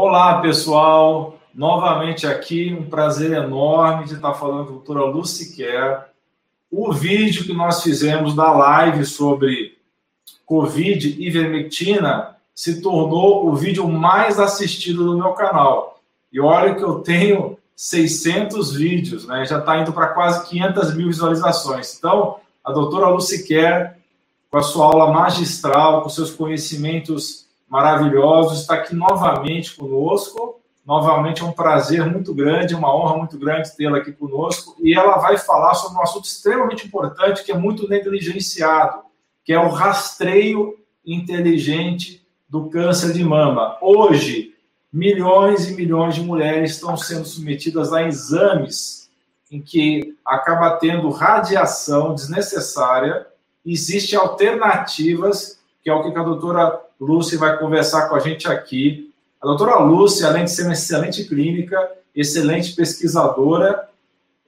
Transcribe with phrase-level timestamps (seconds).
[0.00, 1.40] Olá, pessoal.
[1.52, 6.04] Novamente aqui, um prazer enorme de estar falando com a doutora Lucy Kerr.
[6.70, 9.76] O vídeo que nós fizemos da live sobre
[10.46, 16.00] Covid e ivermectina se tornou o vídeo mais assistido do meu canal.
[16.32, 19.44] E olha que eu tenho 600 vídeos, né?
[19.46, 21.96] Já está indo para quase 500 mil visualizações.
[21.98, 23.96] Então, a doutora Lucy Kerr,
[24.48, 31.44] com a sua aula magistral, com seus conhecimentos maravilhosos, está aqui novamente conosco Novamente é
[31.44, 34.74] um prazer muito grande, uma honra muito grande tê-la aqui conosco.
[34.80, 39.02] E ela vai falar sobre um assunto extremamente importante que é muito negligenciado,
[39.44, 43.76] que é o rastreio inteligente do câncer de mama.
[43.82, 44.54] Hoje,
[44.90, 49.10] milhões e milhões de mulheres estão sendo submetidas a exames
[49.52, 53.26] em que acaba tendo radiação desnecessária.
[53.62, 59.12] Existem alternativas, que é o que a doutora Lúcia vai conversar com a gente aqui,
[59.40, 63.88] a doutora Lúcia, além de ser uma excelente clínica, excelente pesquisadora,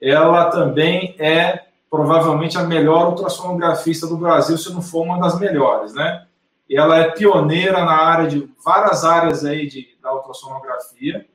[0.01, 5.93] ela também é provavelmente a melhor ultrassonografista do Brasil, se não for uma das melhores,
[5.93, 6.25] né?
[6.69, 11.25] Ela é pioneira na área de várias áreas aí de, da ultrassonografia.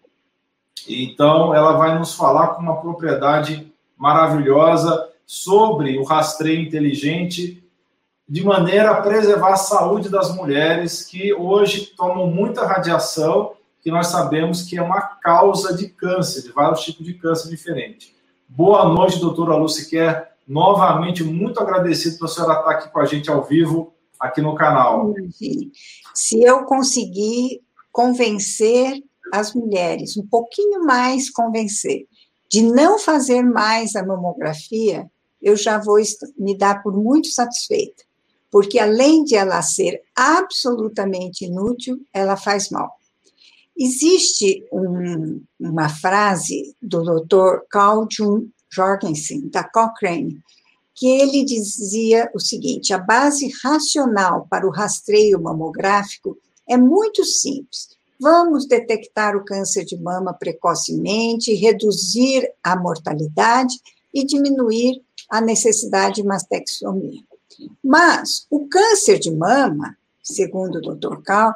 [0.89, 7.62] Então, ela vai nos falar com uma propriedade maravilhosa sobre o rastreio inteligente
[8.28, 14.08] de maneira a preservar a saúde das mulheres que hoje tomam muita radiação, que nós
[14.08, 18.12] sabemos que é uma causa de câncer, de vários tipos de câncer diferentes.
[18.48, 20.27] Boa noite, doutora Lucy Kerr.
[20.47, 24.56] Novamente, muito agradecido por a senhora estar aqui com a gente ao vivo, aqui no
[24.56, 25.14] canal.
[26.12, 32.06] Se eu conseguir convencer as mulheres, um pouquinho mais convencer,
[32.50, 35.08] de não fazer mais a mamografia,
[35.41, 35.97] eu já vou
[36.36, 38.06] me dar por muito satisfeita
[38.50, 42.91] porque além de ela ser absolutamente inútil, ela faz mal.
[43.78, 47.66] Existe um, uma frase do Dr.
[47.69, 50.41] Carl Jung Jorgensen, da Cochrane,
[50.94, 56.38] que ele dizia o seguinte: a base racional para o rastreio mamográfico
[56.69, 57.97] é muito simples.
[58.19, 63.75] Vamos detectar o câncer de mama precocemente, reduzir a mortalidade
[64.12, 67.21] e diminuir a necessidade de mastectomia.
[67.83, 71.22] Mas o câncer de mama, segundo o Dr.
[71.22, 71.55] Cal,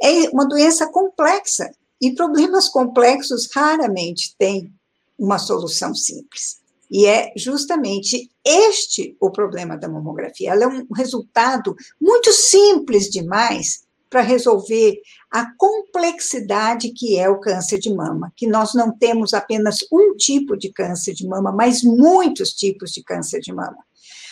[0.00, 4.72] é uma doença complexa e problemas complexos raramente têm
[5.18, 6.60] uma solução simples.
[6.90, 10.52] E é justamente este o problema da mamografia.
[10.52, 15.00] Ela é um resultado muito simples demais para resolver
[15.30, 20.56] a complexidade que é o câncer de mama, que nós não temos apenas um tipo
[20.56, 23.78] de câncer de mama, mas muitos tipos de câncer de mama.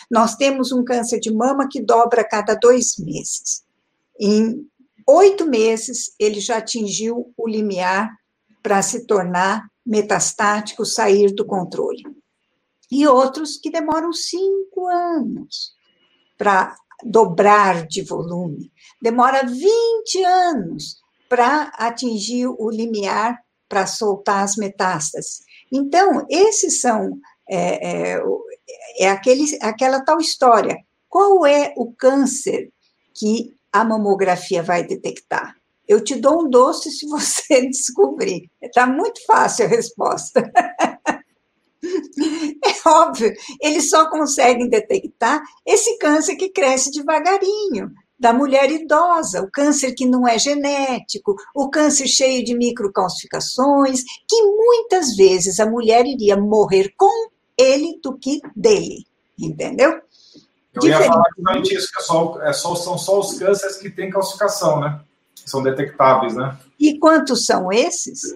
[0.09, 3.63] Nós temos um câncer de mama que dobra a cada dois meses.
[4.19, 4.67] Em
[5.07, 8.11] oito meses, ele já atingiu o limiar
[8.63, 12.03] para se tornar metastático, sair do controle.
[12.91, 15.73] E outros que demoram cinco anos
[16.37, 18.71] para dobrar de volume.
[19.01, 25.43] Demora 20 anos para atingir o limiar para soltar as metástases.
[25.71, 28.23] Então, esses são é, é,
[28.97, 30.77] é aquele, aquela tal história.
[31.09, 32.71] Qual é o câncer
[33.13, 35.55] que a mamografia vai detectar?
[35.87, 38.49] Eu te dou um doce se você descobrir.
[38.61, 40.43] Está muito fácil a resposta.
[42.65, 43.31] É óbvio,
[43.61, 50.05] eles só conseguem detectar esse câncer que cresce devagarinho, da mulher idosa, o câncer que
[50.05, 56.91] não é genético, o câncer cheio de microcalcificações, que muitas vezes a mulher iria morrer
[56.97, 59.05] com ele do que dele,
[59.37, 60.01] entendeu?
[60.73, 61.01] Eu Diferente.
[61.01, 64.79] ia falar isso, que é só, é só, são só os cânceres que têm calcificação,
[64.81, 64.99] né?
[65.45, 66.57] São detectáveis, né?
[66.79, 68.35] E quantos são esses?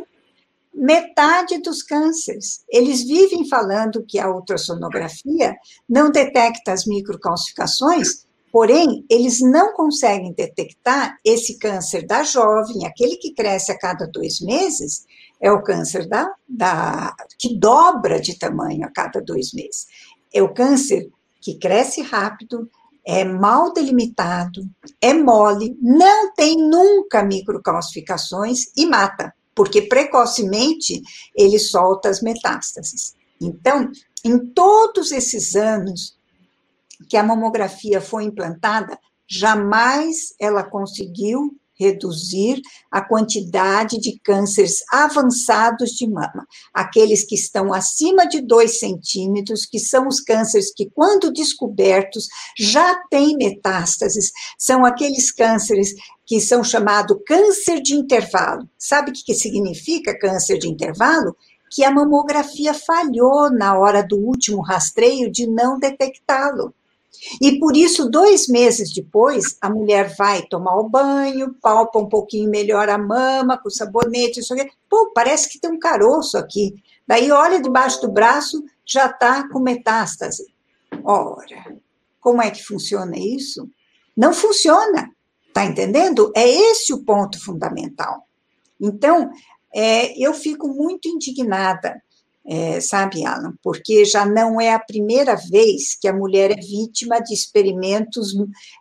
[0.73, 2.63] Metade dos cânceres.
[2.69, 5.53] Eles vivem falando que a ultrassonografia
[5.87, 13.33] não detecta as microcalcificações, porém, eles não conseguem detectar esse câncer da jovem, aquele que
[13.33, 15.05] cresce a cada dois meses,
[15.41, 19.87] é o câncer da, da, que dobra de tamanho a cada dois meses.
[20.33, 21.09] É o câncer
[21.41, 22.69] que cresce rápido,
[23.05, 24.69] é mal delimitado,
[25.01, 31.01] é mole, não tem nunca microcalcificações e mata, porque precocemente
[31.35, 33.15] ele solta as metástases.
[33.41, 33.89] Então,
[34.23, 36.17] em todos esses anos
[37.07, 42.61] que a mamografia foi implantada, jamais ela conseguiu reduzir
[42.91, 49.79] a quantidade de cânceres avançados de mama, aqueles que estão acima de 2 centímetros, que
[49.79, 52.27] são os cânceres que, quando descobertos,
[52.57, 55.93] já têm metástases, são aqueles cânceres
[56.25, 58.69] que são chamados câncer de intervalo.
[58.77, 61.35] Sabe o que significa câncer de intervalo?
[61.71, 66.73] Que a mamografia falhou na hora do último rastreio de não detectá-lo.
[67.41, 72.49] E por isso, dois meses depois, a mulher vai tomar o banho, palpa um pouquinho
[72.49, 74.69] melhor a mama com sabonete, isso aqui.
[74.89, 76.75] Pô, parece que tem um caroço aqui.
[77.05, 80.47] Daí olha debaixo do braço, já está com metástase.
[81.03, 81.75] Ora,
[82.19, 83.69] como é que funciona isso?
[84.15, 85.09] Não funciona,
[85.53, 86.31] tá entendendo?
[86.35, 88.27] É esse o ponto fundamental.
[88.79, 89.29] Então,
[89.73, 92.01] é, eu fico muito indignada
[92.45, 93.53] é, sabe, Alan?
[93.61, 98.33] Porque já não é a primeira vez que a mulher é vítima de experimentos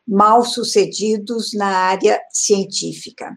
[0.06, 3.36] mal sucedidos na área científica.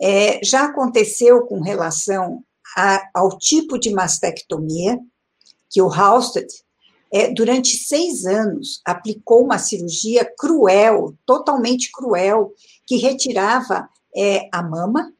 [0.00, 2.42] É, já aconteceu com relação
[2.76, 4.98] a, ao tipo de mastectomia,
[5.68, 6.48] que o Halsted,
[7.12, 12.52] é, durante seis anos, aplicou uma cirurgia cruel, totalmente cruel,
[12.86, 15.12] que retirava é, a mama,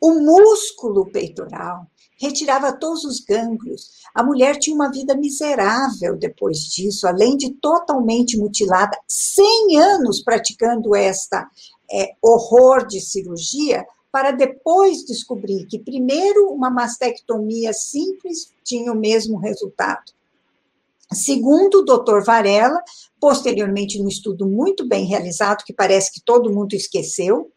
[0.00, 1.86] o músculo peitoral,
[2.18, 3.90] retirava todos os gânglios.
[4.14, 10.94] A mulher tinha uma vida miserável depois disso, além de totalmente mutilada, 100 anos praticando
[10.94, 11.48] esta
[11.90, 19.38] é, horror de cirurgia, para depois descobrir que, primeiro, uma mastectomia simples tinha o mesmo
[19.38, 20.12] resultado.
[21.12, 22.82] Segundo o doutor Varela,
[23.20, 27.50] posteriormente num estudo muito bem realizado, que parece que todo mundo esqueceu,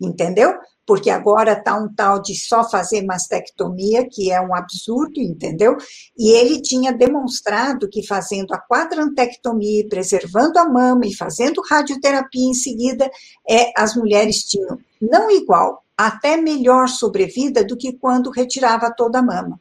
[0.00, 0.54] entendeu?
[0.88, 5.76] Porque agora está um tal de só fazer mastectomia, que é um absurdo, entendeu?
[6.16, 12.54] E ele tinha demonstrado que fazendo a quadrantectomia, preservando a mama e fazendo radioterapia em
[12.54, 13.10] seguida,
[13.46, 19.22] é, as mulheres tinham, não igual, até melhor sobrevida do que quando retirava toda a
[19.22, 19.60] mama.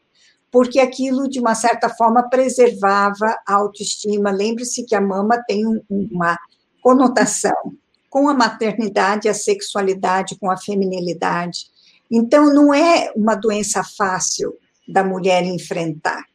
[0.50, 4.32] Porque aquilo, de uma certa forma, preservava a autoestima.
[4.32, 6.38] Lembre-se que a mama tem uma
[6.82, 7.76] conotação
[8.18, 11.68] com a maternidade, a sexualidade, com a feminilidade.
[12.10, 16.26] Então, não é uma doença fácil da mulher enfrentar,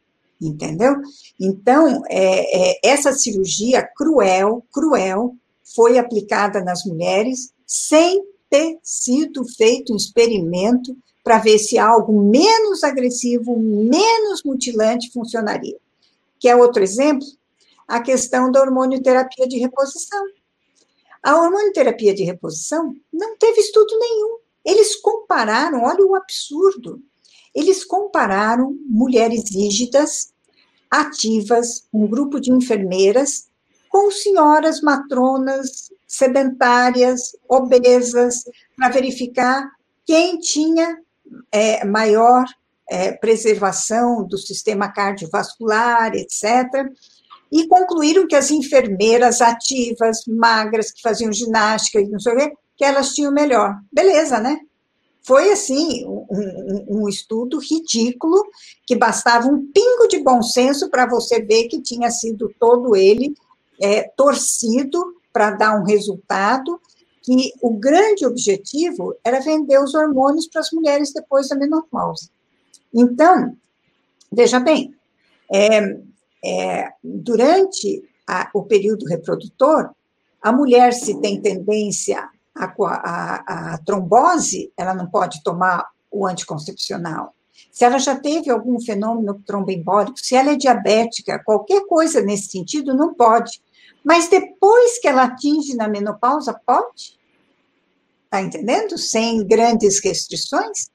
[0.41, 0.95] entendeu?
[1.37, 5.35] Então, é, é, essa cirurgia cruel, cruel,
[5.75, 12.81] foi aplicada nas mulheres sem ter sido feito um experimento para ver se algo menos
[12.81, 15.75] agressivo, menos mutilante funcionaria.
[16.39, 17.27] Que é outro exemplo?
[17.85, 20.23] A questão da hormonioterapia de reposição.
[21.23, 24.39] A hormonioterapia de reposição não teve estudo nenhum.
[24.65, 27.01] Eles compararam, olha o absurdo.
[27.55, 30.33] Eles compararam mulheres rígidas,
[30.91, 33.47] ativas, um grupo de enfermeiras,
[33.89, 38.43] com senhoras matronas, sedentárias, obesas,
[38.75, 39.71] para verificar
[40.05, 40.99] quem tinha
[41.51, 42.43] é, maior
[42.89, 46.91] é, preservação do sistema cardiovascular, etc
[47.53, 52.53] e concluíram que as enfermeiras ativas, magras, que faziam ginástica e não sei o quê,
[52.75, 53.75] que elas tinham melhor.
[53.91, 54.59] Beleza, né?
[55.21, 58.43] Foi, assim, um, um, estudo ridículo,
[58.87, 63.35] que bastava um pingo de bom senso para você ver que tinha sido todo ele
[63.79, 66.81] é, torcido para dar um resultado,
[67.21, 72.27] que o grande objetivo era vender os hormônios para as mulheres depois da menopausa.
[72.91, 73.55] Então,
[74.31, 74.93] veja bem,
[75.53, 76.01] é,
[76.43, 79.91] é, durante a, o período reprodutor,
[80.41, 87.33] a mulher, se tem tendência à, trombose, ela não pode tomar o anticoncepcional.
[87.71, 92.93] Se ela já teve algum fenômeno tromboembólico, se ela é diabética, qualquer coisa nesse sentido,
[92.93, 93.61] não pode.
[94.03, 97.17] Mas depois que ela atinge na menopausa, pode?
[98.25, 98.97] Está entendendo?
[98.97, 100.89] Sem grandes restrições?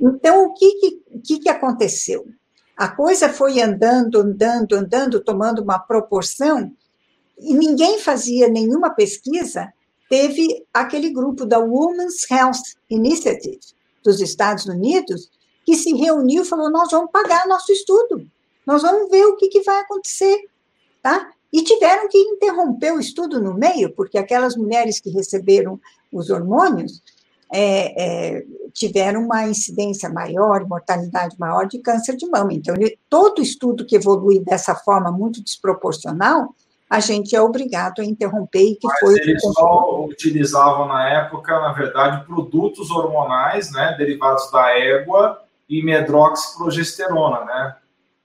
[0.00, 2.26] Então, o que, que, que aconteceu?
[2.76, 6.72] A coisa foi andando, andando, andando, tomando uma proporção,
[7.38, 9.72] e ninguém fazia nenhuma pesquisa.
[10.08, 13.60] Teve aquele grupo da Women's Health Initiative
[14.02, 15.30] dos Estados Unidos,
[15.64, 18.26] que se reuniu e falou: Nós vamos pagar nosso estudo,
[18.66, 20.48] nós vamos ver o que, que vai acontecer.
[21.02, 21.30] Tá?
[21.52, 25.80] E tiveram que interromper o estudo no meio, porque aquelas mulheres que receberam
[26.12, 27.02] os hormônios
[27.52, 32.52] é, é, tiveram uma incidência maior, mortalidade maior de câncer de mama.
[32.52, 36.54] Então, ele, todo estudo que evolui dessa forma muito desproporcional,
[36.88, 41.58] a gente é obrigado a interromper e que Mas foi eles só utilizavam na época,
[41.60, 47.76] na verdade, produtos hormonais, né, derivados da égua e medroxiprogesterona, né?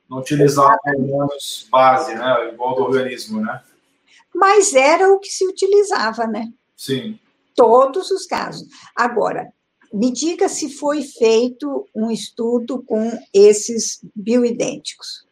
[0.10, 3.62] Não utilizavam hormônios base, né, igual do organismo, né?
[4.34, 6.52] Mas era o que se utilizava, né?
[6.76, 7.20] Sim.
[7.60, 8.66] Todos os casos.
[8.96, 9.52] Agora,
[9.92, 15.26] me diga se foi feito um estudo com esses bioidênticos.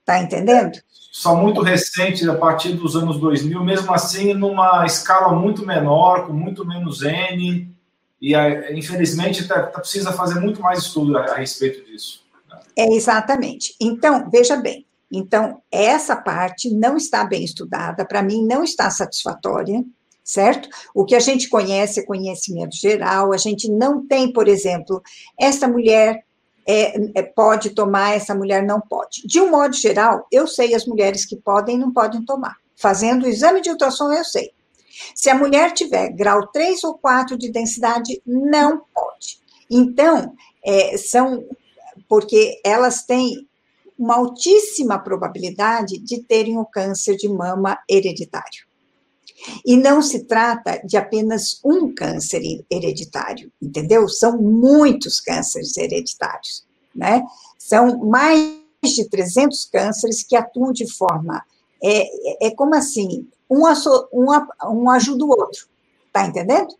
[0.00, 0.80] Está entendendo?
[1.12, 6.32] Só muito recente, a partir dos anos 2000, mesmo assim, numa escala muito menor, com
[6.32, 7.70] muito menos N,
[8.22, 8.34] e
[8.72, 12.22] infelizmente tá, tá, precisa fazer muito mais estudo a, a respeito disso.
[12.74, 13.76] É exatamente.
[13.78, 19.84] Então, veja bem, então, essa parte não está bem estudada, para mim não está satisfatória,
[20.24, 20.68] certo?
[20.94, 25.02] O que a gente conhece é conhecimento geral, a gente não tem, por exemplo,
[25.38, 26.24] essa mulher
[26.66, 29.26] é, é, pode tomar, essa mulher não pode.
[29.26, 32.56] De um modo geral, eu sei as mulheres que podem e não podem tomar.
[32.74, 34.50] Fazendo o exame de ultrassom, eu sei.
[35.14, 39.38] Se a mulher tiver grau 3 ou 4 de densidade, não pode.
[39.70, 41.44] Então, é, são
[42.08, 43.46] porque elas têm
[43.98, 48.63] uma altíssima probabilidade de terem o câncer de mama hereditário.
[49.64, 54.08] E não se trata de apenas um câncer hereditário, entendeu?
[54.08, 57.22] São muitos cânceres hereditários, né?
[57.58, 61.44] São mais de 300 cânceres que atuam de forma.
[61.82, 63.62] É, é como assim: um,
[64.12, 64.26] um,
[64.70, 65.66] um ajuda o outro,
[66.12, 66.74] tá entendendo?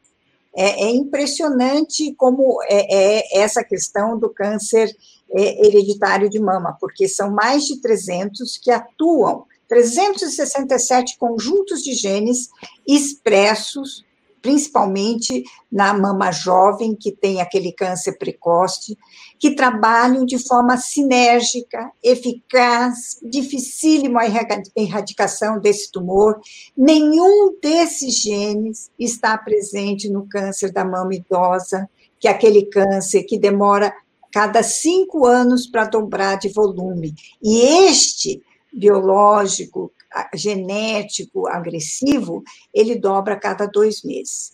[0.56, 4.94] É, é impressionante como é, é, essa questão do câncer
[5.32, 12.48] é, hereditário de mama, porque são mais de 300 que atuam 367 conjuntos de genes
[12.86, 14.04] expressos,
[14.40, 18.96] principalmente na mama jovem, que tem aquele câncer precoce,
[19.36, 24.26] que trabalham de forma sinérgica, eficaz, dificílimo a
[24.76, 26.38] erradicação desse tumor.
[26.76, 31.90] Nenhum desses genes está presente no câncer da mama idosa,
[32.20, 33.92] que é aquele câncer que demora
[34.30, 37.12] cada cinco anos para dobrar de volume.
[37.42, 38.40] E este
[38.74, 39.92] biológico,
[40.34, 44.52] genético, agressivo, ele dobra a cada dois meses.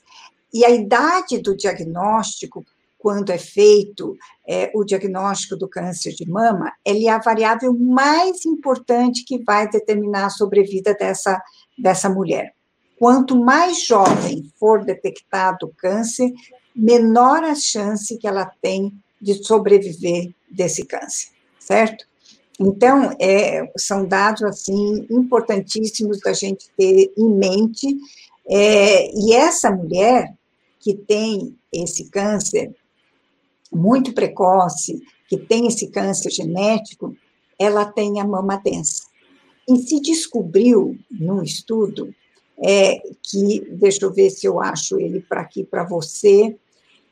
[0.52, 2.64] E a idade do diagnóstico,
[2.98, 8.44] quando é feito é, o diagnóstico do câncer de mama, ele é a variável mais
[8.44, 11.40] importante que vai determinar a sobrevida dessa,
[11.78, 12.54] dessa mulher.
[12.98, 16.30] Quanto mais jovem for detectado o câncer,
[16.76, 22.09] menor a chance que ela tem de sobreviver desse câncer, certo?
[22.62, 27.86] Então, é, são dados, assim, importantíssimos da gente ter em mente,
[28.46, 30.34] é, e essa mulher
[30.78, 32.74] que tem esse câncer
[33.72, 37.16] muito precoce, que tem esse câncer genético,
[37.58, 39.04] ela tem a mama densa.
[39.66, 42.14] E se descobriu, num estudo,
[42.62, 46.54] é, que, deixa eu ver se eu acho ele para aqui para você,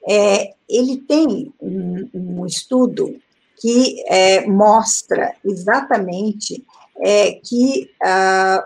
[0.07, 3.19] é, ele tem um, um estudo
[3.61, 6.65] que é, mostra exatamente
[7.01, 8.65] é, que ah,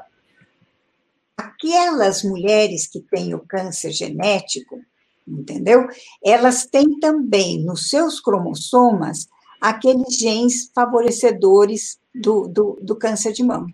[1.37, 4.81] aquelas mulheres que têm o câncer genético,
[5.27, 5.89] entendeu?
[6.25, 9.29] Elas têm também nos seus cromossomas
[9.61, 13.69] aqueles genes favorecedores do, do, do câncer de mama.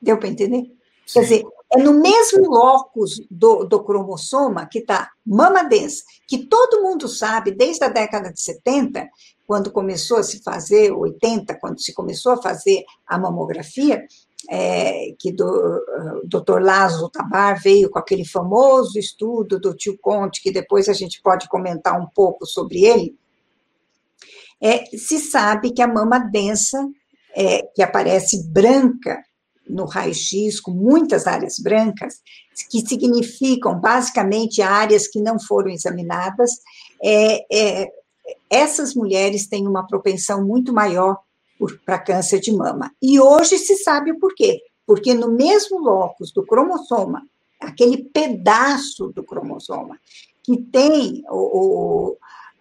[0.00, 0.62] Deu para entender?
[1.06, 1.12] Sim.
[1.14, 6.82] Quer dizer, é no mesmo locus do, do cromossoma que está mama densa, que todo
[6.82, 9.08] mundo sabe desde a década de 70
[9.46, 14.04] quando começou a se fazer, 80, quando se começou a fazer a mamografia,
[14.48, 20.42] é, que do, o doutor Lázaro Tabar veio com aquele famoso estudo do tio Conte,
[20.42, 23.16] que depois a gente pode comentar um pouco sobre ele,
[24.60, 26.86] é, se sabe que a mama densa,
[27.34, 29.22] é, que aparece branca
[29.68, 32.20] no raio-x, com muitas áreas brancas,
[32.70, 36.52] que significam basicamente áreas que não foram examinadas,
[37.02, 37.88] é, é,
[38.48, 41.18] essas mulheres têm uma propensão muito maior
[41.84, 42.92] para câncer de mama.
[43.00, 44.60] E hoje se sabe o porquê.
[44.86, 47.26] Porque no mesmo locus do cromossoma,
[47.60, 49.98] aquele pedaço do cromossoma
[50.44, 52.16] que tem o, o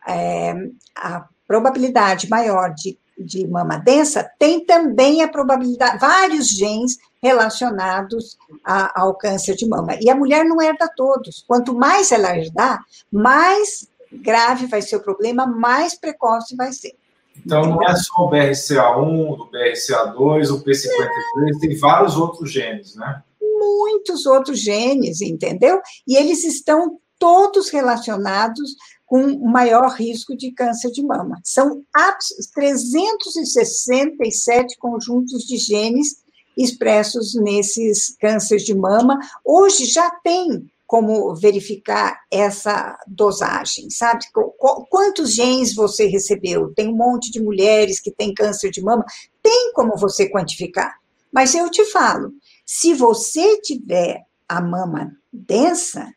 [0.08, 0.54] é,
[0.96, 9.02] a probabilidade maior de, de mama densa, tem também a probabilidade, vários genes relacionados a,
[9.02, 9.96] ao câncer de mama.
[10.02, 11.44] E a mulher não herda todos.
[11.48, 13.88] Quanto mais ela herdar, mais
[14.22, 16.96] grave vai ser o problema, mais precoce vai ser.
[17.46, 23.22] Então, não é só o BRCA1, o BRCA2, o P53, tem vários outros genes, né?
[23.42, 25.82] Muitos outros genes, entendeu?
[26.08, 31.40] E eles estão todos relacionados com o maior risco de câncer de mama.
[31.44, 31.84] São
[32.54, 36.24] 367 conjuntos de genes
[36.58, 39.20] expressos nesses cânceres de mama.
[39.44, 44.24] Hoje já tem como verificar essa dosagem, sabe?
[44.90, 46.74] Quantos genes você recebeu?
[46.76, 49.04] Tem um monte de mulheres que têm câncer de mama,
[49.42, 50.96] tem como você quantificar.
[51.32, 52.32] Mas eu te falo,
[52.66, 56.14] se você tiver a mama densa,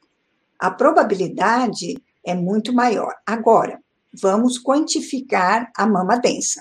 [0.59, 3.15] a probabilidade é muito maior.
[3.27, 3.81] Agora,
[4.13, 6.61] vamos quantificar a mama densa,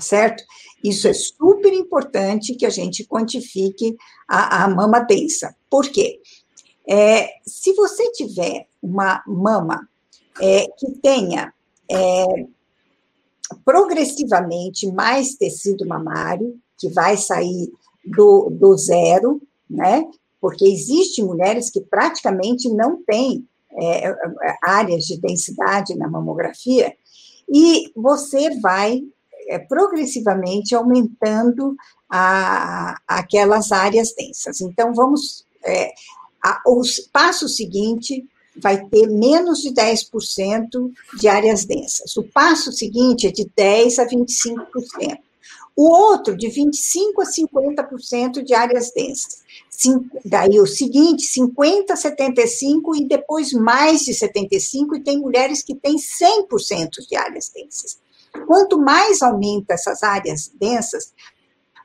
[0.00, 0.42] certo?
[0.82, 3.96] Isso é super importante que a gente quantifique
[4.28, 5.54] a, a mama densa.
[5.70, 6.20] Por quê?
[6.88, 9.88] É, se você tiver uma mama
[10.40, 11.52] é, que tenha
[11.90, 12.24] é,
[13.64, 17.70] progressivamente mais tecido mamário, que vai sair
[18.04, 20.06] do, do zero, né?
[20.40, 24.14] Porque existem mulheres que praticamente não têm é,
[24.62, 26.94] áreas de densidade na mamografia,
[27.50, 29.02] e você vai
[29.48, 31.74] é, progressivamente aumentando
[32.08, 34.60] a, aquelas áreas densas.
[34.60, 35.44] Então, vamos.
[35.64, 35.92] É,
[36.42, 38.24] a, o passo seguinte
[38.56, 42.16] vai ter menos de 10% de áreas densas.
[42.16, 45.18] O passo seguinte é de 10% a 25%.
[45.76, 49.44] O outro, de 25% a 50% de áreas densas.
[50.24, 55.94] Daí o seguinte, 50%, 75% e depois mais de 75%, e tem mulheres que têm
[55.94, 57.96] 100% de áreas densas.
[58.44, 61.14] Quanto mais aumenta essas áreas densas,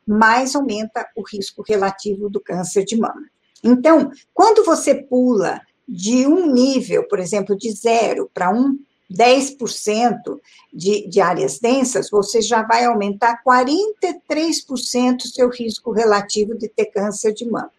[0.08, 3.30] mais aumenta o risco relativo do câncer de mama.
[3.64, 8.78] Então, quando você pula de um nível, por exemplo, de zero para um
[9.12, 10.40] 10%
[10.74, 16.86] de, de áreas densas, você já vai aumentar 43% o seu risco relativo de ter
[16.86, 17.72] câncer de mama.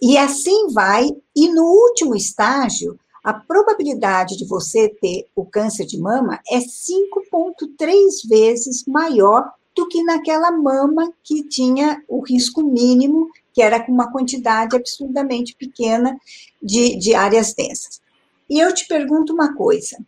[0.00, 5.98] E assim vai, e no último estágio, a probabilidade de você ter o câncer de
[5.98, 13.28] mama é 5,3 vezes maior do que naquela mama que tinha o risco mínimo,
[13.58, 16.16] que era com uma quantidade absurdamente pequena
[16.62, 18.00] de, de áreas densas.
[18.48, 19.98] E eu te pergunto uma coisa: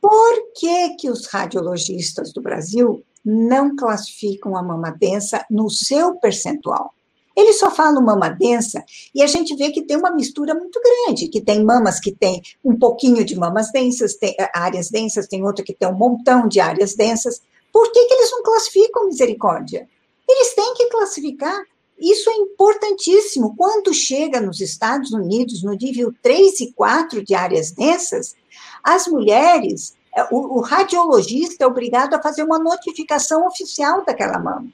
[0.00, 6.92] por que, que os radiologistas do Brasil não classificam a mama densa no seu percentual?
[7.36, 8.82] Eles só falam mama densa
[9.14, 12.42] e a gente vê que tem uma mistura muito grande, que tem mamas que tem
[12.64, 16.48] um pouquinho de mamas densas, tem eh, áreas densas, tem outra que tem um montão
[16.48, 17.40] de áreas densas.
[17.72, 19.88] Por que, que eles não classificam misericórdia?
[20.28, 21.62] Eles têm que classificar.
[22.00, 23.54] Isso é importantíssimo.
[23.56, 28.34] Quando chega nos Estados Unidos, no nível 3 e 4 de áreas densas,
[28.82, 34.66] as mulheres, é, o, o radiologista é obrigado a fazer uma notificação oficial daquela mama,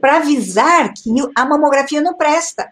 [0.00, 2.70] para avisar que a mamografia não presta.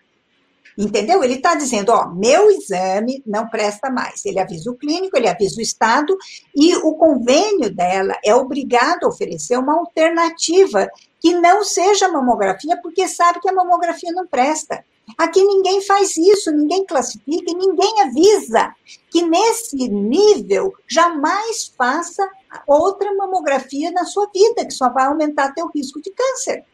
[0.79, 1.22] Entendeu?
[1.22, 4.24] Ele está dizendo, ó, meu exame não presta mais.
[4.24, 6.16] Ele avisa o clínico, ele avisa o Estado,
[6.55, 10.88] e o convênio dela é obrigado a oferecer uma alternativa
[11.20, 14.85] que não seja mamografia, porque sabe que a mamografia não presta.
[15.18, 18.74] Aqui ninguém faz isso, ninguém classifica e ninguém avisa
[19.11, 22.28] que nesse nível jamais faça
[22.66, 26.64] outra mamografia na sua vida, que só vai aumentar teu risco de câncer.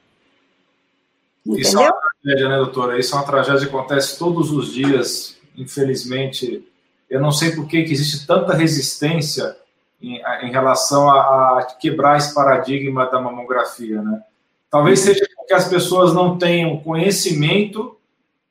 [1.44, 1.60] Entendeu?
[1.60, 2.98] Isso é uma tragédia, né, doutora?
[2.98, 6.66] Isso é uma tragédia que acontece todos os dias, infelizmente.
[7.08, 9.56] Eu não sei por que, que existe tanta resistência
[10.02, 14.22] em, em relação a, a, quebrar esse paradigma da mamografia, né?
[14.76, 17.96] Talvez seja porque as pessoas não tenham conhecimento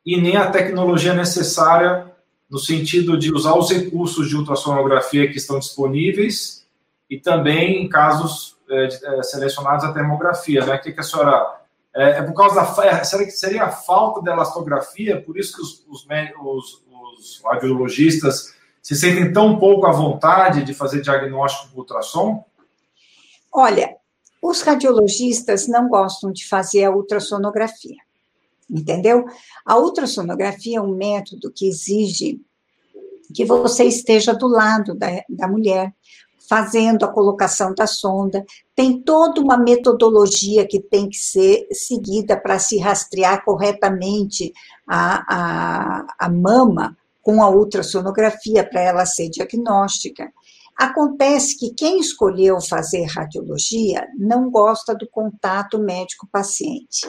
[0.03, 2.11] e nem a tecnologia necessária
[2.49, 6.65] no sentido de usar os recursos de ultrassonografia que estão disponíveis
[7.07, 10.77] e também em casos é, selecionados a termografia, né?
[10.77, 11.59] O que, que a senhora
[11.95, 15.55] é, é, por causa da é, será que seria a falta da elastografia, por isso
[15.55, 16.07] que os, os,
[16.43, 16.83] os,
[17.19, 22.43] os radiologistas se sentem tão pouco à vontade de fazer diagnóstico por ultrassom?
[23.53, 23.95] Olha,
[24.41, 28.06] os radiologistas não gostam de fazer a ultrassonografia
[28.69, 29.26] entendeu?
[29.65, 32.41] A ultrassonografia é um método que exige
[33.34, 35.93] que você esteja do lado da, da mulher,
[36.48, 38.45] fazendo a colocação da sonda.
[38.76, 44.54] Tem toda uma metodologia que tem que ser seguida para se rastrear corretamente
[44.88, 50.32] a, a, a mama com a ultrassonografia para ela ser diagnóstica.
[50.77, 57.07] Acontece que quem escolheu fazer radiologia não gosta do contato médico-paciente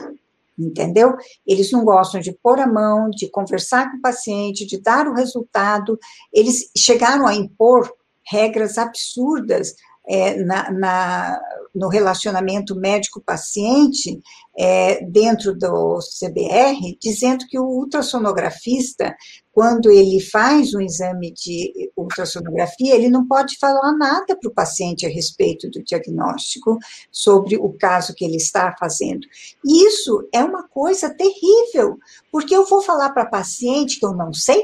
[0.57, 1.15] entendeu?
[1.45, 5.13] Eles não gostam de pôr a mão, de conversar com o paciente, de dar o
[5.13, 5.99] resultado.
[6.33, 7.91] Eles chegaram a impor
[8.23, 9.75] regras absurdas
[10.07, 11.41] é, na, na,
[11.75, 14.21] no relacionamento médico-paciente
[14.57, 19.15] é, dentro do CBR, dizendo que o ultrassonografista,
[19.51, 25.05] quando ele faz um exame de ultrassonografia, ele não pode falar nada para o paciente
[25.05, 26.77] a respeito do diagnóstico
[27.11, 29.27] sobre o caso que ele está fazendo.
[29.65, 31.97] Isso é uma coisa terrível,
[32.31, 34.63] porque eu vou falar para a paciente que eu não sei,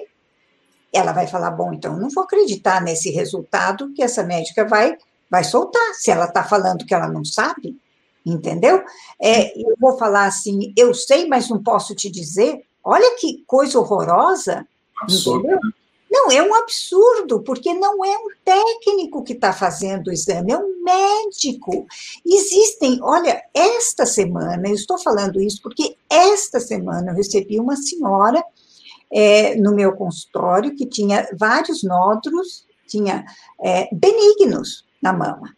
[0.94, 4.96] ela vai falar, bom, então não vou acreditar nesse resultado que essa médica vai
[5.34, 5.96] vai soltar.
[5.96, 7.76] Se ela está falando que ela não sabe,
[8.24, 8.84] entendeu?
[9.20, 12.64] É, eu vou falar assim, eu sei, mas não posso te dizer.
[12.84, 14.68] Olha que coisa horrorosa,
[15.10, 15.58] entendeu?
[16.12, 20.58] Não, é um absurdo, porque não é um técnico que está fazendo o exame, é
[20.58, 21.88] um médico.
[22.24, 28.46] Existem, olha, esta semana, eu estou falando isso porque esta semana eu recebi uma senhora
[29.12, 33.26] é, no meu consultório que tinha vários nódulos, tinha
[33.64, 35.54] é, benignos na mama.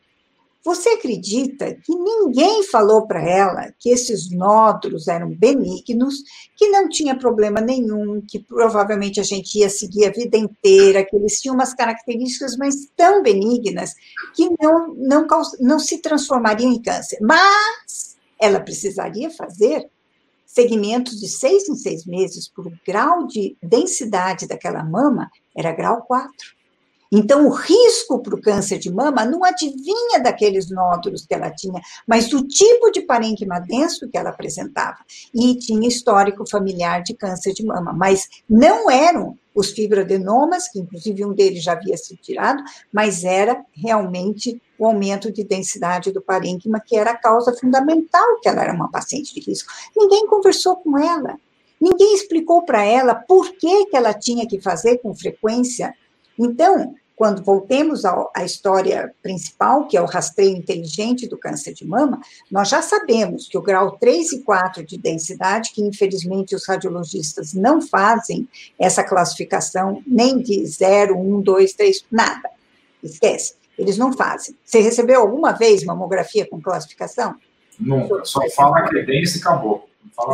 [0.66, 6.16] Você acredita que ninguém falou para ela que esses nódulos eram benignos,
[6.58, 11.16] que não tinha problema nenhum, que provavelmente a gente ia seguir a vida inteira, que
[11.16, 13.94] eles tinham umas características, mas tão benignas,
[14.34, 15.28] que não, não,
[15.60, 17.20] não se transformariam em câncer.
[17.22, 19.88] Mas ela precisaria fazer
[20.48, 26.55] segmentos de seis em seis meses, por grau de densidade daquela mama, era grau 4.
[27.18, 31.82] Então, o risco para o câncer de mama não adivinha daqueles nódulos que ela tinha,
[32.06, 34.98] mas do tipo de parênquima denso que ela apresentava.
[35.34, 41.24] E tinha histórico familiar de câncer de mama, mas não eram os fibroadenomas, que inclusive
[41.24, 46.82] um deles já havia sido tirado, mas era realmente o aumento de densidade do parênquima,
[46.82, 49.72] que era a causa fundamental que ela era uma paciente de risco.
[49.96, 51.38] Ninguém conversou com ela.
[51.80, 55.96] Ninguém explicou para ela por que, que ela tinha que fazer com frequência.
[56.38, 62.20] Então, quando voltemos à história principal, que é o rastreio inteligente do câncer de mama,
[62.52, 67.54] nós já sabemos que o grau 3 e 4 de densidade, que infelizmente os radiologistas
[67.54, 68.48] não fazem
[68.78, 72.50] essa classificação nem de 0, 1, 2, 3, nada.
[73.02, 73.56] Esquece.
[73.78, 74.56] Eles não fazem.
[74.64, 77.36] Você recebeu alguma vez mamografia com classificação?
[77.80, 78.24] Nunca.
[78.26, 79.88] Só fala que é denso e acabou.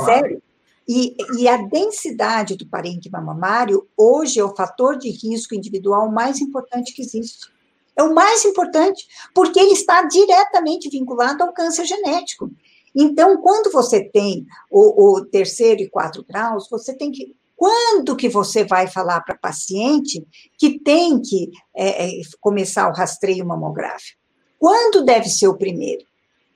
[0.05, 0.31] Sério?
[0.31, 0.50] Nada.
[0.87, 6.41] E, e, a densidade do parênquima mamário hoje é o fator de risco individual mais
[6.41, 7.51] importante que existe.
[7.95, 12.49] É o mais importante, porque ele está diretamente vinculado ao câncer genético.
[12.95, 17.35] Então, quando você tem o, o terceiro e quatro graus, você tem que.
[17.55, 20.25] Quando que você vai falar para paciente
[20.57, 24.19] que tem que é, é, começar o rastreio mamográfico?
[24.57, 26.03] Quando deve ser o primeiro?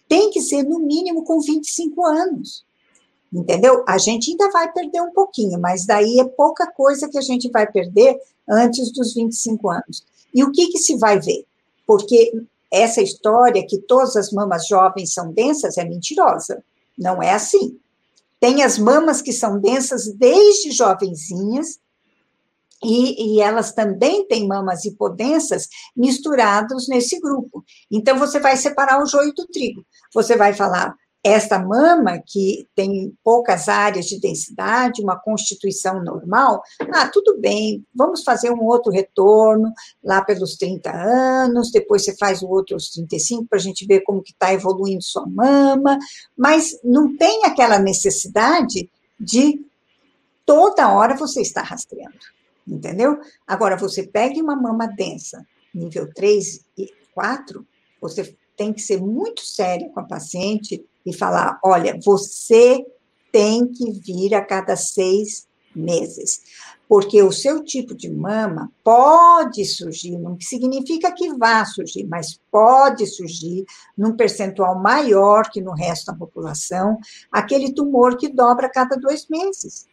[0.10, 2.66] Tem que ser, no mínimo, com 25 anos
[3.40, 3.84] entendeu?
[3.88, 7.50] A gente ainda vai perder um pouquinho, mas daí é pouca coisa que a gente
[7.50, 8.18] vai perder
[8.50, 10.06] antes dos 25 anos.
[10.34, 11.46] E o que, que se vai ver?
[11.86, 12.32] Porque
[12.72, 16.64] essa história que todas as mamas jovens são densas é mentirosa.
[16.98, 17.78] Não é assim.
[18.40, 21.80] Tem as mamas que são densas desde jovenzinhas,
[22.84, 27.64] e, e, elas também têm mamas hipodensas misturados nesse grupo.
[27.90, 29.84] Então, você vai separar o joio do trigo.
[30.14, 30.94] Você vai falar,
[31.26, 36.62] esta mama, que tem poucas áreas de densidade, uma constituição normal,
[36.94, 42.44] ah, tudo bem, vamos fazer um outro retorno lá pelos 30 anos, depois você faz
[42.44, 45.98] o outro aos 35 para a gente ver como que está evoluindo sua mama,
[46.38, 48.88] mas não tem aquela necessidade
[49.20, 49.66] de
[50.46, 52.20] toda hora você estar rastreando,
[52.68, 53.20] entendeu?
[53.48, 57.66] Agora, você pega uma mama densa, nível 3 e 4,
[58.00, 62.86] você tem que ser muito séria com a paciente e falar: olha, você
[63.32, 66.42] tem que vir a cada seis meses,
[66.88, 73.06] porque o seu tipo de mama pode surgir, não significa que vá surgir, mas pode
[73.06, 73.66] surgir
[73.98, 76.98] num percentual maior que no resto da população,
[77.32, 79.86] aquele tumor que dobra a cada dois meses.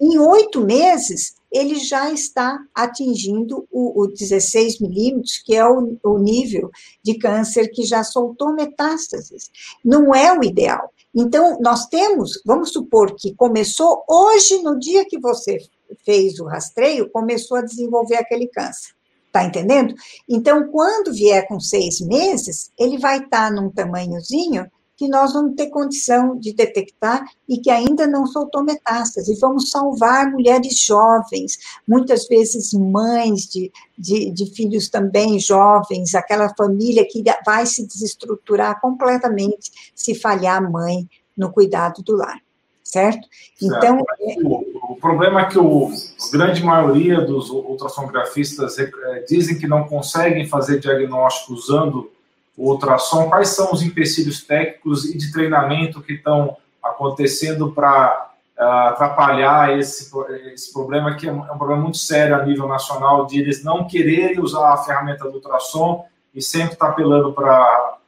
[0.00, 6.18] Em oito meses, ele já está atingindo o, o 16 milímetros, que é o, o
[6.18, 6.70] nível
[7.02, 9.50] de câncer que já soltou metástases.
[9.84, 10.92] Não é o ideal.
[11.14, 15.58] Então, nós temos, vamos supor que começou hoje, no dia que você
[16.04, 18.94] fez o rastreio, começou a desenvolver aquele câncer.
[19.32, 19.94] Tá entendendo?
[20.28, 25.54] Então, quando vier com seis meses, ele vai estar tá num tamanhozinho que nós vamos
[25.54, 29.32] ter condição de detectar e que ainda não soltou metástase.
[29.32, 36.48] E vamos salvar mulheres jovens, muitas vezes mães de, de, de, filhos também jovens, aquela
[36.56, 42.40] família que vai se desestruturar completamente se falhar a mãe no cuidado do lar.
[42.82, 43.28] Certo?
[43.60, 44.02] Então.
[44.44, 49.84] O, o, problema é que o, a grande maioria dos ultrassonografistas é, dizem que não
[49.88, 52.10] conseguem fazer diagnóstico usando
[52.56, 58.88] o ultrassom, quais são os empecilhos técnicos e de treinamento que estão acontecendo para ah,
[58.88, 60.10] atrapalhar esse,
[60.52, 63.62] esse problema, que é um, é um, problema muito sério a nível nacional, de eles
[63.62, 67.98] não quererem usar a ferramenta do ultrassom e sempre estar tá apelando para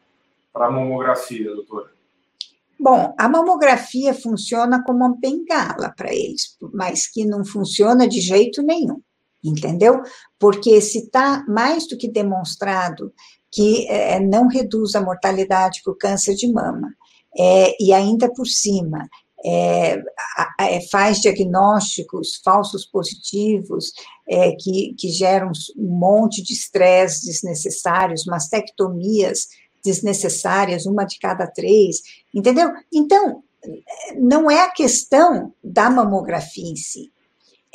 [0.54, 1.90] a mamografia, doutora?
[2.80, 8.62] Bom, a mamografia funciona como uma bengala para eles, mas que não funciona de jeito
[8.62, 9.02] nenhum,
[9.42, 10.00] entendeu?
[10.38, 13.12] Porque se está mais do que demonstrado
[13.50, 16.94] que é, não reduz a mortalidade por câncer de mama.
[17.38, 19.08] É, e ainda por cima,
[19.44, 20.02] é,
[20.60, 23.92] é, faz diagnósticos falsos positivos
[24.28, 29.46] é, que, que geram um monte de estresse desnecessários, mastectomias
[29.84, 32.02] desnecessárias, uma de cada três,
[32.34, 32.70] entendeu?
[32.92, 33.42] Então,
[34.16, 37.12] não é a questão da mamografia em si,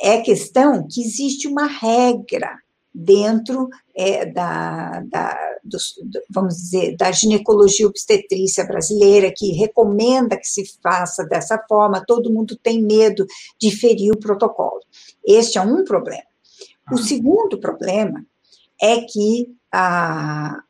[0.00, 2.58] é questão que existe uma regra
[2.94, 5.94] dentro é, da, da dos,
[6.30, 12.56] vamos dizer, da ginecologia obstetrícia brasileira, que recomenda que se faça dessa forma, todo mundo
[12.56, 13.26] tem medo
[13.60, 14.80] de ferir o protocolo.
[15.26, 16.26] Este é um problema.
[16.92, 18.24] O segundo problema
[18.80, 20.62] é que ah,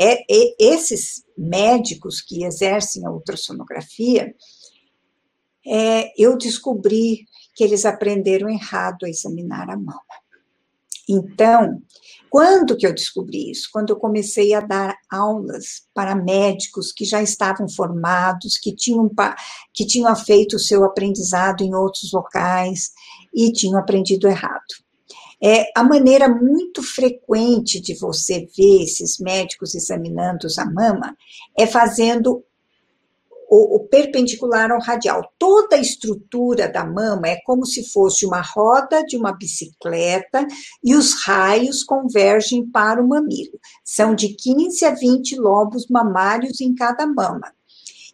[0.00, 4.34] é, é, esses médicos que exercem a ultrassonografia,
[5.64, 10.02] é, eu descobri que eles aprenderam errado a examinar a mama.
[11.08, 11.80] Então,
[12.30, 13.68] quando que eu descobri isso?
[13.72, 19.10] Quando eu comecei a dar aulas para médicos que já estavam formados, que tinham,
[19.72, 22.90] que tinham feito o seu aprendizado em outros locais
[23.34, 24.62] e tinham aprendido errado.
[25.42, 31.16] É, a maneira muito frequente de você ver esses médicos examinando a mama
[31.56, 32.44] é fazendo
[33.48, 35.32] o, o, perpendicular ao radial.
[35.38, 40.46] Toda a estrutura da mama é como se fosse uma roda de uma bicicleta
[40.84, 43.58] e os raios convergem para o mamilo.
[43.84, 47.52] São de 15 a 20 lobos mamários em cada mama.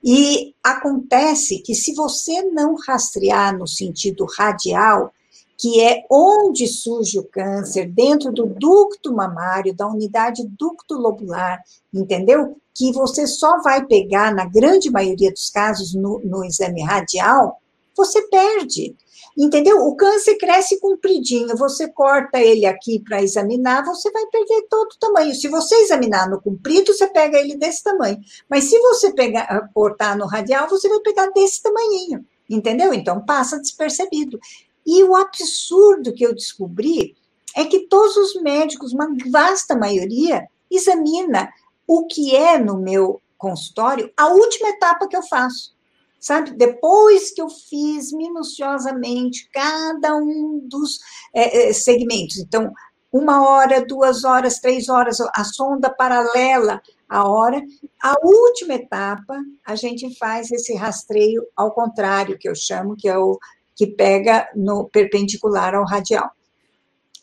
[0.04, 5.10] E acontece que se você não rastrear no sentido radial,
[5.56, 11.62] que é onde surge o câncer, dentro do ducto mamário, da unidade ducto lobular,
[11.92, 12.56] entendeu?
[12.74, 17.60] Que você só vai pegar, na grande maioria dos casos, no, no exame radial,
[17.96, 18.96] você perde.
[19.36, 19.78] Entendeu?
[19.84, 24.98] O câncer cresce compridinho, você corta ele aqui para examinar, você vai perder todo o
[24.98, 25.34] tamanho.
[25.34, 28.18] Se você examinar no comprido, você pega ele desse tamanho.
[28.48, 32.24] Mas se você pegar, cortar no radial, você vai pegar desse tamanhinho.
[32.48, 32.92] Entendeu?
[32.92, 34.38] Então passa despercebido.
[34.86, 37.16] E o absurdo que eu descobri
[37.56, 41.52] é que todos os médicos, uma vasta maioria, examina
[41.86, 45.74] o que é no meu consultório a última etapa que eu faço.
[46.18, 50.98] Sabe, depois que eu fiz minuciosamente cada um dos
[51.34, 52.38] é, segmentos.
[52.38, 52.72] Então,
[53.12, 57.62] uma hora, duas horas, três horas, a sonda paralela à hora.
[58.02, 63.18] A última etapa, a gente faz esse rastreio ao contrário, que eu chamo, que é
[63.18, 63.38] o
[63.76, 66.30] que pega no perpendicular ao radial.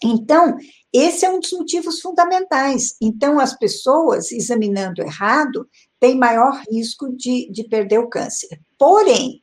[0.03, 0.57] Então,
[0.91, 2.95] esse é um dos motivos fundamentais.
[3.01, 5.67] Então, as pessoas examinando errado
[5.99, 8.59] têm maior risco de, de perder o câncer.
[8.77, 9.41] Porém,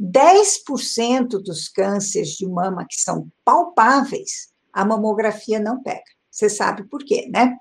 [0.00, 6.02] 10% dos cânceres de mama que são palpáveis, a mamografia não pega.
[6.30, 7.56] Você sabe por quê, né?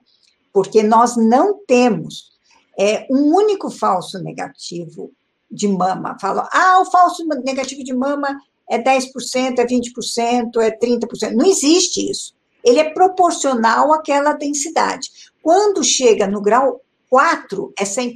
[0.54, 2.32] Porque nós não temos
[2.78, 5.12] é, um único falso negativo
[5.50, 6.18] de mama.
[6.22, 11.32] Falam, ah, o falso negativo de mama é 10%, é 20%, é 30%.
[11.32, 12.36] Não existe isso.
[12.64, 15.10] Ele é proporcional àquela densidade.
[15.42, 18.14] Quando chega no grau 4, é 100%.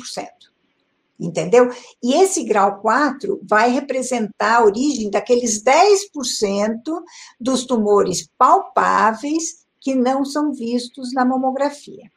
[1.19, 1.71] Entendeu?
[2.01, 6.81] E esse grau 4 vai representar a origem daqueles 10%
[7.39, 12.11] dos tumores palpáveis que não são vistos na mamografia.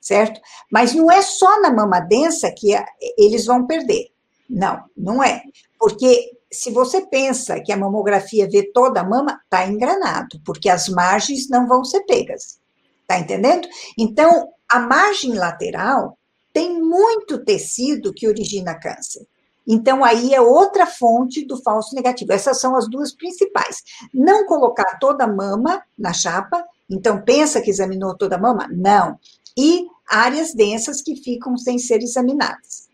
[0.00, 0.40] Certo?
[0.70, 2.72] Mas não é só na mama densa que
[3.18, 4.10] eles vão perder.
[4.48, 5.42] Não, não é.
[5.78, 10.88] Porque se você pensa que a mamografia vê toda a mama, está engranado, porque as
[10.88, 12.58] margens não vão ser pegas.
[13.02, 13.68] Está entendendo?
[13.98, 16.18] Então, a margem lateral
[16.52, 19.26] tem muito tecido que origina câncer.
[19.66, 22.32] Então, aí é outra fonte do falso negativo.
[22.32, 23.82] Essas são as duas principais.
[24.14, 26.64] Não colocar toda a mama na chapa.
[26.88, 28.66] Então, pensa que examinou toda a mama?
[28.70, 29.18] Não.
[29.58, 32.88] E áreas densas que ficam sem ser examinadas.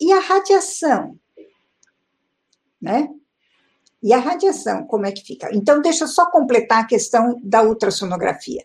[0.00, 1.16] E a radiação?
[2.82, 3.08] Né?
[4.02, 5.48] E a radiação, como é que fica?
[5.54, 8.64] Então, deixa eu só completar a questão da ultrassonografia.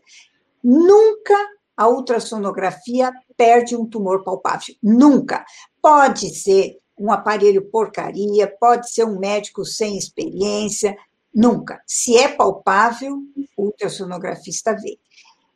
[0.64, 1.36] Nunca
[1.78, 4.74] a ultrassonografia perde um tumor palpável.
[4.82, 5.46] Nunca.
[5.80, 10.98] Pode ser um aparelho porcaria, pode ser um médico sem experiência,
[11.32, 11.80] nunca.
[11.86, 13.22] Se é palpável,
[13.56, 14.98] o ultrassonografista vê.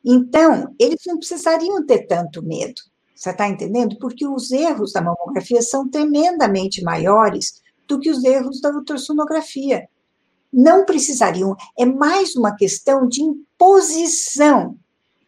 [0.04, 2.80] Então, eles não precisariam ter tanto medo.
[3.16, 3.96] Você está entendendo?
[3.98, 7.60] Porque os erros da mamografia são tremendamente maiores
[7.92, 9.86] do que os erros da ultrassonografia.
[10.50, 14.78] Não precisariam, é mais uma questão de imposição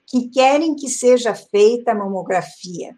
[0.07, 2.97] que querem que seja feita a mamografia,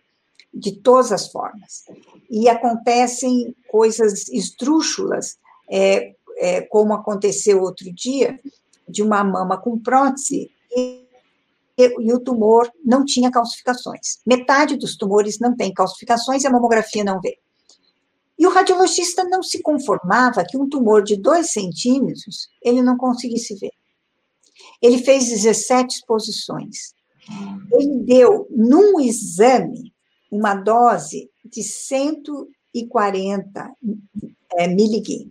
[0.55, 1.85] de todas as formas.
[2.31, 5.37] E acontecem coisas esdrúxulas,
[5.69, 8.39] é, é, como aconteceu outro dia,
[8.89, 11.05] de uma mama com prótese, e,
[11.79, 14.21] e o tumor não tinha calcificações.
[14.25, 17.39] Metade dos tumores não tem calcificações e a mamografia não vê.
[18.39, 23.55] E o radiologista não se conformava que um tumor de 2 centímetros ele não conseguisse
[23.57, 23.73] ver.
[24.81, 26.95] Ele fez 17 exposições.
[27.73, 29.93] Ele deu, num exame,
[30.31, 33.73] uma dose de 140
[34.59, 35.31] é, miliguim.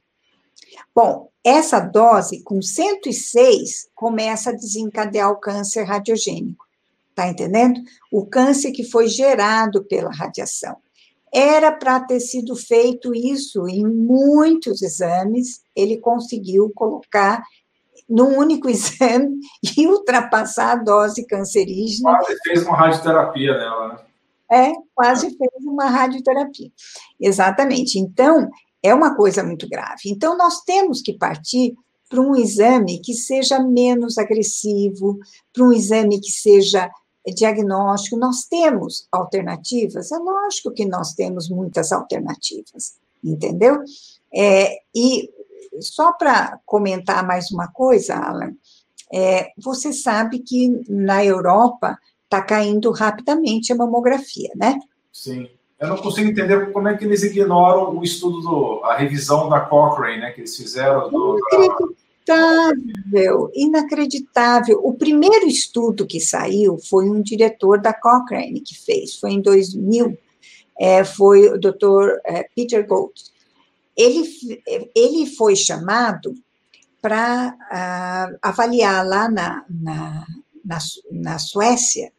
[0.93, 6.65] Bom, essa dose, com 106, começa a desencadear o câncer radiogênico.
[7.13, 7.81] Tá entendendo?
[8.11, 10.75] O câncer que foi gerado pela radiação.
[11.33, 17.43] Era para ter sido feito isso em muitos exames, ele conseguiu colocar
[18.07, 19.39] num único exame
[19.77, 22.17] e ultrapassar a dose cancerígena.
[22.17, 23.99] Quase fez uma radioterapia nela, né?
[24.51, 26.71] É, quase fez uma radioterapia.
[27.19, 27.97] Exatamente.
[27.97, 28.49] Então,
[28.81, 30.01] é uma coisa muito grave.
[30.05, 31.73] Então, nós temos que partir
[32.07, 35.17] para um exame que seja menos agressivo,
[35.51, 36.89] para um exame que seja
[37.33, 38.17] diagnóstico.
[38.17, 40.11] Nós temos alternativas?
[40.11, 43.81] É lógico que nós temos muitas alternativas, entendeu?
[44.33, 45.29] É, e
[45.79, 48.53] só para comentar mais uma coisa, Alan,
[49.13, 54.79] é, você sabe que na Europa está caindo rapidamente a mamografia, né?
[55.11, 55.49] Sim.
[55.79, 59.59] Eu não consigo entender como é que eles ignoram o estudo, do, a revisão da
[59.59, 61.09] Cochrane, né, que eles fizeram.
[61.09, 61.37] Do,
[62.33, 64.81] inacreditável, inacreditável.
[64.83, 70.17] O primeiro estudo que saiu foi um diretor da Cochrane que fez, foi em 2000,
[70.79, 72.19] é, foi o Dr.
[72.25, 73.13] É, Peter Gold
[73.95, 74.61] ele,
[74.93, 76.35] ele foi chamado
[77.01, 80.25] para uh, ah, avaliar lá na, na,
[80.63, 80.77] na,
[81.11, 82.11] na Suécia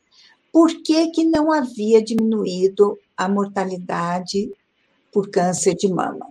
[0.52, 4.50] por que, que não havia diminuído a mortalidade
[5.12, 6.30] por câncer de mama.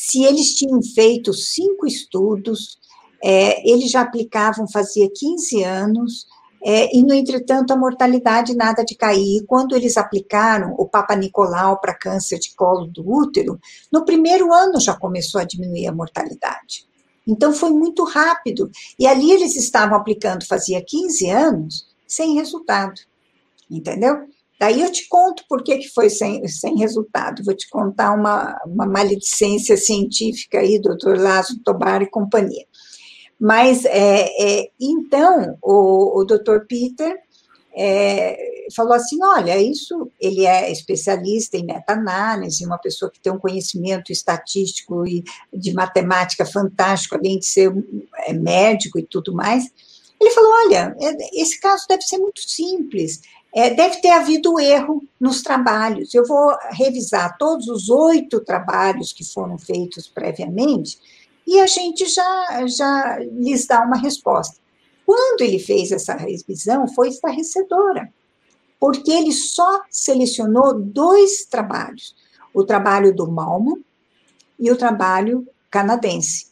[0.00, 2.78] Se eles tinham feito cinco estudos,
[3.20, 6.24] é, eles já aplicavam fazia 15 anos,
[6.62, 9.44] é, e, no entretanto, a mortalidade nada de cair.
[9.44, 13.58] Quando eles aplicaram o Papa Nicolau para câncer de colo do útero,
[13.92, 16.86] no primeiro ano já começou a diminuir a mortalidade.
[17.26, 18.70] Então, foi muito rápido.
[18.96, 23.00] E ali eles estavam aplicando fazia 15 anos, sem resultado.
[23.68, 24.28] Entendeu?
[24.58, 27.44] Daí eu te conto por que, que foi sem, sem resultado.
[27.44, 32.66] Vou te contar uma, uma maledicência científica aí, doutor Lázaro Tobar e companhia.
[33.40, 36.66] Mas, é, é, então, o, o Dr.
[36.68, 37.16] Peter
[37.76, 38.36] é,
[38.74, 44.10] falou assim: olha, isso ele é especialista em meta-análise, uma pessoa que tem um conhecimento
[44.10, 47.72] estatístico e de matemática fantástico, além de ser
[48.26, 49.64] é, médico e tudo mais.
[50.20, 53.20] Ele falou: olha, é, esse caso deve ser muito simples.
[53.54, 56.14] É, deve ter havido erro nos trabalhos.
[56.14, 60.98] Eu vou revisar todos os oito trabalhos que foram feitos previamente
[61.46, 64.58] e a gente já, já lhes dá uma resposta.
[65.06, 68.12] Quando ele fez essa revisão, foi estarrecedora,
[68.78, 72.14] porque ele só selecionou dois trabalhos:
[72.52, 73.82] o trabalho do Malmo
[74.60, 76.48] e o trabalho canadense.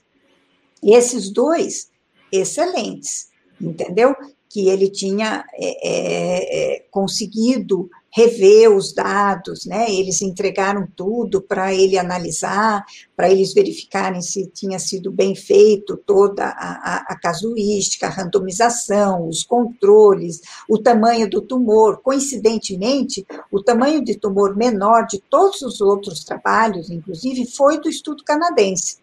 [0.82, 1.90] Esses dois,
[2.32, 3.28] excelentes,
[3.60, 4.16] entendeu?
[4.48, 9.90] Que ele tinha é, é, é conseguido rever os dados, né?
[9.90, 12.82] Eles entregaram tudo para ele analisar,
[13.14, 19.28] para eles verificarem se tinha sido bem feito toda a, a, a, casuística, a randomização,
[19.28, 21.98] os controles, o tamanho do tumor.
[21.98, 28.24] Coincidentemente, o tamanho de tumor menor de todos os outros trabalhos, inclusive, foi do estudo
[28.24, 28.96] canadense,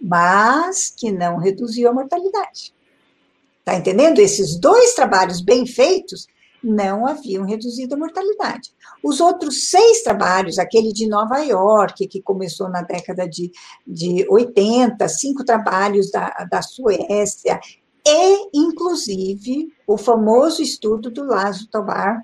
[0.00, 2.72] mas que não reduziu a mortalidade.
[3.64, 4.18] Está entendendo?
[4.18, 6.26] Esses dois trabalhos bem feitos
[6.62, 8.70] não haviam reduzido a mortalidade.
[9.02, 13.50] Os outros seis trabalhos, aquele de Nova York, que começou na década de,
[13.86, 17.58] de 80, cinco trabalhos da, da Suécia,
[18.06, 22.22] e, inclusive, o famoso estudo do Lázaro Tobar,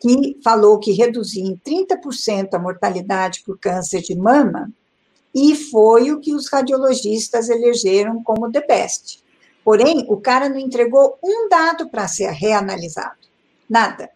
[0.00, 4.72] que falou que reduzia em 30% a mortalidade por câncer de mama,
[5.34, 9.24] e foi o que os radiologistas elegeram como the best.
[9.68, 13.18] Porém, o cara não entregou um dado para ser reanalisado.
[13.68, 14.10] Nada.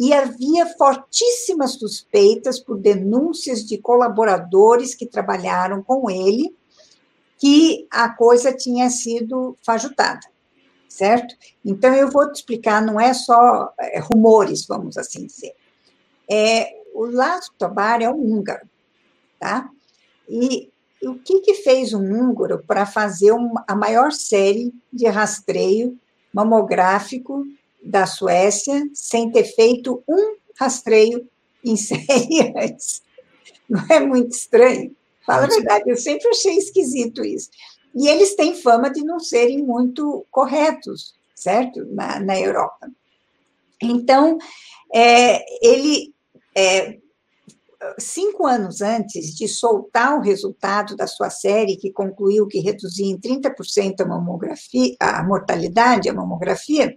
[0.00, 6.56] E havia fortíssimas suspeitas por denúncias de colaboradores que trabalharam com ele
[7.36, 10.26] que a coisa tinha sido fajutada,
[10.88, 11.34] certo?
[11.62, 15.54] Então, eu vou te explicar, não é só é, rumores, vamos assim dizer.
[16.26, 18.66] É, o Lácio Tobar é um húngaro,
[19.38, 19.68] tá?
[20.26, 20.70] E
[21.02, 25.98] o que, que fez um húngaro para fazer uma, a maior série de rastreio
[26.32, 27.46] mamográfico
[27.82, 31.28] da Suécia sem ter feito um rastreio
[31.64, 33.02] em série antes.
[33.68, 34.94] Não é muito estranho?
[35.24, 37.50] Fala a verdade, eu sempre achei esquisito isso.
[37.94, 41.84] E eles têm fama de não serem muito corretos, certo?
[41.86, 42.90] Na, na Europa.
[43.82, 44.38] Então,
[44.94, 46.14] é, ele
[46.54, 46.98] é,
[47.98, 53.18] cinco anos antes de soltar o resultado da sua série, que concluiu que reduzia em
[53.18, 56.94] 30% a mamografia, a mortalidade, a mamografia,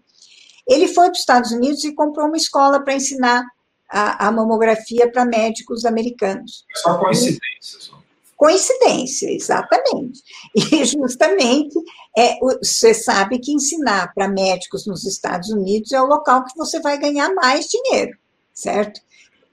[0.67, 3.43] ele foi para os Estados Unidos e comprou uma escola para ensinar
[3.89, 6.63] a, a mamografia para médicos americanos.
[6.75, 7.99] Só coincidência.
[8.37, 10.21] Coincidência, exatamente.
[10.55, 11.75] E justamente
[12.17, 16.79] é, você sabe que ensinar para médicos nos Estados Unidos é o local que você
[16.79, 18.17] vai ganhar mais dinheiro,
[18.53, 19.01] certo?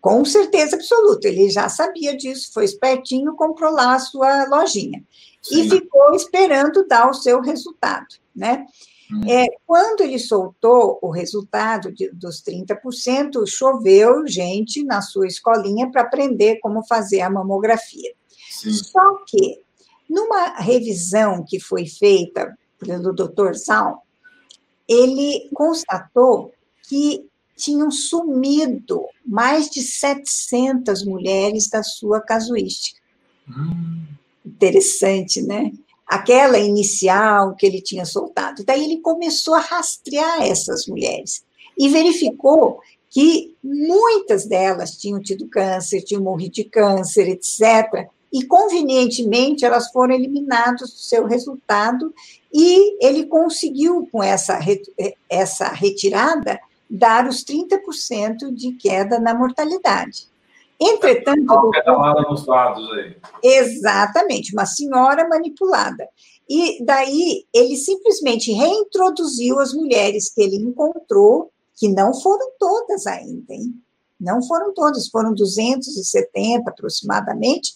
[0.07, 5.03] Com certeza absoluta, ele já sabia disso, foi espertinho, comprou lá a sua lojinha.
[5.43, 5.63] Sim.
[5.63, 8.65] E ficou esperando dar o seu resultado, né?
[9.13, 9.23] Hum.
[9.29, 16.03] É, quando ele soltou o resultado de, dos 30%, choveu gente na sua escolinha para
[16.03, 18.15] aprender como fazer a mamografia.
[18.49, 18.75] Sim.
[18.75, 19.61] Só que,
[20.09, 23.55] numa revisão que foi feita pelo Dr.
[23.57, 24.07] Zal,
[24.89, 26.53] ele constatou
[26.89, 33.01] que tinham sumido mais de 700 mulheres da sua casuística.
[33.49, 34.03] Hum.
[34.45, 35.73] Interessante, né?
[36.07, 38.65] Aquela inicial que ele tinha soltado.
[38.65, 41.43] Daí ele começou a rastrear essas mulheres
[41.77, 42.81] e verificou
[43.11, 48.09] que muitas delas tinham tido câncer, tinham morrido de câncer, etc.
[48.33, 52.13] E, convenientemente, elas foram eliminadas do seu resultado
[52.53, 54.59] e ele conseguiu, com essa,
[55.29, 60.29] essa retirada, dar os 30% de queda na mortalidade.
[60.81, 61.53] Entretanto.
[61.87, 63.17] Uma nos dados aí.
[63.43, 66.09] Exatamente, uma senhora manipulada.
[66.49, 73.53] E daí ele simplesmente reintroduziu as mulheres que ele encontrou, que não foram todas ainda,
[73.53, 73.75] hein?
[74.19, 77.75] Não foram todas, foram 270 aproximadamente.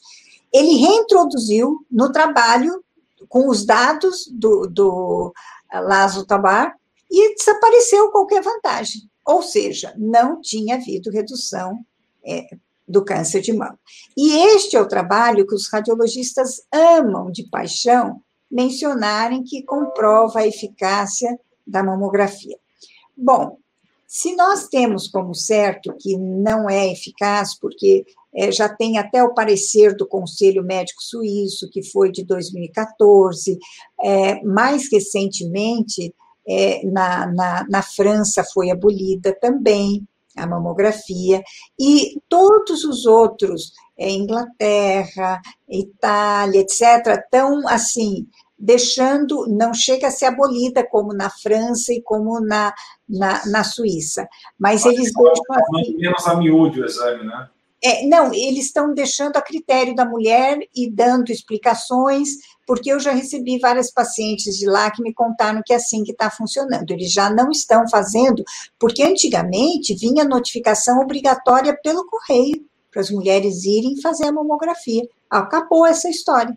[0.52, 2.82] Ele reintroduziu no trabalho
[3.28, 5.32] com os dados do, do
[5.72, 6.74] Lazo Tabar
[7.10, 9.02] e desapareceu qualquer vantagem.
[9.26, 11.84] Ou seja, não tinha havido redução
[12.24, 12.46] é,
[12.86, 13.78] do câncer de mama.
[14.16, 20.46] E este é o trabalho que os radiologistas amam de paixão mencionarem que comprova a
[20.46, 22.58] eficácia da mamografia.
[23.16, 23.58] Bom,
[24.06, 28.04] se nós temos como certo que não é eficaz, porque
[28.34, 33.56] é, já tem até o parecer do Conselho Médico Suíço, que foi de 2014,
[34.02, 36.12] é, mais recentemente,
[36.50, 40.04] é, na, na, na França foi abolida também
[40.36, 41.42] a mamografia,
[41.78, 48.26] e todos os outros, é, Inglaterra, Itália, etc., estão assim,
[48.58, 52.72] deixando, não chega a ser abolida como na França e como na,
[53.08, 54.28] na, na Suíça,
[54.58, 55.96] mas, eles deixam assim...
[55.96, 57.48] Menos a miúde o exame, né?
[57.82, 62.28] É, não, eles estão deixando a critério da mulher e dando explicações,
[62.70, 66.12] porque eu já recebi várias pacientes de lá que me contaram que é assim que
[66.12, 66.88] está funcionando.
[66.92, 68.44] Eles já não estão fazendo,
[68.78, 75.02] porque antigamente vinha notificação obrigatória pelo correio para as mulheres irem fazer a mamografia.
[75.28, 76.56] Acabou essa história,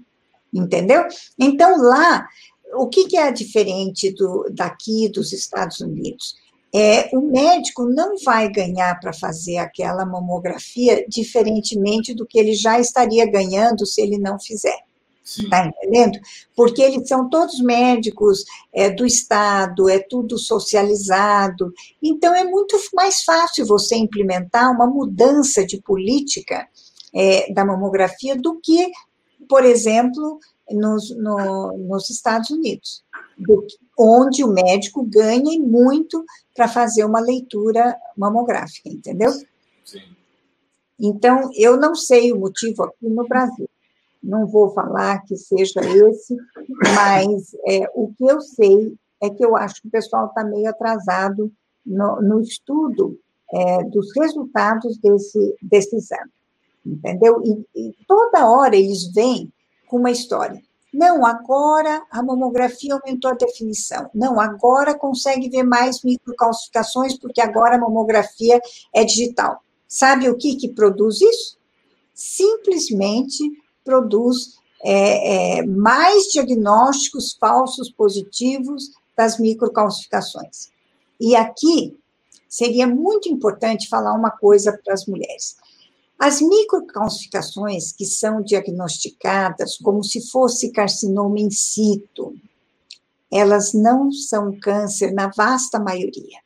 [0.53, 1.03] entendeu?
[1.39, 2.28] Então lá,
[2.76, 6.36] o que, que é diferente do, daqui dos Estados Unidos?
[6.76, 12.80] é, o médico não vai ganhar para fazer aquela mamografia diferentemente do que ele já
[12.80, 14.78] estaria ganhando se ele não fizer.
[15.24, 16.19] Está entendendo?
[16.55, 18.43] Porque eles são todos médicos
[18.74, 21.74] é, do Estado, é tudo socializado.
[22.01, 26.67] Então, é muito mais fácil você implementar uma mudança de política
[27.13, 28.91] é, da mamografia do que,
[29.47, 33.03] por exemplo, nos, no, nos Estados Unidos,
[33.38, 33.65] do,
[33.97, 39.32] onde o médico ganha muito para fazer uma leitura mamográfica, entendeu?
[39.86, 40.01] Sim.
[40.99, 43.69] Então, eu não sei o motivo aqui no Brasil.
[44.24, 46.38] Não vou falar que seja esse,
[46.95, 50.69] mas é, o que eu sei é que eu acho que o pessoal está meio
[50.69, 51.51] atrasado
[51.86, 53.19] no, no estudo
[53.53, 56.32] é, dos resultados desse, desse exame,
[56.86, 57.41] entendeu?
[57.43, 59.51] E, e toda hora eles vêm
[59.88, 60.61] com uma história.
[60.93, 64.09] Não, agora a mamografia aumentou a definição.
[64.13, 68.61] Não, agora consegue ver mais microcalcificações, porque agora a mamografia
[68.93, 69.63] é digital.
[69.88, 71.57] Sabe o que, que produz isso?
[72.13, 80.72] Simplesmente produz é, é, mais diagnósticos falsos positivos das microcalcificações.
[81.20, 81.98] E aqui
[82.50, 85.56] seria muito importante falar uma coisa para as mulheres.
[86.20, 92.36] As microcalcificações que são diagnosticadas como se fosse carcinoma in situ,
[93.32, 96.43] elas não são câncer na vasta maioria.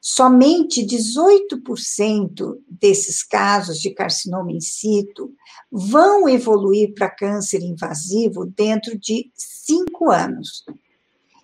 [0.00, 5.32] Somente 18% desses casos de carcinoma in situ
[5.70, 10.64] vão evoluir para câncer invasivo dentro de cinco anos.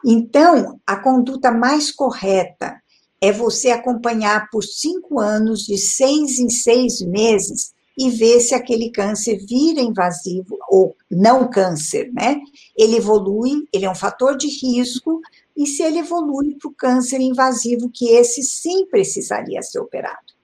[0.04, 2.80] Então, a conduta mais correta
[3.20, 8.90] é você acompanhar por cinco anos, de seis em seis meses, e ver se aquele
[8.90, 12.38] câncer vira invasivo ou não câncer, né?
[12.76, 15.20] Ele evolui, ele é um fator de risco,
[15.56, 20.34] e se ele evolui para o câncer invasivo, que esse sim precisaria ser operado.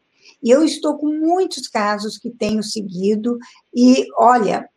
[0.43, 3.39] E eu estou com muitos casos que tenho seguido,
[3.75, 4.69] e olha,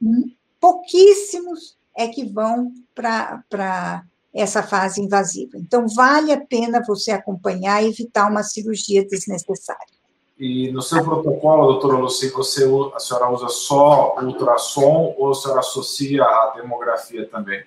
[0.59, 4.03] pouquíssimos é que vão para
[4.33, 5.57] essa fase invasiva.
[5.57, 9.93] Então, vale a pena você acompanhar e evitar uma cirurgia desnecessária.
[10.39, 12.65] E no seu protocolo, doutora Luci, você,
[12.95, 17.63] a senhora usa só ultrassom ou a senhora associa a demografia também?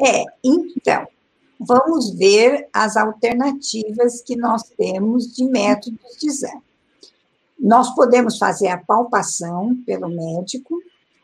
[0.00, 1.06] É, então,
[1.58, 6.62] vamos ver as alternativas que nós temos de métodos de exame.
[7.58, 10.78] Nós podemos fazer a palpação pelo médico,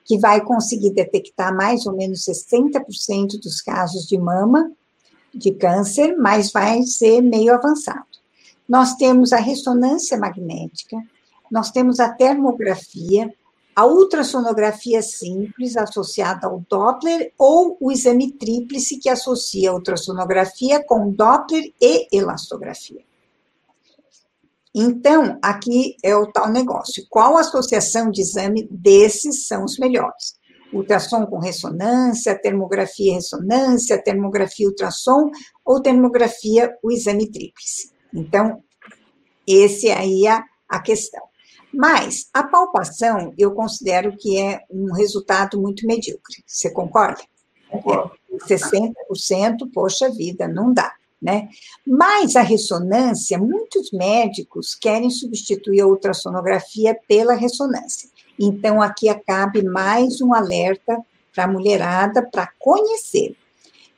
[0.04, 4.72] que vai conseguir detectar mais ou menos 60% dos casos de mama
[5.34, 8.04] de câncer, mas vai ser meio avançado.
[8.68, 10.96] Nós temos a ressonância magnética,
[11.50, 13.32] nós temos a termografia,
[13.74, 21.10] a ultrassonografia simples associada ao Doppler ou o exame tríplice que associa a ultrassonografia com
[21.10, 23.02] Doppler e elastografia.
[24.74, 27.04] Então, aqui é o tal negócio.
[27.10, 30.40] Qual associação de exame desses são os melhores?
[30.72, 35.30] Ultrassom com ressonância, termografia e ressonância, termografia ultrassom
[35.64, 37.90] ou termografia o exame tríplice.
[38.14, 38.62] Então,
[39.46, 41.31] esse aí é a questão.
[41.72, 46.42] Mas a palpação eu considero que é um resultado muito medíocre.
[46.46, 47.22] Você concorda?
[47.70, 48.12] Concordo.
[48.46, 50.94] 60%, poxa vida, não dá.
[51.20, 51.48] Né?
[51.86, 58.08] Mas a ressonância, muitos médicos querem substituir a ultrassonografia pela ressonância.
[58.36, 60.98] Então, aqui cabe mais um alerta
[61.32, 63.36] para a mulherada para conhecer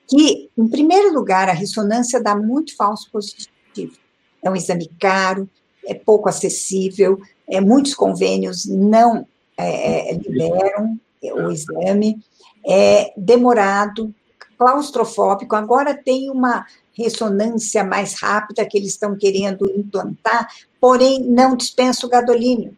[0.06, 3.96] que, em primeiro lugar, a ressonância dá muito falso positivo.
[4.42, 5.48] É um exame caro,
[5.86, 9.26] é pouco acessível, é, muitos convênios não
[9.56, 12.18] é, é, liberam o exame,
[12.66, 14.14] é demorado,
[14.58, 15.54] claustrofóbico.
[15.56, 16.66] Agora tem uma
[16.96, 20.48] ressonância mais rápida que eles estão querendo implantar,
[20.80, 22.76] porém não dispensa o gadolínio.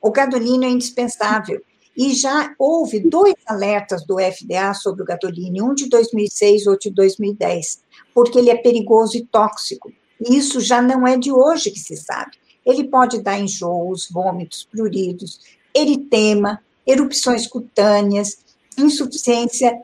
[0.00, 1.60] O gadolínio é indispensável.
[1.96, 6.88] E já houve dois alertas do FDA sobre o gadolínio, um de 2006 e outro
[6.88, 7.82] de 2010,
[8.14, 9.92] porque ele é perigoso e tóxico.
[10.20, 12.32] E isso já não é de hoje que se sabe.
[12.64, 15.40] Ele pode dar enjoos, vômitos, pruridos,
[15.74, 18.38] eritema, erupções cutâneas,
[18.78, 19.80] insuficiência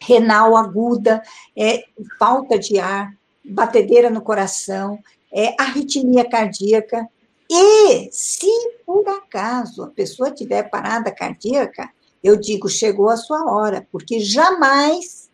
[0.00, 1.22] renal aguda,
[1.56, 1.84] é,
[2.18, 3.12] falta de ar,
[3.44, 4.98] batedeira no coração,
[5.32, 7.08] é, arritmia cardíaca.
[7.50, 8.46] E se
[8.84, 11.90] por acaso a pessoa tiver parada cardíaca,
[12.22, 15.28] eu digo, chegou a sua hora, porque jamais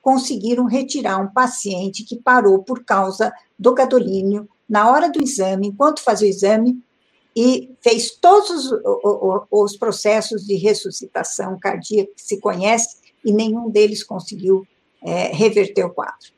[0.00, 6.00] conseguiram retirar um paciente que parou por causa do gadolínio na hora do exame, enquanto
[6.00, 6.80] fazia o exame,
[7.34, 14.04] e fez todos os, os processos de ressuscitação cardíaca que se conhece, e nenhum deles
[14.04, 14.64] conseguiu
[15.02, 16.30] é, reverter o quadro.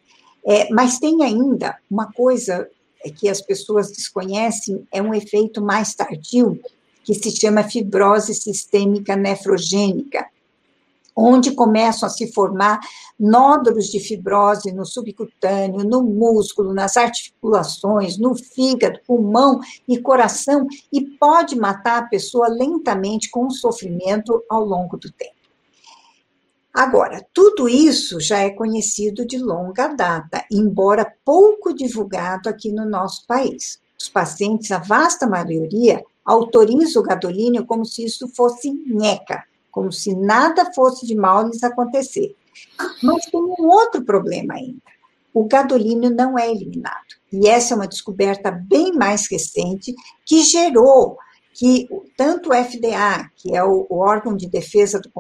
[0.45, 2.68] É, mas tem ainda uma coisa
[3.16, 6.59] que as pessoas desconhecem, é um efeito mais tardio,
[7.05, 10.26] que se chama fibrose sistêmica nefrogênica,
[11.16, 12.80] onde começam a se formar
[13.18, 21.00] nódulos de fibrose no subcutâneo, no músculo, nas articulações, no fígado, pulmão e coração, e
[21.00, 25.42] pode matar a pessoa lentamente com sofrimento ao longo do tempo.
[26.74, 33.26] Agora, tudo isso já é conhecido de longa data, embora pouco divulgado aqui no nosso
[33.26, 33.78] país.
[34.00, 40.14] Os pacientes, a vasta maioria, autoriza o gadolínio como se isso fosse nheca, como se
[40.14, 42.37] nada fosse de mal lhes acontecer.
[43.03, 44.83] Mas tem um outro problema ainda.
[45.35, 47.16] O gadolínio não é eliminado.
[47.33, 49.95] E essa é uma descoberta bem mais recente
[50.27, 51.16] que gerou
[51.55, 55.11] que tanto o FDA, que é o, órgão de defesa do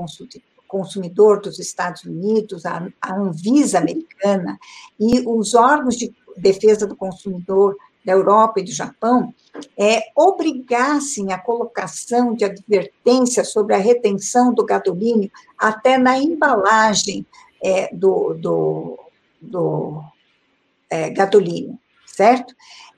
[0.66, 4.58] consumidor dos Estados Unidos, a, Anvisa americana
[4.98, 9.32] e os órgãos de defesa do consumidor da Europa e do Japão
[9.78, 17.24] é, obrigassem a colocação de advertência sobre a retenção do gadolínio até na embalagem
[17.62, 18.98] é, do, do,
[19.40, 20.02] do
[20.90, 22.54] é, gadolínio, certo?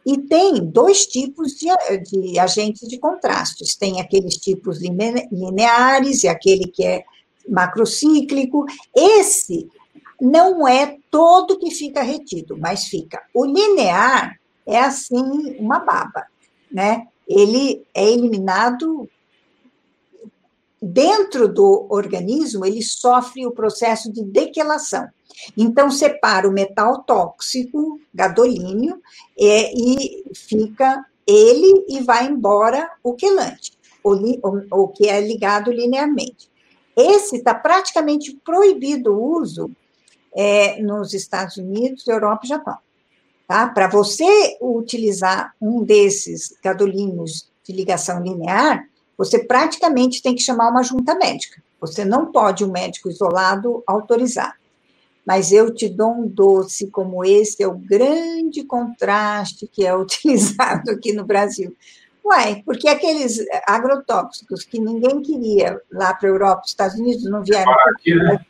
[0.07, 1.69] E tem dois tipos de,
[2.03, 3.75] de agentes de contrastes.
[3.75, 7.05] Tem aqueles tipos lineares e aquele que é
[7.49, 8.67] macrocíclico.
[8.95, 9.67] Esse
[10.21, 13.23] não é todo que fica retido, mas fica.
[13.33, 16.27] O linear é assim uma baba,
[16.71, 17.07] né?
[17.29, 19.09] Ele é eliminado
[20.81, 25.09] dentro do organismo, ele sofre o processo de dequelação.
[25.57, 29.01] Então, separa o metal tóxico, gadolínio,
[29.39, 33.73] é, e fica ele e vai embora o quelante.
[34.03, 36.51] o, o, o que é ligado linearmente.
[36.97, 39.71] Esse está praticamente proibido o uso
[40.35, 42.79] é, nos Estados Unidos, Europa e Japão.
[43.47, 43.69] Tá?
[43.69, 48.87] Para você utilizar um desses gadolinhos de ligação linear,
[49.17, 51.63] você praticamente tem que chamar uma junta médica.
[51.81, 54.57] Você não pode um médico isolado autorizar.
[55.27, 60.91] Mas eu te dou um doce como esse, é o grande contraste que é utilizado
[60.91, 61.75] aqui no Brasil.
[62.25, 67.71] Uai, porque aqueles agrotóxicos que ninguém queria lá para a Europa, Estados Unidos, não vieram.
[67.71, 68.45] Aqui, né?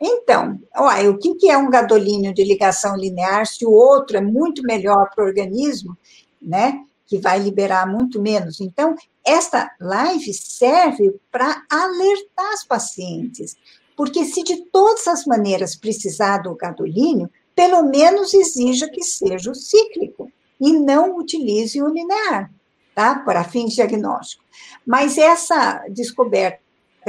[0.00, 4.62] Então, uai, o que é um gadolínio de ligação linear se o outro é muito
[4.62, 5.96] melhor para o organismo,
[6.40, 6.82] né?
[7.06, 8.60] Que vai liberar muito menos.
[8.60, 8.94] Então,
[9.24, 13.56] esta live serve para alertar as pacientes,
[13.96, 19.54] porque se de todas as maneiras precisar do gadolínio, pelo menos exija que seja o
[19.54, 20.30] cíclico
[20.60, 22.50] e não utilize o linear
[22.96, 23.16] tá?
[23.16, 24.44] Para fins diagnósticos.
[24.84, 26.58] Mas essa descoberta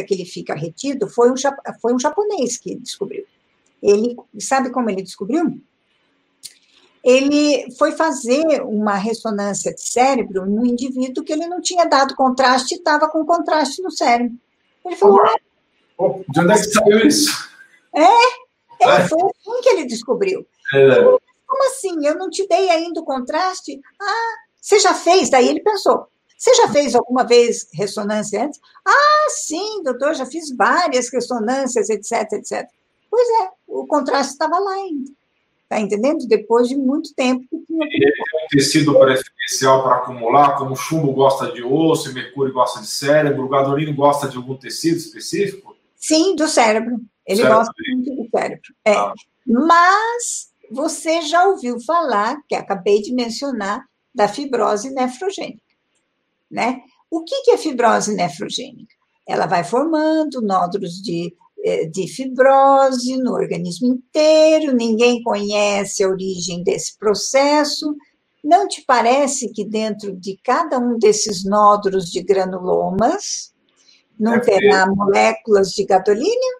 [0.04, 1.36] que ele fica retido foi um,
[1.82, 3.26] foi um japonês que descobriu.
[3.82, 5.60] Ele sabe como ele descobriu?
[7.04, 12.76] Ele foi fazer uma ressonância de cérebro no indivíduo que ele não tinha dado contraste
[12.76, 14.38] e estava com contraste no cérebro.
[14.84, 15.22] Ele falou:
[15.98, 17.50] oh, De onde é que saiu isso?
[17.96, 20.46] É, é, foi assim que ele descobriu.
[20.74, 20.96] É.
[20.96, 22.06] Falou, Como assim?
[22.06, 23.80] Eu não te dei ainda o contraste?
[24.02, 25.30] Ah, você já fez?
[25.30, 26.08] Daí ele pensou.
[26.38, 28.60] Você já fez alguma vez ressonância antes?
[28.86, 32.68] Ah, sim, doutor, já fiz várias ressonâncias, etc, etc.
[33.10, 35.12] Pois é, o contraste estava lá ainda.
[35.64, 36.28] Está entendendo?
[36.28, 37.44] Depois de muito tempo.
[37.52, 42.14] E ele tem um tecido preferencial para acumular, como o chumbo gosta de osso, o
[42.14, 45.76] mercúrio gosta de cérebro, o gadolino gosta de algum tecido específico?
[45.96, 47.02] Sim, do cérebro.
[47.26, 47.58] Ele cérebro.
[47.58, 48.74] gosta muito do cérebro.
[48.86, 48.94] É.
[48.94, 49.14] Ah.
[49.46, 53.84] Mas você já ouviu falar, que acabei de mencionar,
[54.14, 55.67] da fibrose nefrogênica.
[56.50, 56.82] Né?
[57.10, 58.96] O que, é fibrose nefrogênica?
[59.28, 61.34] Ela vai formando nódulos de,
[61.64, 67.96] eh, de fibrose no organismo inteiro, ninguém conhece a origem desse processo.
[68.44, 73.54] Não te parece que dentro de cada um desses nódulos de granulomas
[74.20, 76.58] não é terá moléculas de gadolínio?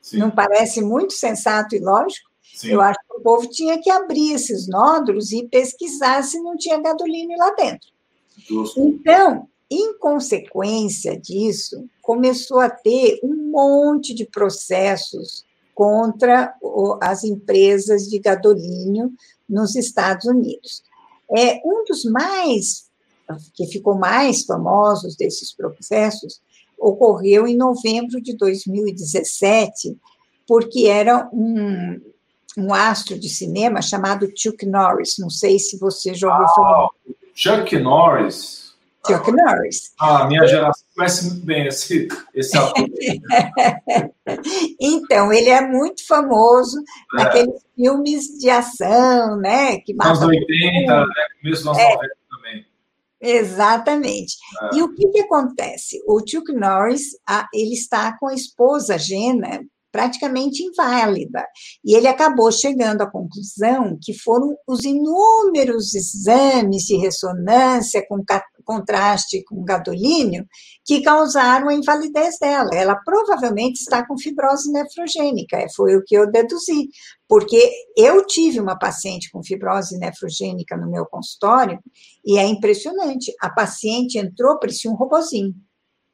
[0.00, 0.18] Sim.
[0.18, 2.30] Não parece muito sensato e lógico?
[2.54, 2.72] Sim.
[2.72, 6.80] Eu acho que o povo tinha que abrir esses nódulos e pesquisar se não tinha
[6.80, 7.91] gadolínio lá dentro.
[8.38, 8.80] Justo.
[8.80, 16.54] Então, em consequência disso, começou a ter um monte de processos contra
[17.00, 19.12] as empresas de gadolínio
[19.48, 20.82] nos Estados Unidos.
[21.34, 22.90] É um dos mais
[23.54, 26.40] que ficou mais famosos desses processos
[26.78, 29.96] ocorreu em novembro de 2017,
[30.46, 32.00] porque era um,
[32.58, 35.16] um astro de cinema chamado Chuck Norris.
[35.18, 36.88] Não sei se você já ouviu falar.
[37.34, 38.62] Chuck Norris.
[39.06, 39.92] Chuck Norris.
[39.98, 42.86] Ah, minha geração conhece muito bem esse, esse ator.
[44.80, 47.16] então, ele é muito famoso é.
[47.16, 49.78] naqueles filmes de ação, né?
[49.78, 51.06] Que anos 80, né?
[51.40, 51.94] começo dos anos é.
[51.94, 52.66] 90 também.
[53.20, 54.36] Exatamente.
[54.62, 54.76] É.
[54.76, 56.00] E o que, que acontece?
[56.06, 57.16] O Chuck Norris,
[57.52, 61.46] ele está com a esposa Jenna praticamente inválida.
[61.84, 68.24] E ele acabou chegando à conclusão que foram os inúmeros exames de ressonância com
[68.64, 70.46] contraste com gadolínio
[70.84, 72.70] que causaram a invalidez dela.
[72.72, 76.88] Ela provavelmente está com fibrose nefrogênica, é, foi o que eu deduzi,
[77.28, 81.78] porque eu tive uma paciente com fibrose nefrogênica no meu consultório
[82.24, 83.34] e é impressionante.
[83.40, 85.54] A paciente entrou, parecia um robozinho,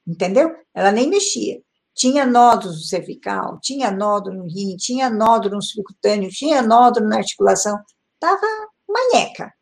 [0.07, 0.51] entendeu?
[0.75, 1.61] Ela nem mexia
[1.99, 7.17] tinha nódulos no cervical, tinha nódulo no rim, tinha nódulo no subcutâneo, tinha nódulo na
[7.17, 7.79] articulação,
[8.15, 8.47] estava
[8.89, 9.53] manheca,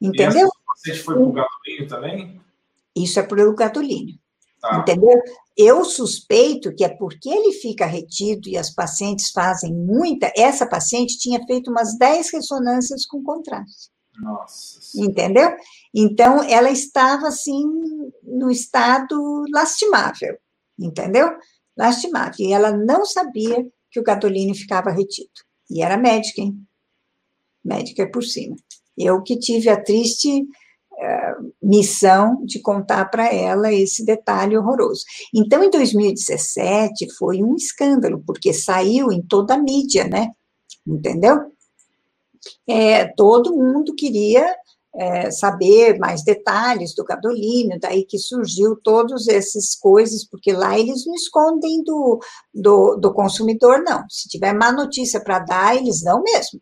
[0.00, 0.48] entendeu?
[0.86, 2.40] E essa foi para o gadolínio também?
[2.96, 4.78] Isso é para o tá.
[4.78, 5.20] entendeu?
[5.56, 11.18] Eu suspeito que é porque ele fica retido e as pacientes fazem muita, essa paciente
[11.18, 13.92] tinha feito umas 10 ressonâncias com contraste.
[14.18, 14.80] Nossa.
[14.96, 15.50] Entendeu?
[15.92, 17.64] Então, ela estava, assim,
[18.22, 20.36] no estado lastimável,
[20.78, 21.30] entendeu?
[21.76, 22.46] Lastimável.
[22.46, 25.30] E ela não sabia que o gadolínio ficava retido.
[25.70, 26.58] E era médica, hein?
[27.64, 28.56] Médica por cima.
[28.96, 35.04] Eu que tive a triste uh, missão de contar para ela esse detalhe horroroso.
[35.34, 40.30] Então, em 2017, foi um escândalo, porque saiu em toda a mídia, né?
[40.86, 41.52] Entendeu?
[42.68, 44.44] É, todo mundo queria
[44.96, 51.04] é, saber mais detalhes do gadolínio, daí que surgiu todas essas coisas, porque lá eles
[51.04, 52.20] não escondem do,
[52.54, 54.08] do, do consumidor, não.
[54.08, 56.60] Se tiver má notícia para dar, eles dão mesmo,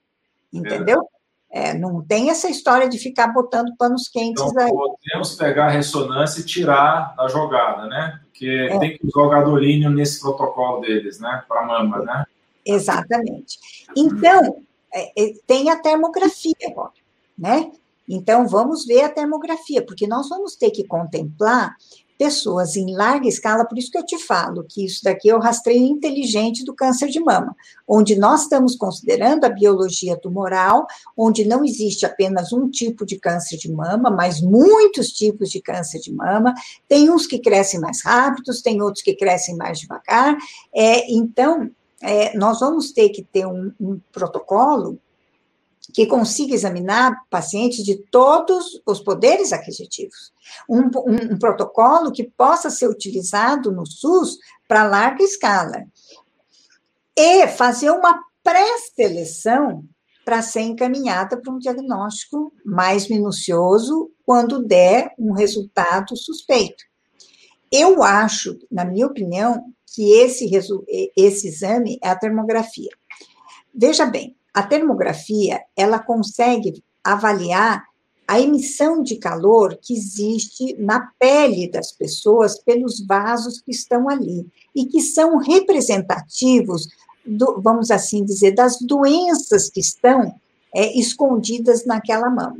[0.52, 1.06] entendeu?
[1.50, 4.70] É, não tem essa história de ficar botando panos quentes então, aí.
[4.70, 8.18] Podemos pegar a ressonância e tirar da jogada, né?
[8.24, 8.78] Porque é.
[8.78, 11.44] tem que usar o gadolínio nesse protocolo deles, né?
[11.46, 12.24] Para mama, né?
[12.64, 13.58] Exatamente.
[13.94, 14.62] Então,
[14.94, 16.92] é, é, tem a termografia agora,
[17.38, 17.70] né?
[18.14, 21.74] Então, vamos ver a termografia, porque nós vamos ter que contemplar
[22.18, 25.40] pessoas em larga escala, por isso que eu te falo que isso daqui é o
[25.40, 27.56] rastreio inteligente do câncer de mama,
[27.88, 30.86] onde nós estamos considerando a biologia tumoral,
[31.16, 36.00] onde não existe apenas um tipo de câncer de mama, mas muitos tipos de câncer
[36.00, 36.54] de mama,
[36.86, 40.36] tem uns que crescem mais rápidos, tem outros que crescem mais devagar,
[40.72, 41.70] é, então,
[42.02, 44.98] é, nós vamos ter que ter um, um protocolo
[45.92, 50.32] que consiga examinar pacientes de todos os poderes aquisitivos.
[50.68, 55.84] Um, um, um protocolo que possa ser utilizado no SUS para larga escala.
[57.16, 59.84] E fazer uma pré-seleção
[60.24, 66.84] para ser encaminhada para um diagnóstico mais minucioso quando der um resultado suspeito.
[67.70, 69.64] Eu acho, na minha opinião,
[69.94, 70.50] que esse,
[71.16, 72.90] esse exame é a termografia.
[73.74, 77.84] Veja bem, a termografia, ela consegue avaliar
[78.26, 84.46] a emissão de calor que existe na pele das pessoas pelos vasos que estão ali
[84.74, 86.88] e que são representativos,
[87.26, 90.34] do, vamos assim dizer, das doenças que estão
[90.74, 92.58] é, escondidas naquela mama.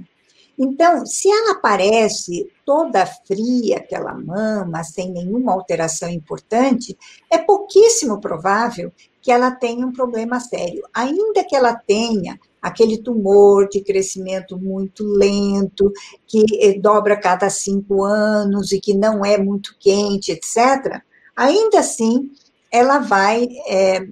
[0.65, 6.97] Então, se ela aparece toda fria, aquela mama, sem nenhuma alteração importante,
[7.29, 10.85] é pouquíssimo provável que ela tenha um problema sério.
[10.95, 15.93] Ainda que ela tenha aquele tumor de crescimento muito lento,
[16.29, 21.03] que eh, dobra a cada cinco anos e que não é muito quente, etc.,
[21.35, 22.31] ainda assim
[22.71, 24.07] ela vai é,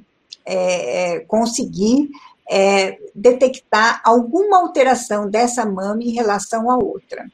[0.45, 2.11] é, conseguir
[2.51, 7.31] é, detectar alguma alteração dessa mama em relação à outra.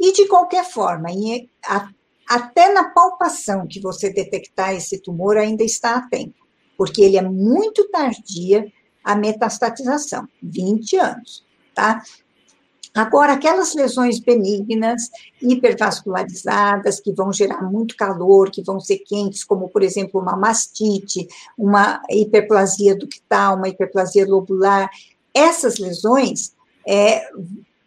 [0.00, 1.88] E, de qualquer forma, em, a,
[2.28, 6.48] até na palpação que você detectar esse tumor ainda está a tempo
[6.78, 11.44] porque ele é muito tardia a metastatização, 20 anos,
[11.74, 12.00] tá?
[12.94, 15.10] Agora, aquelas lesões benignas,
[15.40, 21.28] hipervascularizadas, que vão gerar muito calor, que vão ser quentes, como, por exemplo, uma mastite,
[21.56, 24.90] uma hiperplasia ductal, uma hiperplasia lobular,
[25.34, 26.52] essas lesões
[26.86, 27.28] é,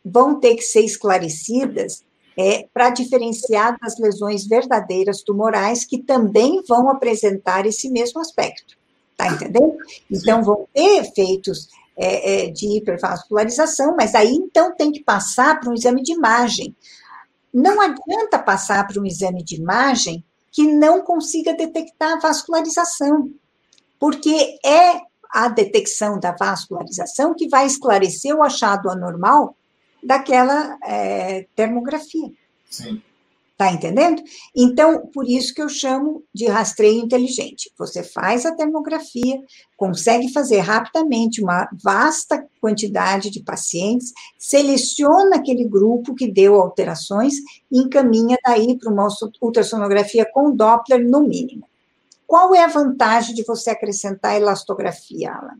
[0.05, 2.03] vão ter que ser esclarecidas
[2.37, 8.77] é, para diferenciar das lesões verdadeiras tumorais, que também vão apresentar esse mesmo aspecto.
[9.17, 9.77] Tá entendendo?
[10.09, 11.67] Então, vão ter efeitos
[12.01, 16.75] é, é, de hipervascularização, mas aí então tem que passar para um exame de imagem.
[17.53, 23.31] Não adianta passar para um exame de imagem que não consiga detectar a vascularização,
[23.99, 24.99] porque é
[25.31, 29.55] a detecção da vascularização que vai esclarecer o achado anormal
[30.03, 32.31] daquela é, termografia.
[32.69, 33.01] Sim.
[33.61, 34.23] Tá entendendo?
[34.57, 37.71] Então, por isso que eu chamo de rastreio inteligente.
[37.77, 39.39] Você faz a termografia,
[39.77, 47.35] consegue fazer rapidamente uma vasta quantidade de pacientes, seleciona aquele grupo que deu alterações
[47.71, 49.07] e encaminha daí para uma
[49.39, 51.69] ultrassonografia com Doppler no mínimo.
[52.25, 55.59] Qual é a vantagem de você acrescentar elastografia, Alan?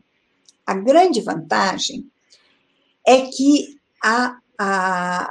[0.66, 2.10] A grande vantagem
[3.06, 4.41] é que a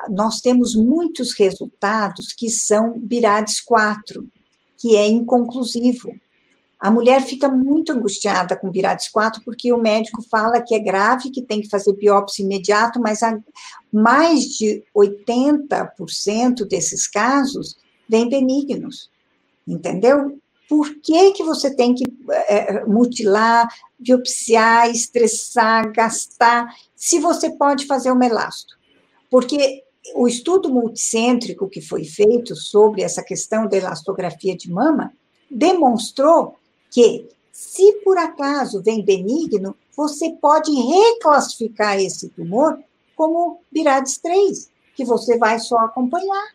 [0.10, 4.28] nós temos muitos resultados que são BIRADS 4,
[4.78, 6.14] que é inconclusivo.
[6.80, 11.30] A mulher fica muito angustiada com BIRADS 4 porque o médico fala que é grave,
[11.30, 13.20] que tem que fazer biópsia imediato, mas
[13.94, 17.78] mais de 80% desses casos
[18.10, 19.12] vêm benignos,
[19.68, 20.40] entendeu?
[20.68, 22.04] Por que, que você tem que
[22.48, 23.68] é, mutilar,
[24.00, 28.81] biopsiar, estressar, gastar, se você pode fazer uma elasto?
[29.32, 35.14] Porque o estudo multicêntrico que foi feito sobre essa questão da elastografia de mama
[35.50, 36.58] demonstrou
[36.90, 42.78] que, se por acaso vem benigno, você pode reclassificar esse tumor
[43.16, 46.50] como Birades 3, que você vai só acompanhar.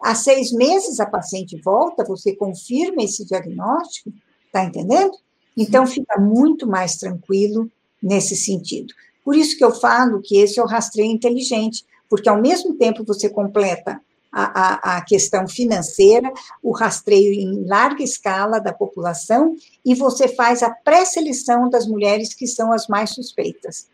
[0.00, 4.12] Há seis meses a paciente volta, você confirma esse diagnóstico,
[4.50, 5.12] tá entendendo?
[5.56, 7.70] Então fica muito mais tranquilo
[8.02, 8.94] nesse sentido.
[9.24, 13.04] Por isso que eu falo que esse é o rastreio inteligente, porque ao mesmo tempo
[13.04, 14.00] você completa
[14.32, 19.54] a, a, a, questão financeira, o rastreio em larga escala da população,
[19.84, 23.88] e você faz a pré-seleção das mulheres que são as mais suspeitas.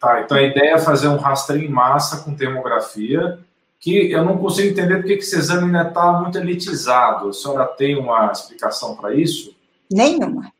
[0.00, 3.38] Tá, então a ideia é fazer um rastreio em massa com termografia,
[3.78, 7.28] que eu não consigo entender porque que esse exame ainda está muito elitizado.
[7.28, 9.54] A senhora tem uma explicação para isso?
[9.92, 10.53] Nenhuma.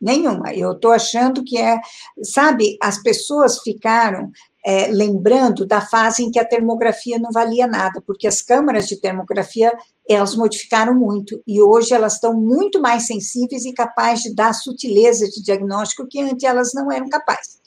[0.00, 0.54] Nenhuma.
[0.54, 1.76] Eu estou achando que é,
[2.22, 4.30] sabe, as pessoas ficaram
[4.64, 9.00] é, lembrando da fase em que a termografia não valia nada, porque as câmaras de
[9.00, 9.72] termografia
[10.08, 15.26] elas modificaram muito e hoje elas estão muito mais sensíveis e capazes de dar sutileza
[15.28, 17.58] de diagnóstico que antes elas não eram capazes.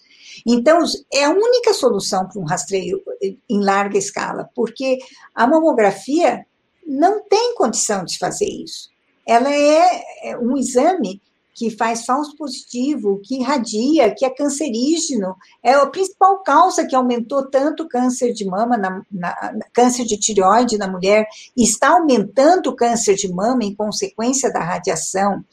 [0.47, 0.79] Então,
[1.13, 4.97] é a única solução para um rastreio em larga escala, porque
[5.35, 6.45] a mamografia
[6.85, 8.89] não tem condição de fazer isso.
[9.27, 11.21] Ela é, é um exame
[11.61, 17.47] que faz falso positivo, que irradia, que é cancerígeno, é a principal causa que aumentou
[17.51, 22.71] tanto o câncer de mama, na, na, câncer de tireoide na mulher, e está aumentando
[22.71, 25.45] o câncer de mama em consequência da radiação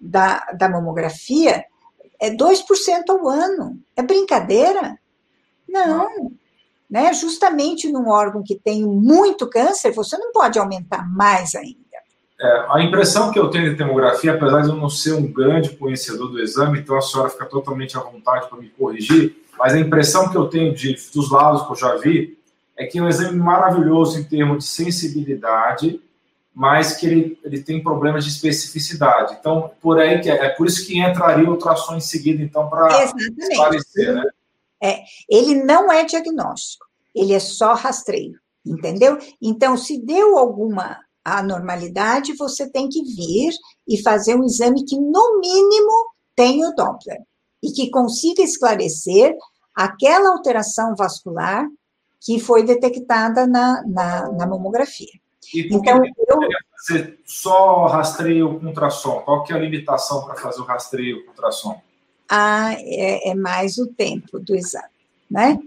[0.00, 1.64] da, da mamografia,
[2.20, 2.62] é 2%
[3.08, 3.76] ao ano.
[3.96, 4.96] É brincadeira?
[5.68, 6.30] Não.
[6.88, 7.12] Né?
[7.12, 11.85] Justamente num órgão que tem muito câncer, você não pode aumentar mais ainda.
[12.38, 15.70] É, a impressão que eu tenho de termografia, apesar de eu não ser um grande
[15.70, 19.78] conhecedor do exame, então a senhora fica totalmente à vontade para me corrigir, mas a
[19.78, 22.38] impressão que eu tenho de, dos lados que eu já vi
[22.76, 25.98] é que é um exame maravilhoso em termos de sensibilidade,
[26.54, 29.34] mas que ele, ele tem problemas de especificidade.
[29.40, 32.68] Então, por aí que é, é por isso que entraria o ultrassom em seguida, então,
[32.68, 34.24] para esclarecer, né?
[34.82, 36.84] É, ele não é diagnóstico,
[37.14, 39.18] ele é só rastreio, entendeu?
[39.40, 43.52] Então, se deu alguma a normalidade, você tem que vir
[43.88, 46.06] e fazer um exame que, no mínimo,
[46.36, 47.18] tenha o Doppler
[47.60, 49.34] e que consiga esclarecer
[49.74, 51.66] aquela alteração vascular
[52.20, 55.10] que foi detectada na, na, na mamografia.
[55.52, 56.38] E então, eu
[56.86, 59.20] fazer só rastreio com ultrassom?
[59.22, 61.80] Qual que é a limitação para fazer o rastreio com ultrassom?
[62.28, 64.84] Ah, é, é mais o tempo do exame,
[65.28, 65.58] né?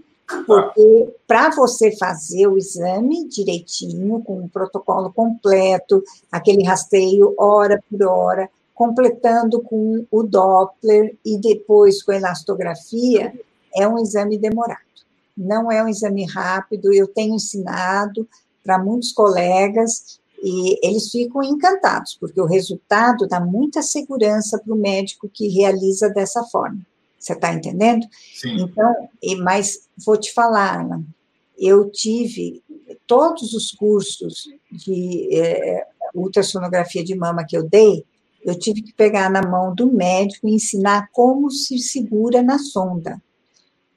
[0.46, 8.02] Porque para você fazer o exame direitinho, com o protocolo completo, aquele rastreio hora por
[8.02, 13.32] hora, completando com o Doppler e depois com a elastografia,
[13.74, 14.80] é um exame demorado.
[15.36, 16.92] Não é um exame rápido.
[16.92, 18.28] Eu tenho ensinado
[18.64, 24.78] para muitos colegas e eles ficam encantados, porque o resultado dá muita segurança para o
[24.78, 26.80] médico que realiza dessa forma.
[27.20, 28.06] Você está entendendo?
[28.34, 28.62] Sim.
[28.62, 29.08] Então,
[29.42, 31.04] mas vou te falar, Ana,
[31.58, 32.62] eu tive
[33.06, 38.04] todos os cursos de é, ultrassonografia de mama que eu dei,
[38.42, 43.22] eu tive que pegar na mão do médico e ensinar como se segura na sonda.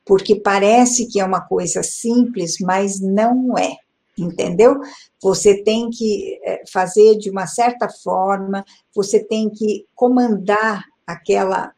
[0.05, 3.77] Porque parece que é uma coisa simples, mas não é.
[4.17, 4.79] Entendeu?
[5.21, 11.73] Você tem que é, fazer de uma certa forma, você tem que comandar aquela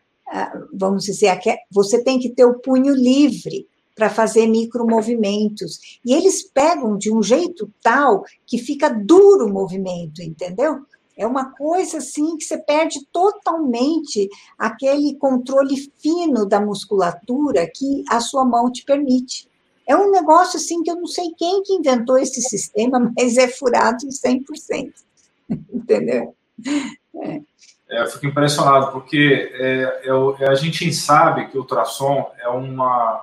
[0.73, 1.39] vamos dizer,
[1.71, 5.99] você tem que ter o punho livre para fazer micromovimentos.
[6.03, 10.81] E eles pegam de um jeito tal que fica duro o movimento, entendeu?
[11.17, 18.19] É uma coisa assim que você perde totalmente aquele controle fino da musculatura que a
[18.19, 19.47] sua mão te permite.
[19.87, 23.47] É um negócio assim que eu não sei quem que inventou esse sistema, mas é
[23.47, 24.91] furado 100%.
[25.71, 26.35] Entendeu?
[27.23, 27.41] É.
[27.87, 30.09] É, eu fico impressionado, porque é,
[30.39, 32.75] é, a gente sabe que o ultrassom é um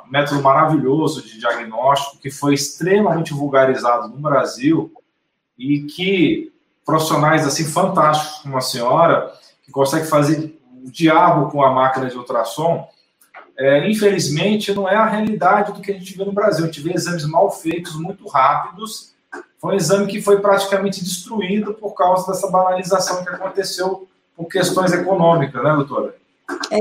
[0.09, 4.93] método maravilhoso de diagnóstico que foi extremamente vulgarizado no Brasil
[5.59, 6.53] e que
[6.85, 9.33] profissionais assim fantásticos como a senhora,
[9.65, 12.89] que consegue fazer o diabo com a máquina de ultrassom,
[13.59, 16.65] é, infelizmente não é a realidade do que a gente vê no Brasil.
[16.65, 19.13] A gente vê exames mal feitos, muito rápidos.
[19.59, 24.93] Foi um exame que foi praticamente destruído por causa dessa banalização que aconteceu por questões
[24.93, 26.17] econômicas, né, doutora?
[26.71, 26.79] É,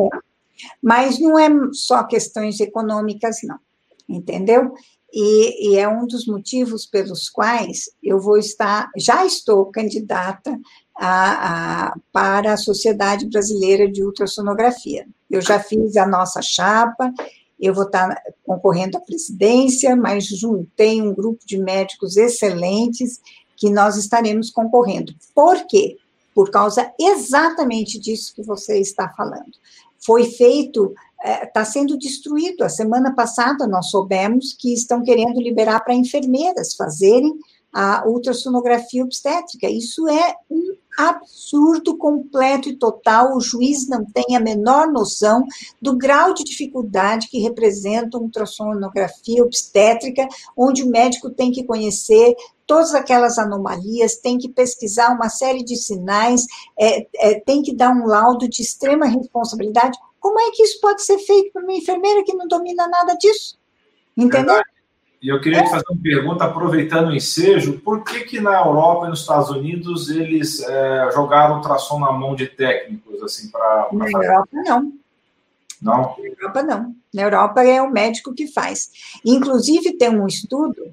[0.82, 3.60] mas não é só questões econômicas, não,
[4.08, 4.74] entendeu?
[5.14, 10.58] E, e, é um dos motivos pelos quais eu vou estar, já estou candidata
[10.98, 15.06] a, a, para a Sociedade Brasileira de Ultrassonografia.
[15.30, 17.14] Eu já fiz a nossa chapa,
[17.60, 23.20] eu vou estar concorrendo à presidência, mas juntei um grupo de médicos excelentes
[23.58, 25.14] que nós estaremos concorrendo.
[25.36, 25.98] Por quê?
[26.34, 29.52] Por causa exatamente disso que você está falando.
[30.04, 30.94] Foi feito,
[31.44, 32.64] está é, sendo destruído.
[32.64, 37.34] A semana passada nós soubemos que estão querendo liberar para enfermeiras fazerem
[37.74, 39.70] a ultrassonografia obstétrica.
[39.70, 43.36] Isso é um absurdo completo e total.
[43.36, 45.46] O juiz não tem a menor noção
[45.82, 52.36] do grau de dificuldade que representa uma ultrassonografia obstétrica, onde o médico tem que conhecer
[52.66, 56.46] todas aquelas anomalias, tem que pesquisar uma série de sinais,
[56.80, 59.98] é, é, tem que dar um laudo de extrema responsabilidade.
[60.20, 63.58] Como é que isso pode ser feito por uma enfermeira que não domina nada disso?
[64.16, 64.62] Entendeu?
[65.22, 69.06] E eu queria te fazer uma pergunta, aproveitando o ensejo, por que que na Europa
[69.06, 73.90] e nos Estados Unidos eles é, jogaram ultrassom na mão de técnicos, assim, para...
[73.94, 74.26] Na fazer...
[74.26, 74.94] Europa, não.
[75.80, 76.16] Não?
[76.18, 76.96] Na Europa, não.
[77.14, 78.90] Na Europa é o médico que faz.
[79.24, 80.92] Inclusive, tem um estudo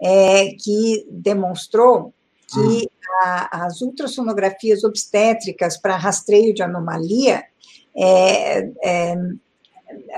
[0.00, 2.12] é, que demonstrou
[2.48, 2.86] que hum.
[3.22, 7.44] a, as ultrassonografias obstétricas para rastreio de anomalia
[7.96, 9.14] é, é,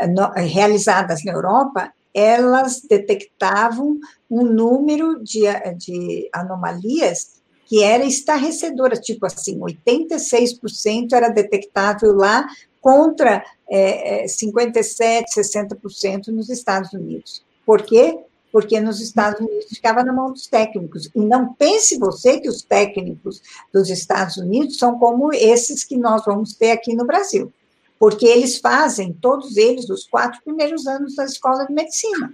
[0.06, 3.98] no, realizadas na Europa, elas detectavam
[4.30, 5.42] um número de,
[5.76, 12.48] de anomalias que era estarrecedora, tipo assim, 86% era detectável lá
[12.80, 17.44] contra é, 57%, 60% nos Estados Unidos.
[17.64, 18.18] Por quê?
[18.50, 21.08] Porque nos Estados Unidos ficava na mão dos técnicos.
[21.14, 23.40] E não pense você que os técnicos
[23.72, 27.52] dos Estados Unidos são como esses que nós vamos ter aqui no Brasil.
[28.00, 32.32] Porque eles fazem, todos eles, os quatro primeiros anos da escola de medicina.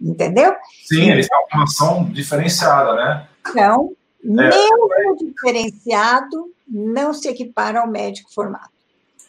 [0.00, 0.52] Entendeu?
[0.84, 3.28] Sim, eles têm uma formação diferenciada, né?
[3.48, 3.92] Então,
[4.24, 4.28] é.
[4.28, 8.68] mesmo diferenciado, não se equipara ao médico formado.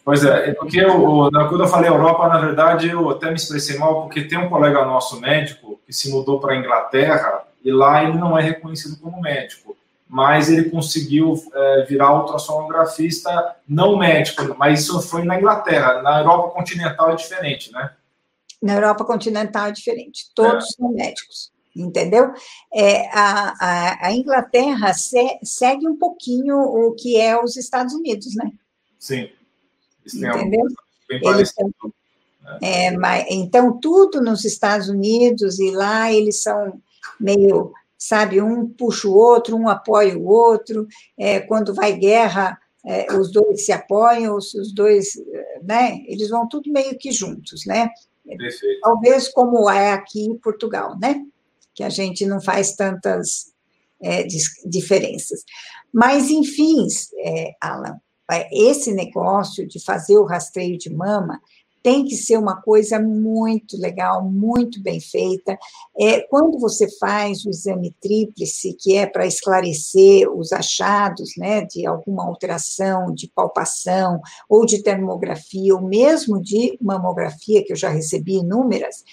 [0.03, 3.77] Pois é, é porque eu, quando eu falei Europa, na verdade, eu até me expressei
[3.77, 8.03] mal, porque tem um colega nosso médico que se mudou para a Inglaterra e lá
[8.03, 9.76] ele não é reconhecido como médico,
[10.07, 16.01] mas ele conseguiu é, virar ultrassonografista, não médico, mas isso foi na Inglaterra.
[16.01, 17.91] Na Europa continental é diferente, né?
[18.61, 20.67] Na Europa continental é diferente, todos é.
[20.77, 22.33] são médicos entendeu?
[22.73, 28.35] É, a, a, a, Inglaterra se, segue um pouquinho o que é os Estados Unidos,
[28.35, 28.51] né?
[28.97, 29.29] Sim.
[30.03, 30.65] Entendeu?
[31.07, 31.21] Têm,
[32.61, 36.81] é, mas, então, tudo nos Estados Unidos e lá eles são
[37.19, 40.87] meio, sabe, um puxa o outro, um apoia o outro,
[41.17, 45.13] é, quando vai guerra, é, os dois se apoiam, os, os, dois,
[45.63, 47.89] né, eles vão tudo meio que juntos, né?
[48.25, 48.81] Perfeito.
[48.81, 51.23] Talvez como é aqui em Portugal, né?
[51.73, 53.53] Que a gente não faz tantas
[54.01, 54.23] é,
[54.65, 55.43] diferenças.
[55.93, 56.85] Mas, enfim,
[57.19, 57.99] é, Alan,
[58.31, 61.39] é, esse negócio de fazer o rastreio de mama
[61.81, 65.57] tem que ser uma coisa muito legal, muito bem feita.
[65.99, 71.85] É, quando você faz o exame tríplice, que é para esclarecer os achados né, de
[71.85, 78.35] alguma alteração de palpação, ou de termografia, ou mesmo de mamografia, que eu já recebi
[78.35, 79.03] inúmeras,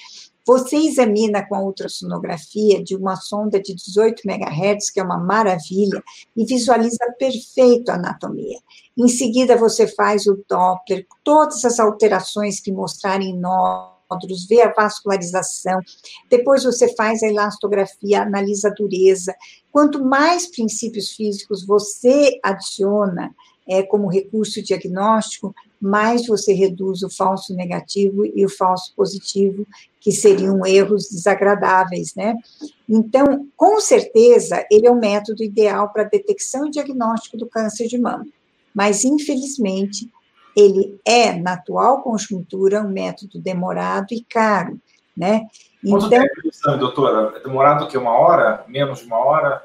[0.46, 6.02] você examina com a ultrassonografia de uma sonda de 18 MHz, que é uma maravilha,
[6.36, 8.58] e visualiza perfeito a anatomia.
[8.96, 15.80] Em seguida, você faz o Doppler, todas as alterações que mostrarem nódulos, vê a vascularização.
[16.30, 19.34] Depois você faz a elastografia, analisa a dureza.
[19.72, 23.34] Quanto mais princípios físicos você adiciona
[23.68, 25.54] é, como recurso diagnóstico,
[25.84, 29.66] mais você reduz o falso negativo e o falso positivo,
[30.00, 32.34] que seriam erros desagradáveis, né?
[32.88, 37.98] Então, com certeza, ele é o método ideal para detecção e diagnóstico do câncer de
[37.98, 38.26] mama.
[38.74, 40.10] Mas, infelizmente,
[40.56, 44.80] ele é, na atual conjuntura, um método demorado e caro,
[45.14, 45.46] né?
[45.86, 47.36] Quanto então, tempo exame, doutora?
[47.36, 47.98] É demorado o quê?
[47.98, 48.64] Uma hora?
[48.68, 49.62] Menos de uma hora?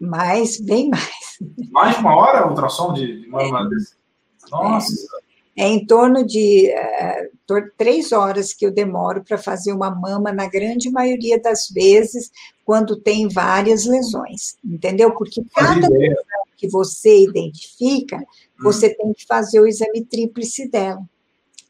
[0.00, 1.38] Mais, bem mais.
[1.70, 3.68] Mais de uma hora ultrassom de, de mama?
[3.68, 4.50] É.
[4.50, 4.94] Nossa!
[4.94, 5.27] É
[5.66, 7.30] em torno de é,
[7.76, 12.30] três horas que eu demoro para fazer uma mama, na grande maioria das vezes,
[12.64, 15.12] quando tem várias lesões, entendeu?
[15.12, 18.22] Porque cada lesão que você identifica, hum.
[18.62, 18.94] você hum.
[18.96, 21.02] tem que fazer o exame tríplice dela.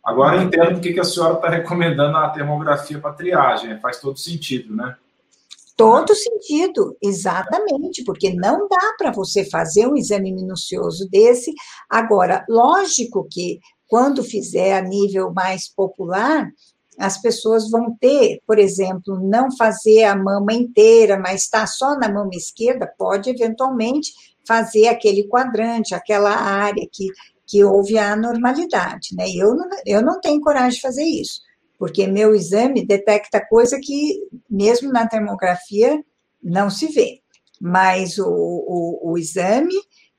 [0.04, 4.18] Agora eu entendo porque que a senhora está recomendando a termografia para triagem, faz todo
[4.18, 4.96] sentido, né?
[5.76, 11.54] Todo sentido, exatamente, porque não dá para você fazer um exame minucioso desse.
[11.88, 16.48] Agora, lógico que quando fizer a nível mais popular,
[16.98, 22.08] as pessoas vão ter, por exemplo, não fazer a mama inteira, mas está só na
[22.08, 24.12] mama esquerda, pode eventualmente
[24.46, 27.06] fazer aquele quadrante, aquela área que,
[27.46, 29.24] que houve a anormalidade, né?
[29.34, 31.40] Eu não, eu não tenho coragem de fazer isso
[31.78, 34.20] porque meu exame detecta coisa que,
[34.50, 36.02] mesmo na termografia,
[36.42, 37.20] não se vê.
[37.60, 39.74] Mas o, o, o exame,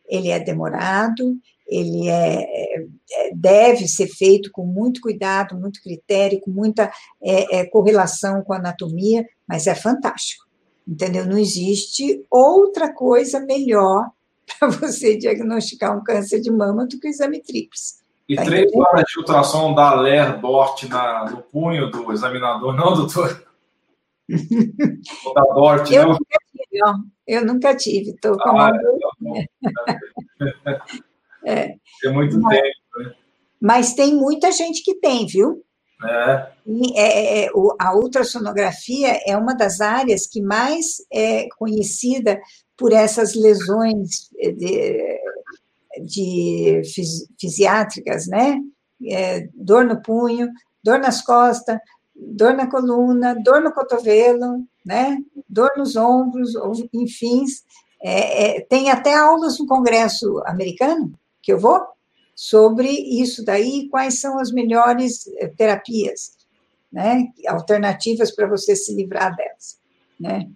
[0.07, 1.37] ele é demorado,
[1.69, 6.91] ele é, é, deve ser feito com muito cuidado, muito critério, com muita
[7.21, 10.45] é, é, correlação com a anatomia, mas é fantástico,
[10.87, 11.25] entendeu?
[11.25, 14.09] Não existe outra coisa melhor
[14.59, 17.99] para você diagnosticar um câncer de mama do que o exame tríplice.
[18.27, 18.87] E tá três entendendo?
[18.87, 23.43] horas de ultrassom da Ler Dort na, no punho do examinador, não, doutor?
[25.33, 26.13] da Dort, eu não?
[26.13, 27.03] Nunca tive, não.
[27.27, 28.71] Eu nunca tive, estou com ah,
[29.35, 30.79] é,
[31.45, 31.75] é.
[32.03, 33.15] é muito mas, tempo, né?
[33.61, 35.63] Mas tem muita gente que tem, viu?
[36.03, 36.47] É.
[36.65, 42.39] E é, é, a ultrassonografia é uma das áreas que mais é conhecida
[42.77, 45.19] por essas lesões de,
[46.05, 46.81] de
[47.39, 48.59] fisiátricas, né?
[49.05, 50.49] É, dor no punho,
[50.83, 51.77] dor nas costas,
[52.15, 55.17] dor na coluna, dor no cotovelo, né?
[55.47, 56.53] Dor nos ombros,
[56.93, 57.43] enfim.
[58.01, 61.11] É, é, tem até aulas no Congresso americano,
[61.49, 61.81] que eu vou,
[62.35, 66.37] sobre isso daí, quais são as melhores eh, terapias,
[66.93, 67.25] né?
[67.47, 69.79] Alternativas para você se livrar delas,
[70.19, 70.47] né?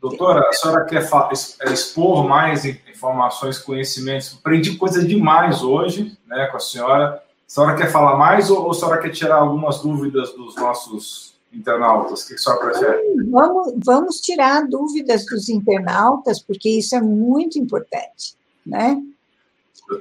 [0.00, 4.38] Doutora, a senhora quer é, expor mais informações, conhecimentos?
[4.38, 7.16] Aprendi coisa demais hoje né, com a senhora.
[7.16, 12.22] A senhora quer falar mais ou a senhora quer tirar algumas dúvidas dos nossos internautas?
[12.22, 13.02] O que a senhora prefere?
[13.28, 18.38] Vamos, vamos tirar dúvidas dos internautas, porque isso é muito importante.
[18.64, 18.96] Né?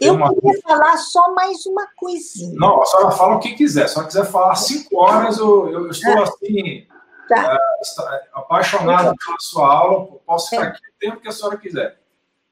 [0.01, 2.53] Eu, eu queria falar só mais uma coisinha.
[2.55, 3.87] Não, a senhora fala o que quiser.
[3.87, 6.23] Se a senhora quiser falar cinco horas, eu, eu estou é.
[6.23, 6.87] assim
[7.29, 7.53] Tá.
[7.53, 10.67] É, apaixonado pela sua aula, posso ficar é.
[10.69, 11.99] aqui o tempo que a senhora quiser.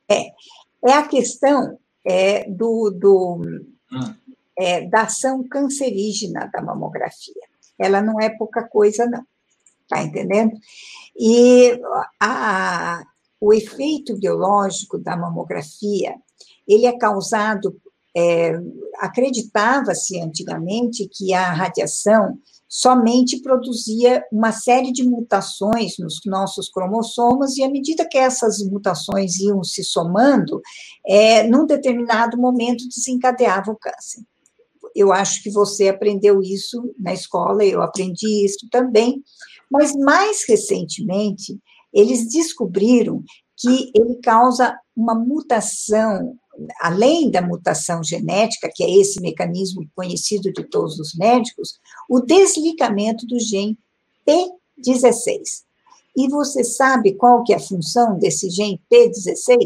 [0.08, 0.28] É,
[0.86, 3.42] é a questão é, do, do
[3.92, 4.16] hum.
[4.56, 7.34] é, da ação cancerígena da mamografia.
[7.80, 9.26] Ela não é pouca coisa, não.
[9.82, 10.52] Está entendendo?
[11.18, 11.82] E
[12.22, 13.04] a,
[13.42, 16.16] o efeito biológico da mamografia,
[16.68, 17.76] ele é causado,
[18.16, 18.60] é,
[19.00, 22.38] acreditava-se antigamente que a radiação
[22.68, 29.40] somente produzia uma série de mutações nos nossos cromossomos, e à medida que essas mutações
[29.40, 30.62] iam se somando,
[31.06, 34.22] é, num determinado momento desencadeava o câncer.
[34.94, 39.24] Eu acho que você aprendeu isso na escola, eu aprendi isso também,
[39.72, 41.58] mas mais recentemente,
[41.94, 43.24] eles descobriram
[43.58, 46.36] que ele causa uma mutação
[46.80, 51.80] além da mutação genética, que é esse mecanismo conhecido de todos os médicos,
[52.10, 53.78] o desligamento do gene
[54.28, 55.64] P16.
[56.16, 59.66] E você sabe qual que é a função desse gene P16?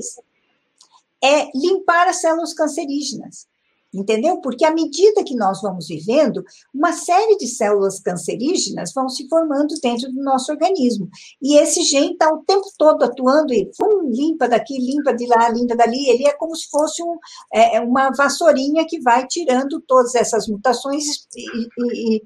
[1.23, 3.47] É limpar as células cancerígenas
[3.93, 4.39] entendeu?
[4.41, 9.73] Porque à medida que nós vamos vivendo, uma série de células cancerígenas vão se formando
[9.81, 11.09] dentro do nosso organismo.
[11.41, 15.49] E esse gene está o tempo todo atuando e pum, limpa daqui, limpa de lá,
[15.49, 16.09] limpa dali.
[16.09, 17.17] Ele é como se fosse um,
[17.53, 22.23] é, é uma vassourinha que vai tirando todas essas mutações e, e,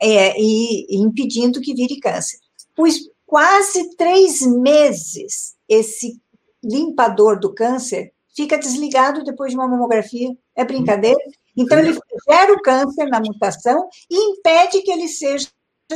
[0.00, 2.38] é, e, e impedindo que vire câncer.
[2.74, 6.20] Pois quase três meses esse
[6.62, 10.30] limpador do câncer fica desligado depois de uma mamografia.
[10.56, 11.18] É brincadeira?
[11.56, 15.48] Então, ele gera o câncer na mutação e impede que ele seja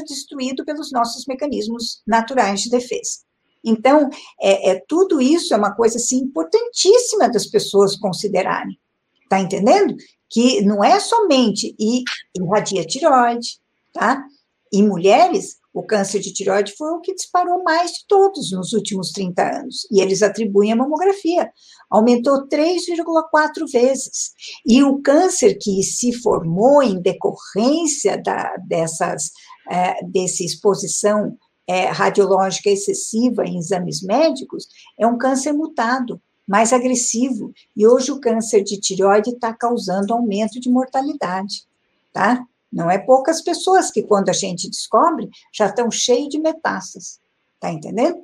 [0.07, 3.21] destruído pelos nossos mecanismos naturais de defesa.
[3.65, 4.09] Então,
[4.41, 8.79] é, é tudo isso é uma coisa assim, importantíssima das pessoas considerarem.
[9.25, 9.97] Está entendendo?
[10.29, 12.03] Que não é somente e
[12.37, 13.59] irradia tireoide,
[13.93, 14.25] tá?
[14.73, 19.13] Em mulheres, o câncer de tireoide foi o que disparou mais de todos nos últimos
[19.13, 19.87] 30 anos.
[19.93, 21.53] E eles atribuem a mamografia.
[21.91, 24.33] Aumentou 3,4 vezes.
[24.67, 29.33] E o câncer que se formou em decorrência da, dessas,
[29.71, 34.67] é, dessa exposição é, radiológica excessiva em exames médicos
[34.99, 36.19] é um câncer mutado,
[36.49, 37.53] mais agressivo.
[37.77, 41.67] E hoje o câncer de tireoide está causando aumento de mortalidade.
[42.15, 42.43] Tá?
[42.77, 47.19] Não é poucas pessoas que, quando a gente descobre, já estão cheios de metástases.
[47.59, 48.19] Tá entendendo?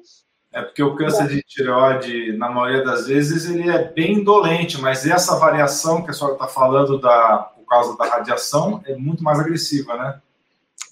[0.53, 5.07] É porque o câncer de tireoide, na maioria das vezes, ele é bem indolente, mas
[5.07, 9.41] essa variação que a senhora está falando da, por causa da radiação é muito mais
[9.41, 10.21] agressiva, né?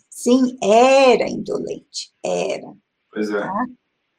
[0.09, 2.73] Sim, era indolente, era.
[3.13, 3.41] Pois é.
[3.41, 3.67] Tá?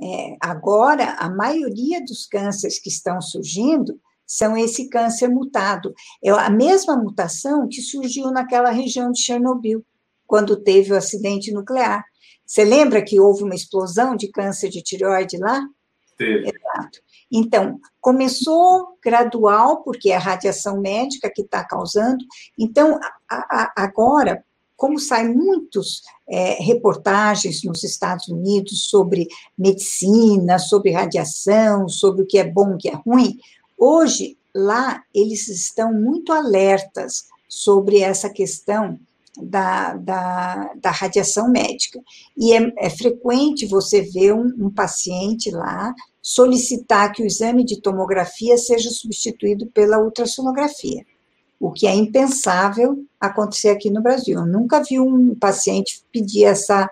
[0.03, 3.99] é agora, a maioria dos cânceres que estão surgindo
[4.31, 5.93] são esse câncer mutado.
[6.23, 9.85] É a mesma mutação que surgiu naquela região de Chernobyl,
[10.25, 12.01] quando teve o acidente nuclear.
[12.45, 15.61] Você lembra que houve uma explosão de câncer de tireoide lá?
[16.17, 16.47] Teve.
[16.47, 16.99] Exato.
[17.29, 22.23] Então, começou gradual, porque é a radiação médica que está causando.
[22.57, 22.97] Então,
[23.29, 24.45] a, a, agora,
[24.77, 29.27] como saem muitos é, reportagens nos Estados Unidos sobre
[29.57, 33.37] medicina, sobre radiação, sobre o que é bom, o que é ruim,
[33.83, 38.99] Hoje, lá, eles estão muito alertas sobre essa questão
[39.35, 41.99] da, da, da radiação médica.
[42.37, 47.81] E é, é frequente você ver um, um, paciente lá solicitar que o exame de
[47.81, 51.03] tomografia seja substituído pela ultrassonografia,
[51.59, 54.37] o que é impensável acontecer aqui no Brasil.
[54.37, 56.87] Eu nunca vi um paciente pedir essa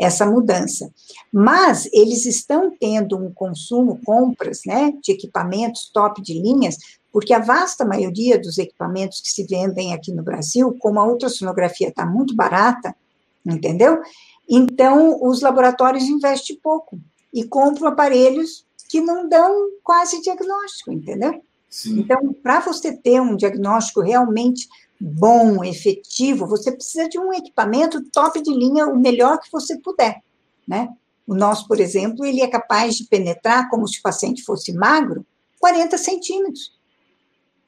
[0.00, 0.90] essa mudança.
[1.30, 6.78] Mas eles estão tendo um consumo, compras, né, de equipamentos top de linhas,
[7.12, 11.88] porque a vasta maioria dos equipamentos que se vendem aqui no Brasil, como a ultrassonografia
[11.88, 12.96] está muito barata,
[13.44, 14.00] entendeu?
[14.48, 16.98] Então, os laboratórios investem pouco
[17.32, 21.42] e compram aparelhos que não dão quase diagnóstico, entendeu?
[21.68, 22.00] Sim.
[22.00, 24.66] Então, para você ter um diagnóstico realmente
[25.00, 30.22] bom, efetivo, você precisa de um equipamento top de linha, o melhor que você puder,
[30.68, 30.88] né?
[31.26, 35.24] O nosso, por exemplo, ele é capaz de penetrar, como se o paciente fosse magro,
[35.58, 36.78] 40 centímetros.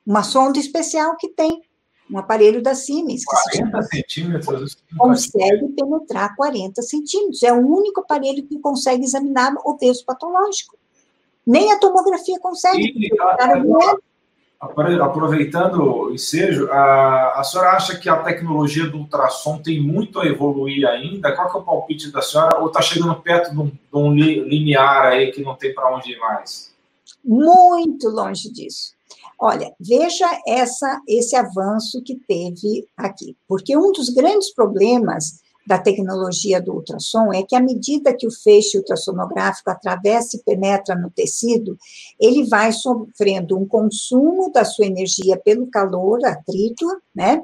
[0.05, 1.63] Uma sonda especial que tem,
[2.11, 3.25] um aparelho da Siemens.
[3.25, 4.77] Que 40 centímetros?
[4.99, 7.43] Consegue penetrar 40 centímetros.
[7.43, 10.77] É o único aparelho que consegue examinar o peso patológico.
[11.47, 12.93] Nem a tomografia consegue.
[12.97, 13.11] E,
[14.63, 20.27] aproveitando o ensejo, a, a senhora acha que a tecnologia do ultrassom tem muito a
[20.27, 21.35] evoluir ainda?
[21.35, 22.61] Qual que é o palpite da senhora?
[22.61, 26.13] Ou está chegando perto de um, de um limiar aí que não tem para onde
[26.13, 26.73] ir mais?
[27.25, 28.95] Muito longe disso.
[29.39, 36.61] Olha, veja essa, esse avanço que teve aqui, porque um dos grandes problemas da tecnologia
[36.61, 41.79] do ultrassom é que, à medida que o feixe ultrassonográfico atravessa e penetra no tecido,
[42.19, 47.43] ele vai sofrendo um consumo da sua energia pelo calor, atrito, né?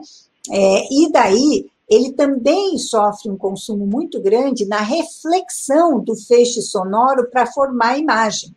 [0.50, 7.30] É, e daí ele também sofre um consumo muito grande na reflexão do feixe sonoro
[7.30, 8.54] para formar a imagem.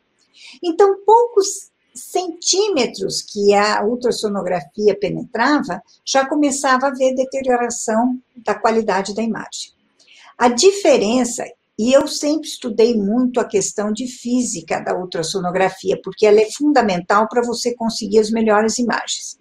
[0.61, 9.21] Então, poucos centímetros que a ultrassonografia penetrava, já começava a haver deterioração da qualidade da
[9.21, 9.73] imagem.
[10.37, 11.45] A diferença,
[11.77, 17.27] e eu sempre estudei muito a questão de física da ultrassonografia, porque ela é fundamental
[17.27, 19.39] para você conseguir as melhores imagens.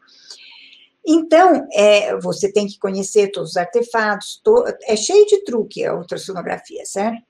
[1.06, 5.94] Então, é, você tem que conhecer todos os artefatos, to, é cheio de truque a
[5.94, 7.22] ultrassonografia, certo?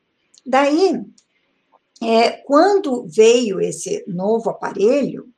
[0.45, 1.01] Daí,
[2.03, 5.29] é, quando veio esse novo aparelho,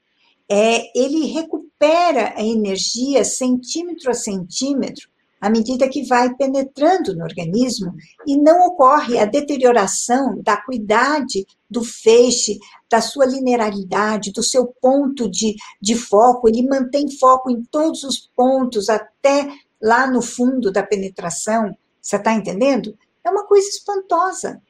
[0.48, 5.10] é, ele recupera a energia centímetro a centímetro
[5.40, 7.92] à medida que vai penetrando no organismo
[8.24, 15.28] e não ocorre a deterioração da acuidade do feixe, da sua linearidade, do seu ponto
[15.28, 19.52] de, de foco, ele mantém foco em todos os pontos até
[19.82, 21.76] lá no fundo da penetração.
[22.00, 22.96] Você está entendendo?
[23.24, 24.62] É uma coisa espantosa.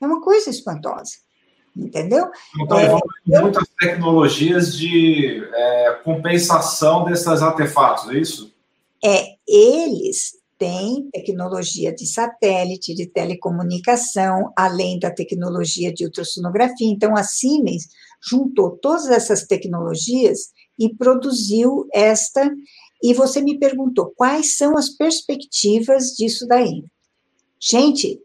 [0.00, 1.24] É uma coisa espantosa
[1.76, 2.26] entendeu?
[2.60, 2.92] Então, é,
[3.26, 3.42] eu...
[3.42, 8.52] muitas tecnologias de é, compensação desses artefatos, é isso?
[9.04, 16.88] É, eles têm tecnologia de satélite, de telecomunicação, além da tecnologia de ultrassonografia.
[16.88, 17.88] Então, a Siemens
[18.22, 22.50] juntou todas essas tecnologias e produziu esta.
[23.02, 26.84] E você me perguntou quais são as perspectivas disso daí.
[27.60, 28.20] Gente,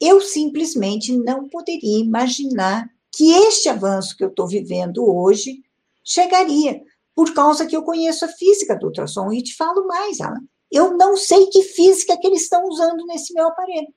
[0.00, 5.62] eu simplesmente não poderia imaginar que este avanço que eu estou vivendo hoje
[6.04, 6.82] chegaria,
[7.14, 9.32] por causa que eu conheço a física do ultrassom.
[9.32, 10.40] E te falo mais, Alan.
[10.70, 13.92] Eu não sei que física que eles estão usando nesse meu aparelho.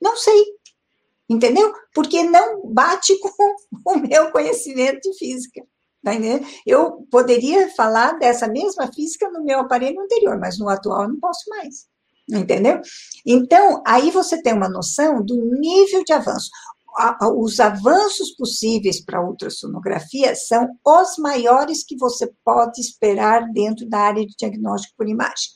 [0.00, 0.44] Não sei.
[1.28, 1.72] Entendeu?
[1.94, 3.56] Porque não bate com
[3.86, 5.66] o meu conhecimento de física.
[6.04, 6.12] Tá
[6.66, 11.20] eu poderia falar dessa mesma física no meu aparelho anterior, mas no atual eu não
[11.20, 11.86] posso mais.
[12.30, 12.80] Entendeu?
[13.26, 16.50] Então, aí você tem uma noção do nível de avanço.
[17.36, 23.98] Os avanços possíveis para a ultrassonografia são os maiores que você pode esperar dentro da
[23.98, 25.48] área de diagnóstico por imagem.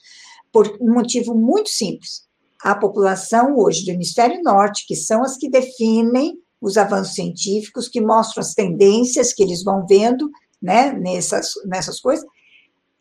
[0.51, 2.27] Por um motivo muito simples.
[2.63, 8.01] A população hoje do hemisfério norte, que são as que definem os avanços científicos, que
[8.01, 10.31] mostram as tendências que eles vão vendo
[10.61, 12.27] né, nessas, nessas coisas,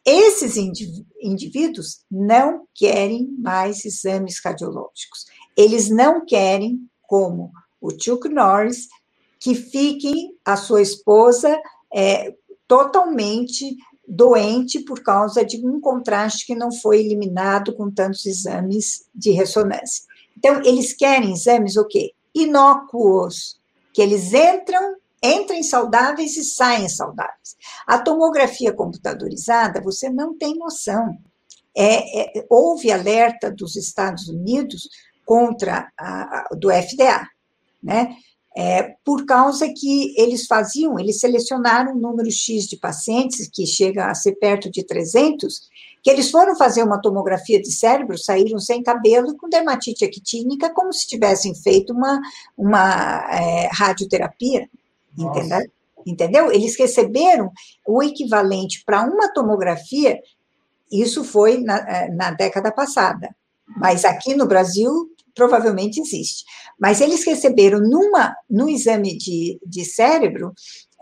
[0.05, 5.25] esses indivíduos não querem mais exames cardiológicos.
[5.57, 7.51] Eles não querem, como
[7.81, 8.87] o Chuck Norris,
[9.39, 11.59] que fiquem a sua esposa
[11.93, 12.35] é,
[12.67, 13.75] totalmente
[14.07, 20.03] doente por causa de um contraste que não foi eliminado com tantos exames de ressonância.
[20.37, 22.13] Então, eles querem exames o quê?
[22.33, 23.59] Inócuos,
[23.93, 24.97] que eles entram
[25.33, 27.55] entrem saudáveis e saem saudáveis.
[27.87, 31.17] A tomografia computadorizada, você não tem noção.
[31.75, 34.87] É, é, houve alerta dos Estados Unidos
[35.25, 37.27] contra a, a, do FDA,
[37.83, 38.15] né?
[38.57, 44.05] É, por causa que eles faziam, eles selecionaram um número X de pacientes, que chega
[44.05, 45.69] a ser perto de 300,
[46.01, 50.93] que eles foram fazer uma tomografia de cérebro, saíram sem cabelo com dermatite actínica, como
[50.93, 52.21] se tivessem feito uma,
[52.57, 54.69] uma é, radioterapia.
[55.17, 55.59] Entendeu?
[56.05, 56.51] Entendeu?
[56.51, 57.51] Eles receberam
[57.87, 60.19] o equivalente para uma tomografia,
[60.91, 63.35] isso foi na, eh, na década passada,
[63.77, 66.45] mas aqui no Brasil provavelmente existe.
[66.79, 70.53] Mas eles receberam numa, no exame de, de cérebro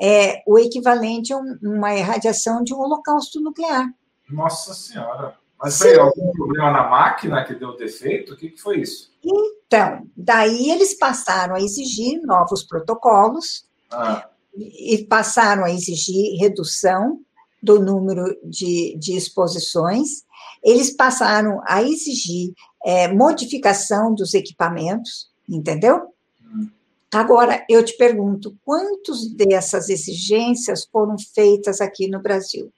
[0.02, 3.88] é, o equivalente a um, uma irradiação de um holocausto nuclear.
[4.30, 5.35] Nossa Senhora!
[5.61, 8.34] Mas foi algum problema na máquina que deu defeito?
[8.34, 9.14] O que, que foi isso?
[9.23, 14.29] Então, daí eles passaram a exigir novos protocolos, ah.
[14.55, 17.19] E passaram a exigir redução
[17.61, 20.23] do número de, de exposições,
[20.63, 22.53] eles passaram a exigir
[22.85, 26.09] é, modificação dos equipamentos, entendeu?
[26.43, 26.69] Hum.
[27.13, 32.71] Agora, eu te pergunto, quantos dessas exigências foram feitas aqui no Brasil?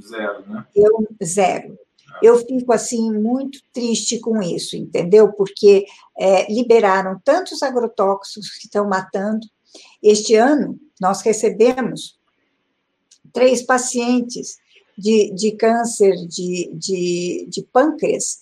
[0.00, 0.66] Zero, né?
[0.74, 1.78] Eu, zero.
[2.22, 2.26] É.
[2.26, 5.32] Eu fico, assim, muito triste com isso, entendeu?
[5.32, 5.84] Porque
[6.18, 9.46] é, liberaram tantos agrotóxicos que estão matando.
[10.02, 12.18] Este ano, nós recebemos
[13.32, 14.58] três pacientes
[14.96, 18.40] de, de câncer de, de, de pâncreas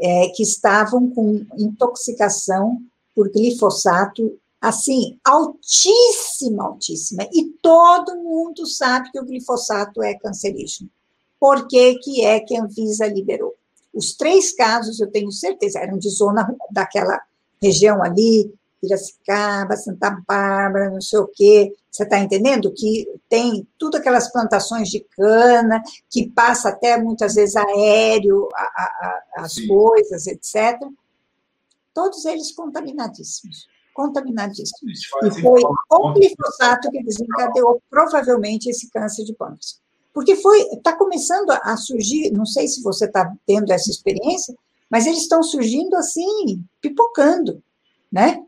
[0.00, 2.80] é, que estavam com intoxicação
[3.14, 7.28] por glifosato, assim, altíssima, altíssima.
[7.32, 10.90] E todo mundo sabe que o glifosato é cancerígeno.
[11.38, 13.54] Por que, que é que a Anvisa liberou?
[13.92, 17.20] Os três casos, eu tenho certeza, eram de zona daquela
[17.60, 18.52] região ali,
[18.82, 21.72] Piracicaba, Santa Bárbara, não sei o quê.
[21.88, 22.72] Você está entendendo?
[22.74, 25.80] Que tem tudo aquelas plantações de cana,
[26.10, 29.68] que passa até muitas vezes aéreo, a, a, as Sim.
[29.68, 30.80] coisas, etc.
[31.94, 33.68] Todos eles contaminadíssimos.
[33.94, 35.00] Contaminadíssimos.
[35.22, 35.60] E foi
[35.90, 39.80] o glifosato que desencadeou provavelmente esse câncer de pâncreas.
[40.12, 44.54] Porque foi, está começando a surgir, não sei se você está tendo essa experiência,
[44.90, 47.62] mas eles estão surgindo assim, pipocando,
[48.10, 48.42] né?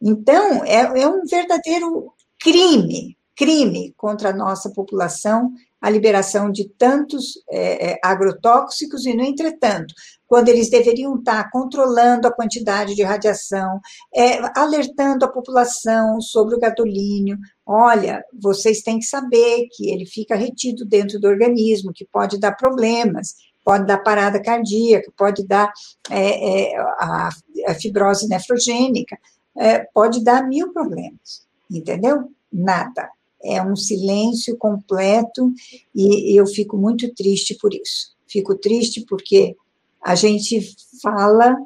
[0.00, 7.34] Então, é, é um verdadeiro crime, crime contra a nossa população a liberação de tantos
[7.48, 9.94] é, é, agrotóxicos, e, no entretanto,
[10.26, 13.78] quando eles deveriam estar controlando a quantidade de radiação,
[14.12, 20.34] é, alertando a população sobre o gadolínio, olha, vocês têm que saber que ele fica
[20.34, 25.72] retido dentro do organismo, que pode dar problemas, pode dar parada cardíaca, pode dar
[26.10, 27.28] é, é a,
[27.68, 29.16] a fibrose nefrogênica,
[29.58, 32.30] é, pode dar mil problemas, entendeu?
[32.52, 33.10] Nada.
[33.42, 35.52] É um silêncio completo
[35.94, 38.14] e eu fico muito triste por isso.
[38.26, 39.56] Fico triste porque
[40.02, 41.56] a gente fala,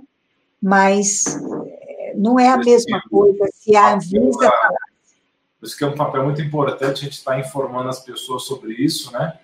[0.60, 4.90] mas é, não é a mesma coisa se a Anvisa falar.
[5.58, 8.72] Por isso que é um papel muito importante a gente estar informando as pessoas sobre
[8.72, 9.38] isso, né?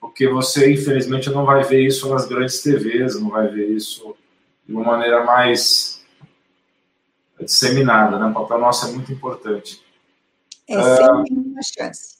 [0.00, 4.14] Porque você, infelizmente, não vai ver isso nas grandes TVs, não vai ver isso
[4.66, 5.95] de uma maneira mais
[7.46, 8.26] disseminada, né?
[8.26, 9.80] O papel nosso é muito importante.
[10.68, 12.16] É sempre uh, uma chance.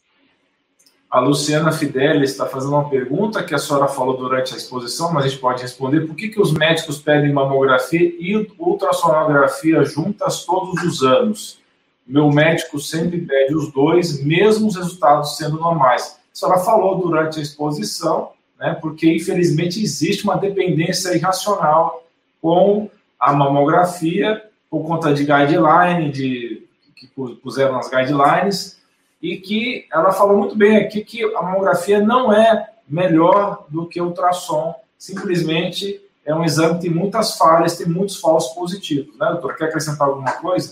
[1.10, 5.24] A Luciana Fidelis está fazendo uma pergunta que a senhora falou durante a exposição, mas
[5.24, 6.00] a gente pode responder.
[6.06, 11.58] Por que, que os médicos pedem mamografia e ultrassonografia juntas todos os anos?
[12.06, 16.18] Meu médico sempre pede os dois, mesmo os resultados sendo normais.
[16.32, 22.04] A senhora falou durante a exposição, né, porque infelizmente existe uma dependência irracional
[22.42, 24.42] com a mamografia
[24.76, 27.06] por conta de guideline, de, que
[27.42, 28.78] puseram nas guidelines,
[29.22, 34.00] e que ela falou muito bem aqui que a mamografia não é melhor do que
[34.00, 39.16] o ultrassom, simplesmente é um exame que tem muitas falhas, tem muitos falsos positivos.
[39.16, 39.56] Né, doutora?
[39.56, 40.70] Quer acrescentar alguma coisa?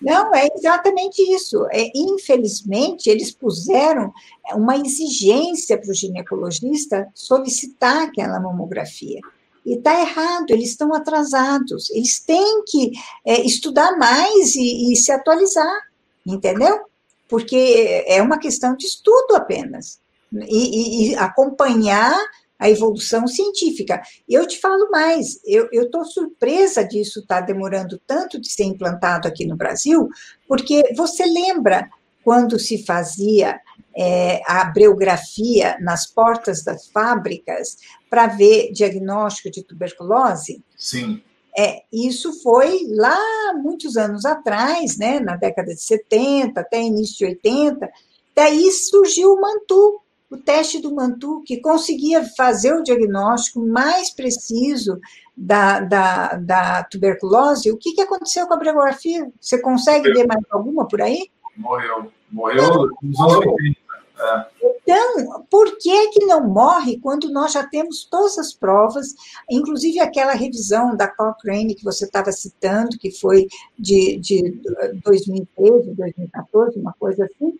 [0.00, 1.64] Não, é exatamente isso.
[1.70, 4.12] É, infelizmente, eles puseram
[4.54, 9.20] uma exigência para o ginecologista solicitar aquela mamografia.
[9.64, 11.90] E está errado, eles estão atrasados.
[11.90, 12.92] Eles têm que
[13.24, 15.80] é, estudar mais e, e, se atualizar,
[16.26, 16.80] entendeu?
[17.28, 20.00] Porque é uma questão de estudo apenas.
[20.32, 22.18] E, e, e acompanhar
[22.62, 24.00] a evolução científica.
[24.28, 29.26] Eu te falo mais, eu estou surpresa disso estar tá demorando tanto de ser implantado
[29.26, 30.08] aqui no Brasil,
[30.46, 31.90] porque você lembra
[32.24, 33.60] quando se fazia
[33.96, 37.76] é, a breografia nas portas das fábricas
[38.08, 40.62] para ver diagnóstico de tuberculose?
[40.76, 41.22] Sim.
[41.56, 43.18] É, isso foi lá
[43.62, 47.90] muitos anos atrás, né, na década de 70, até início de 80.
[48.34, 50.00] Daí surgiu o Mantu,
[50.30, 54.98] o teste do Mantu, que conseguia fazer o diagnóstico mais preciso
[55.36, 57.70] da, da, da tuberculose.
[57.70, 59.30] O que, que aconteceu com a breografia?
[59.38, 61.30] Você consegue ver mais alguma por aí?
[61.54, 62.10] Morreu.
[62.30, 63.81] Morreu nos anos 80.
[64.82, 69.14] Então, por que que não morre quando nós já temos todas as provas,
[69.50, 73.46] inclusive aquela revisão da Cochrane que você estava citando, que foi
[73.78, 74.60] de, de
[75.04, 77.58] 2013, 2014, uma coisa assim,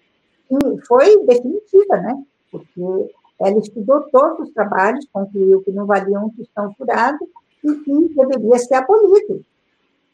[0.86, 2.22] foi definitiva, né?
[2.50, 7.18] Porque ela estudou todos os trabalhos, concluiu que não valiam um tostão furado
[7.64, 9.44] e que deveria ser abolido.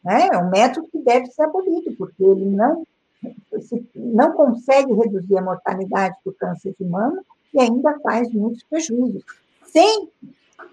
[0.03, 0.29] Né?
[0.31, 2.85] É um método que deve ser abolido, porque ele não
[3.95, 7.23] não consegue reduzir a mortalidade do câncer de mama
[7.53, 9.23] e ainda faz muitos prejuízos,
[9.65, 10.09] sem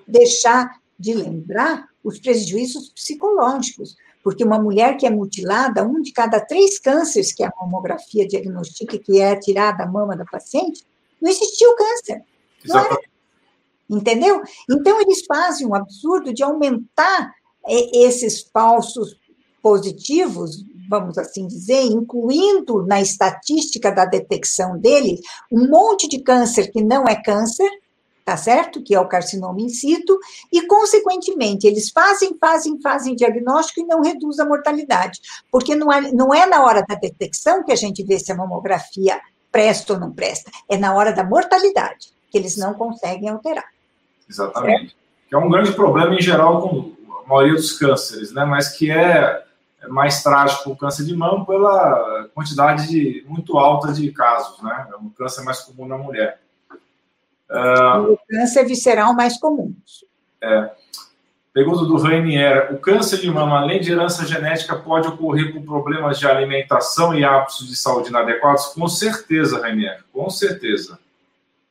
[0.06, 6.40] deixar de lembrar os prejuízos psicológicos, porque uma mulher que é mutilada, um de cada
[6.40, 10.84] três cânceres que a mamografia diagnostica, que é tirada a mama da paciente,
[11.20, 12.24] não existiu câncer.
[12.64, 13.10] Exatamente.
[13.88, 14.42] Entendeu?
[14.68, 17.32] Então, eles fazem um absurdo de aumentar
[17.66, 19.16] é, esses falsos
[19.66, 25.18] positivos, vamos assim dizer, incluindo na estatística da detecção dele
[25.50, 27.68] um monte de câncer que não é câncer,
[28.24, 28.80] tá certo?
[28.80, 30.16] Que é o carcinoma in situ,
[30.52, 35.18] e, consequentemente, eles fazem, fazem, fazem diagnóstico e não reduz a mortalidade,
[35.50, 38.36] porque não é, não é na hora da detecção que a gente vê se a
[38.36, 39.20] mamografia
[39.50, 43.66] presta ou não presta, é na hora da mortalidade, que eles não conseguem alterar.
[44.30, 44.78] Exatamente.
[44.78, 44.96] Certo?
[45.28, 46.92] Que é um grande problema em geral com
[47.24, 48.44] a maioria dos cânceres, né?
[48.44, 49.44] Mas que é
[49.88, 54.88] mais trágico o câncer de mama pela quantidade de, muito alta de casos, né?
[54.92, 56.40] É um câncer mais comum na mulher.
[57.50, 59.74] Uh, o câncer visceral mais comum.
[60.42, 60.70] É.
[61.52, 62.74] Pergunta do Rainier.
[62.74, 67.24] O câncer de mama, além de herança genética, pode ocorrer com problemas de alimentação e
[67.24, 68.66] hábitos de saúde inadequados?
[68.66, 70.98] Com certeza, Rainier, com certeza.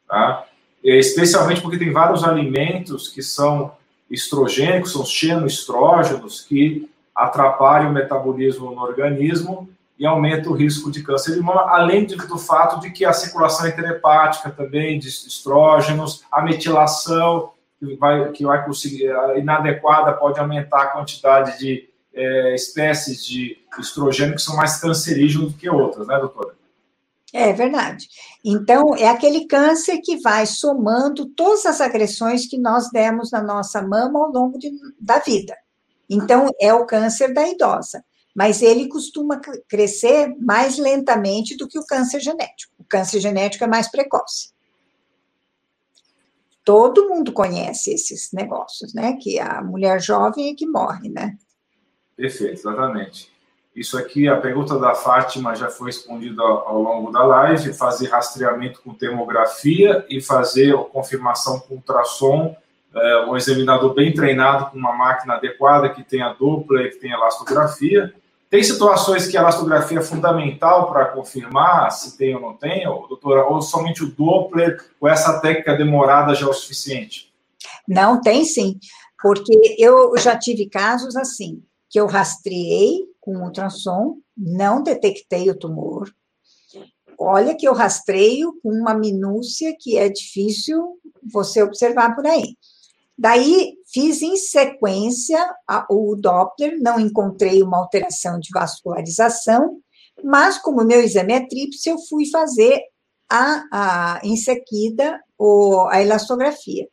[0.08, 0.46] Tá?
[0.84, 3.76] Especialmente porque tem vários alimentos que são
[4.10, 11.36] estrogênicos, são xenoestrógenos, que atrapalham o metabolismo no organismo e aumenta o risco de câncer
[11.36, 17.52] de mama, além do fato de que a circulação interhepática também de estrógenos, a metilação
[17.80, 24.36] que vai, que vai conseguir, inadequada pode aumentar a quantidade de é, espécies de estrogênio
[24.36, 26.56] que são mais cancerígenos do que outras, né, doutora?
[27.34, 28.08] É verdade.
[28.44, 33.82] Então, é aquele câncer que vai somando todas as agressões que nós demos na nossa
[33.82, 35.54] mama ao longo de, da vida.
[36.10, 38.04] Então, é o câncer da idosa
[38.36, 42.74] mas ele costuma crescer mais lentamente do que o câncer genético.
[42.78, 44.54] O câncer genético é mais precoce.
[46.66, 49.14] Todo mundo conhece esses negócios, né?
[49.14, 51.38] Que a mulher jovem é que morre, né?
[52.18, 53.32] Perfeito, exatamente.
[53.74, 58.82] Isso aqui, a pergunta da Fátima já foi respondida ao longo da live: fazer rastreamento
[58.82, 62.56] com termografia e fazer confirmação com ultrassom
[62.96, 68.14] é, um examinador bem treinado com uma máquina adequada que tenha Doppler, que tenha elastografia,
[68.50, 73.08] tem situações que a elastografia é fundamental para confirmar se tem ou não tem, ou,
[73.08, 77.34] doutora, ou somente o Doppler, ou essa técnica demorada já é o suficiente?
[77.88, 78.80] Não, tem sim,
[79.22, 86.10] porque eu já tive casos assim, que eu rastreei com ultrassom, não detectei o tumor.
[87.18, 92.56] Olha que eu rastreio com uma minúcia que é difícil você observar por aí.
[93.18, 99.80] Daí, fiz em sequência a, o Doppler, não encontrei uma alteração de vascularização,
[100.24, 102.82] mas como meu exame é tríplice, eu fui fazer
[103.30, 106.88] a, a, em seguida o, a elastografia.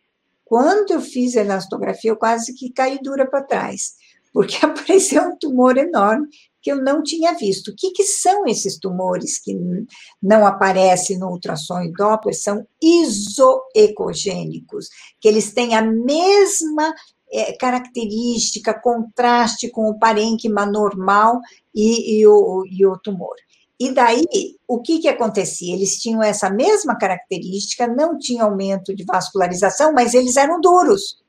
[0.44, 3.94] Quando eu fiz a elastografia, eu quase que caí dura para trás,
[4.32, 6.28] porque apareceu um tumor enorme
[6.62, 7.72] que eu não tinha visto.
[7.72, 9.54] O que, que são esses tumores que
[10.22, 12.34] não aparecem no ultrassom e Doppler?
[12.34, 14.88] São isoecogênicos,
[15.20, 16.94] que eles têm a mesma
[17.32, 21.40] é, característica, contraste com o parênquima normal
[21.74, 23.34] e, e, o, e o tumor.
[23.80, 24.22] E daí,
[24.68, 25.74] o que, que acontecia?
[25.74, 31.20] Eles tinham essa mesma característica, não tinha aumento de vascularização, mas eles eram duros.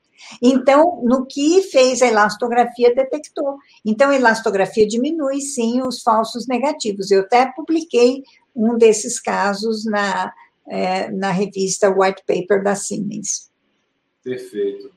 [0.42, 3.58] Então, no que fez a elastografia, detectou.
[3.86, 7.12] Então, a elastografia diminui, sim, os falsos negativos.
[7.12, 8.24] Eu até publiquei
[8.56, 10.32] um desses casos na,
[10.68, 13.50] é, na revista White Paper da Siemens.
[14.24, 14.92] Perfeito.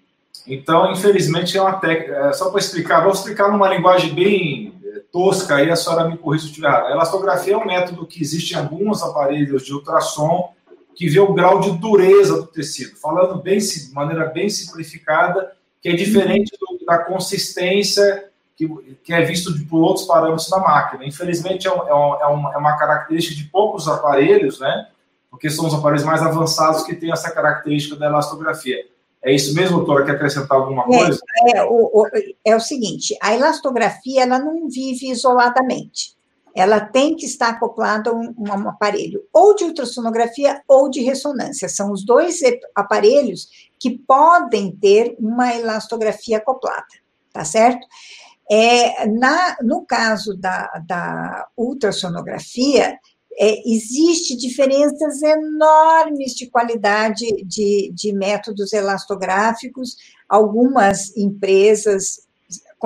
[0.47, 2.33] Então, infelizmente, é uma técnica.
[2.33, 6.45] Só para explicar, vou explicar numa linguagem bem é, tosca, aí a senhora me corrija
[6.45, 6.87] se estiver errado.
[6.87, 10.55] A elastografia é um método que existe em alguns aparelhos de ultrassom
[10.97, 15.53] que vê o grau de dureza do tecido, falando bem, de maneira bem simplificada,
[15.83, 18.67] que é diferente do, da consistência que,
[19.05, 21.05] que, é visto por outros parâmetros da máquina.
[21.05, 24.89] Infelizmente, é, um, é, um, é, uma característica de poucos aparelhos, né?
[25.31, 28.87] Porque são os aparelhos mais avançados que têm essa característica da elastografia.
[29.23, 30.07] É isso mesmo, doutora?
[30.07, 31.21] Quer acrescentar alguma é, coisa?
[31.45, 32.07] É, é, o, o,
[32.43, 36.16] é o seguinte, a elastografia, ela não vive isoladamente
[36.57, 41.69] ela tem que estar acoplada a um, um, aparelho ou de ultrassonografia ou de ressonância.
[41.69, 42.41] São os dois
[42.75, 46.87] aparelhos que podem ter uma elastografia acoplada,
[47.31, 47.87] tá certo?
[48.51, 52.99] É, na, no caso da, da ultrassonografia,
[53.39, 59.97] é, existe diferenças enormes de qualidade de, de métodos elastográficos.
[60.27, 62.26] Algumas empresas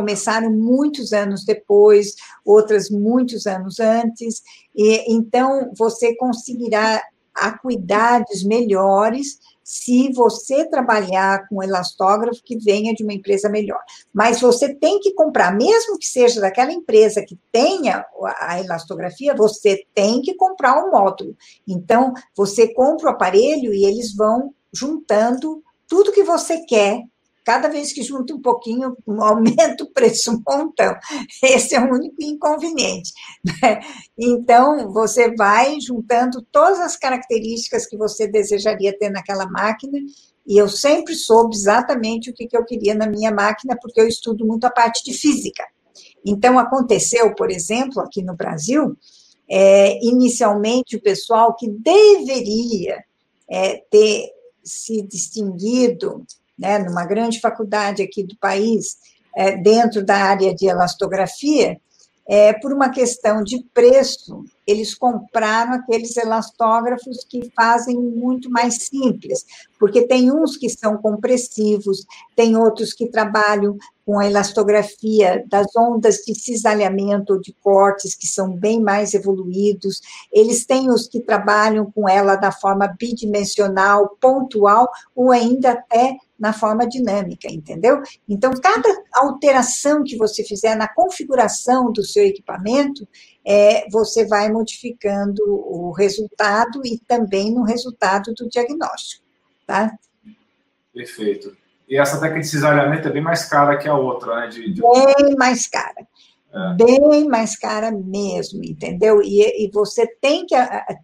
[0.01, 2.15] começaram muitos anos depois,
[2.45, 4.43] outras muitos anos antes,
[4.75, 7.03] e então você conseguirá
[7.35, 13.81] acuidades melhores se você trabalhar com um elastógrafo que venha de uma empresa melhor.
[14.13, 18.05] Mas você tem que comprar, mesmo que seja daquela empresa que tenha
[18.41, 21.37] a elastografia, você tem que comprar o um módulo.
[21.69, 27.05] Então, você compra o aparelho e eles vão juntando tudo que você quer
[27.45, 30.95] Cada vez que junta um pouquinho, aumenta o preço um montão.
[31.43, 33.13] Esse é o único inconveniente.
[33.45, 33.81] Né?
[34.19, 39.99] Então, você vai juntando todas as características que você desejaria ter naquela máquina,
[40.47, 44.47] e eu sempre soube exatamente o que, eu queria na minha máquina, porque eu estudo
[44.47, 45.65] muito a parte de física.
[46.25, 48.97] Então, aconteceu, por exemplo, aqui no Brasil,
[49.49, 53.03] é, inicialmente o pessoal que deveria
[53.49, 54.31] é, ter
[54.63, 56.25] se distinguido
[56.61, 58.99] né, numa grande faculdade aqui do país,
[59.35, 61.81] é, dentro da área de elastografia,
[62.29, 69.45] é, por uma questão de preço, eles compraram aqueles elastógrafos que fazem muito mais simples,
[69.81, 72.07] porque tem uns que são compressivos,
[72.37, 73.77] tem outros que trabalham
[74.07, 80.01] com a elastografia das ondas de cisalhamento ou de cortes, que são bem mais evoluídos,
[80.33, 86.55] eles têm os que trabalham com ela da forma bidimensional, pontual, ou ainda até na
[86.55, 88.01] forma dinâmica, entendeu?
[88.27, 93.07] Então, cada alteração que você fizer na configuração do seu equipamento,
[93.45, 99.25] é, você vai modificando o resultado e também no resultado do diagnóstico,
[99.67, 99.93] tá?
[100.95, 101.55] Perfeito.
[101.87, 104.49] E essa técnica de cisalhamento é bem mais cara que a outra, né?
[104.49, 104.81] De, de...
[104.81, 106.07] Bem mais cara.
[106.53, 106.75] É.
[106.75, 109.21] Bem mais cara mesmo, entendeu?
[109.23, 110.55] E, e você tem que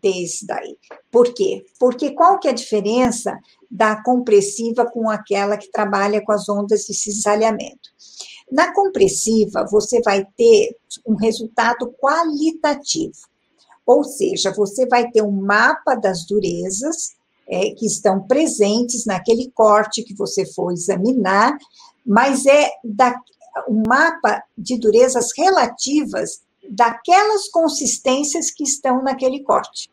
[0.00, 0.76] ter isso daí.
[1.10, 1.64] Por quê?
[1.78, 3.38] Porque qual que é a diferença
[3.70, 7.90] da compressiva com aquela que trabalha com as ondas de cisalhamento?
[8.50, 10.76] Na compressiva, você vai ter
[11.06, 13.18] um resultado qualitativo.
[13.84, 17.14] Ou seja, você vai ter um mapa das durezas
[17.48, 21.56] é, que estão presentes naquele corte que você for examinar,
[22.04, 23.14] mas é da,
[23.68, 29.90] um mapa de durezas relativas daquelas consistências que estão naquele corte.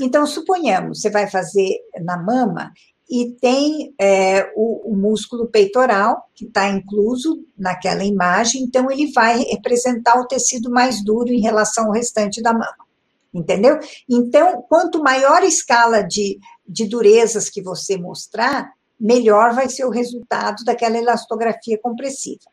[0.00, 2.72] Então, suponhamos, você vai fazer na mama
[3.10, 9.42] e tem é, o, o, músculo peitoral, que está incluso naquela imagem, então ele vai
[9.42, 12.86] representar o tecido mais duro em relação ao restante da mama.
[13.34, 13.78] Entendeu?
[14.08, 19.90] Então, quanto maior a escala de, de durezas que você mostrar, melhor vai ser o
[19.90, 22.44] resultado daquela elastografia compressiva.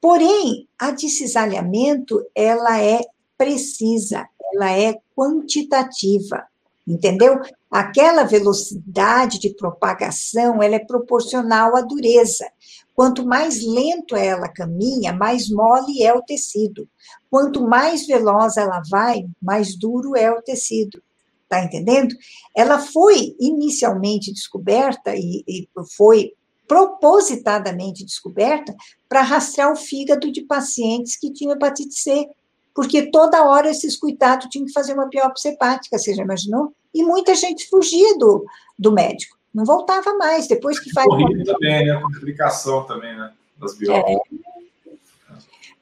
[0.00, 3.00] Porém, a de cisalhamento, ela é
[3.36, 6.44] precisa, ela é quantitativa,
[6.86, 7.40] entendeu?
[7.74, 12.46] Aquela velocidade de propagação, ela é proporcional à dureza.
[12.94, 16.88] Quanto mais lento ela caminha, mais mole é o tecido.
[17.28, 21.02] Quanto mais veloz ela vai, mais duro é o tecido.
[21.48, 22.14] Tá entendendo?
[22.56, 26.30] Ela foi inicialmente descoberta e, e foi
[26.68, 28.72] propositadamente descoberta
[29.08, 32.24] para rastrear o fígado de pacientes que tinham hepatite C,
[32.72, 36.72] porque toda hora esses coitados tinham que fazer uma biópsia hepática, você já imaginou?
[36.94, 38.46] E muita gente fugia do,
[38.78, 41.06] do médico, não voltava mais, depois que faz...
[41.06, 44.18] Corrida também, né, complicação também, né, das biópsias.
[44.40, 44.54] É.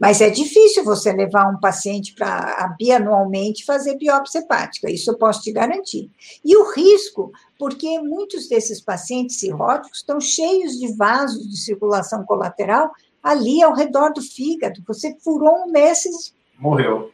[0.02, 5.42] Mas é difícil você levar um paciente para bianualmente fazer biópsia hepática, isso eu posso
[5.42, 6.10] te garantir.
[6.44, 12.90] E o risco, porque muitos desses pacientes cirróticos estão cheios de vasos de circulação colateral
[13.22, 14.82] ali ao redor do fígado.
[14.88, 16.34] Você furou um desses.
[16.58, 17.12] Morreu.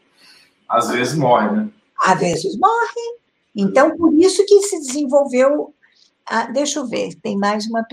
[0.67, 1.69] Às vezes morre, né?
[2.01, 3.19] Às vezes morre.
[3.55, 5.75] Então, por isso que se desenvolveu.
[6.53, 7.87] Deixa eu ver, tem mais uma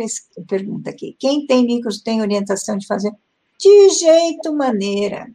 [0.48, 1.16] pergunta aqui.
[1.18, 3.12] Quem tem micros tem orientação de fazer
[3.58, 5.32] de jeito maneira.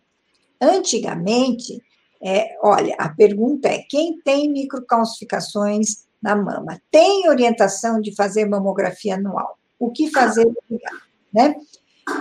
[0.60, 1.82] Antigamente,
[2.22, 9.14] é, olha, a pergunta é: quem tem microcalcificações na mama tem orientação de fazer mamografia
[9.14, 9.58] anual?
[9.78, 10.46] O que fazer?
[11.32, 11.54] Né?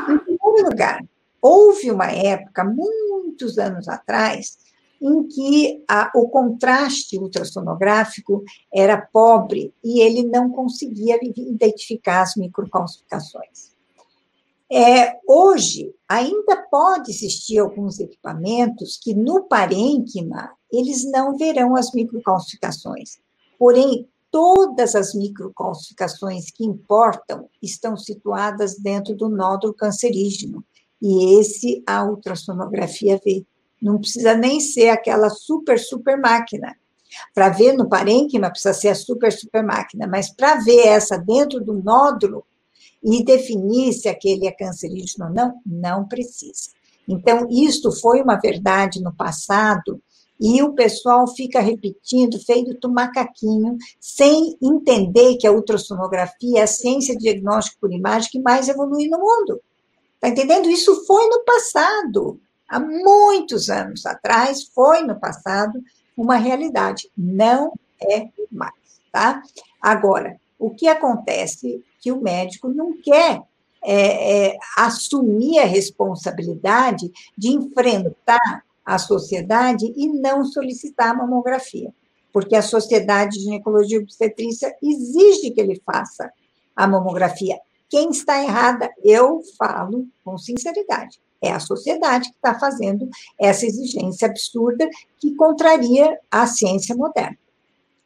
[0.07, 1.03] Em primeiro lugar,
[1.41, 4.57] houve uma época, muitos anos atrás,
[5.01, 8.43] em que a, o contraste ultrassonográfico
[8.73, 13.69] era pobre e ele não conseguia identificar as microcalcificações.
[14.71, 23.17] É, hoje, ainda pode existir alguns equipamentos que no parênquima eles não verão as microcalcificações.
[23.57, 30.63] Porém, todas as microcalcificações que importam estão situadas dentro do nódulo cancerígeno.
[31.01, 33.45] E esse a ultrassonografia vê.
[33.81, 36.75] Não precisa nem ser aquela super, super máquina.
[37.33, 41.59] Para ver no parênquima precisa ser a super, super máquina, mas para ver essa dentro
[41.59, 42.45] do nódulo,
[43.03, 46.69] e definir se aquele é cancerígeno ou não, não precisa.
[47.07, 50.01] Então, isto foi uma verdade no passado,
[50.39, 57.15] e o pessoal fica repetindo, feito macaquinho, sem entender que a ultrassonografia é a ciência
[57.15, 59.59] de diagnóstico por imagem que mais evolui no mundo.
[60.15, 60.69] Está entendendo?
[60.69, 62.39] Isso foi no passado,
[62.69, 65.83] há muitos anos atrás, foi no passado
[66.15, 68.73] uma realidade, não é mais,
[69.11, 69.41] tá?
[69.81, 73.41] Agora, O que acontece que o médico não quer
[73.81, 81.93] é, é, assumir a responsabilidade de enfrentar a sociedade e não solicitar a mamografia,
[82.33, 86.29] porque a Sociedade de Ginecologia e Obstetrícia exige que ele faça
[86.75, 87.57] a mamografia.
[87.87, 91.19] Quem está errada, eu falo com sinceridade.
[91.41, 93.07] É a sociedade que está fazendo
[93.39, 94.89] essa exigência absurda
[95.19, 97.37] que contraria a ciência moderna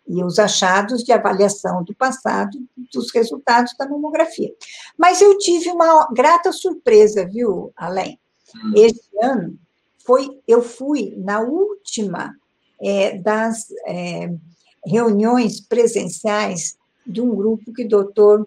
[0.07, 2.57] e os achados de avaliação do passado
[2.91, 4.53] dos resultados da mamografia.
[4.97, 8.19] Mas eu tive uma grata surpresa, viu, Além?
[8.55, 8.73] Hum.
[8.75, 9.57] Este ano
[10.05, 12.35] foi, eu fui na última
[12.81, 14.29] é, das é,
[14.85, 18.45] reuniões presenciais de um grupo que o doutor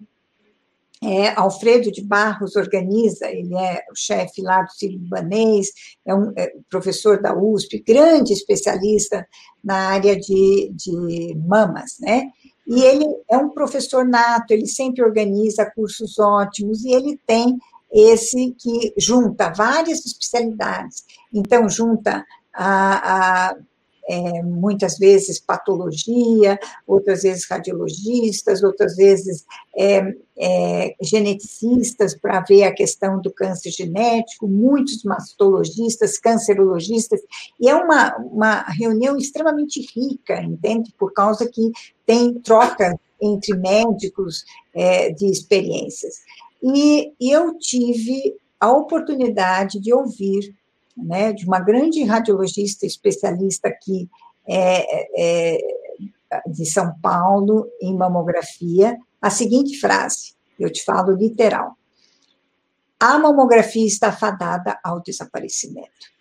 [1.02, 5.68] é, Alfredo de Barros organiza, ele é o chefe lá do Sírio-Libanês,
[6.06, 9.27] é um é, professor da USP, grande especialista
[9.62, 12.24] na área de, de mamas, né?
[12.66, 17.56] E ele é um professor nato, ele sempre organiza cursos ótimos, e ele tem
[17.93, 21.05] esse que junta várias especialidades.
[21.32, 23.56] Então, junta a, a
[24.09, 29.45] é, muitas vezes patologia, outras vezes radiologistas, outras vezes
[29.77, 37.20] é, é, geneticistas para ver a questão do câncer genético, muitos mastologistas, cancerologistas,
[37.61, 40.95] e é uma, uma reunião extremamente rica, entende?
[40.99, 41.70] Por causa que
[42.05, 46.15] tem troca entre médicos é, de experiências.
[46.62, 50.55] E, e eu tive a oportunidade de ouvir
[50.97, 54.09] né, de uma grande radiologista especialista aqui
[54.48, 55.59] é, é,
[56.47, 61.77] de São Paulo em mamografia, a seguinte frase, eu te falo literal.
[62.98, 66.16] A mamografia está fadada ao desaparecimento.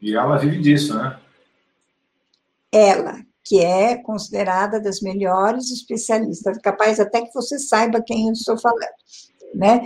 [0.00, 1.18] E ela vive disso, né?
[2.70, 8.58] Ela, que é considerada das melhores especialistas, capaz até que você saiba quem eu estou
[8.58, 8.80] falando,
[9.54, 9.82] né?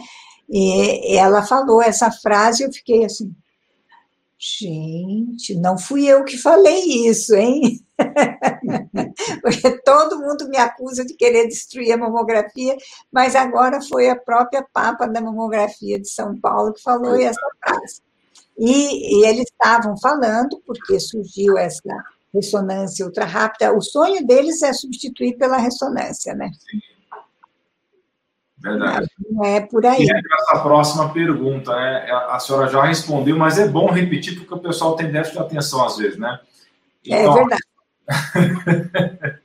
[0.49, 3.35] E ela falou essa frase, eu fiquei assim,
[4.39, 7.81] Gente, não fui eu que falei isso, hein?
[9.41, 12.77] Porque todo mundo me acusa de querer destruir a mamografia,
[13.11, 18.03] mas agora foi a própria Papa da Mamografia de São Paulo que falou essa frase.
[18.59, 21.81] E, e eles estavam falando, porque surgiu essa
[22.33, 26.51] ressonância ultra rápida, o sonho deles é substituir pela ressonância, né?
[26.71, 26.96] Sim.
[28.59, 29.07] Verdade.
[29.31, 30.05] Não é por aí.
[30.05, 32.11] E essa próxima pergunta, né?
[32.31, 35.85] A senhora já respondeu, mas é bom repetir porque o pessoal tem déficit de atenção
[35.85, 36.41] às vezes, né?
[37.07, 37.63] É então, é verdade.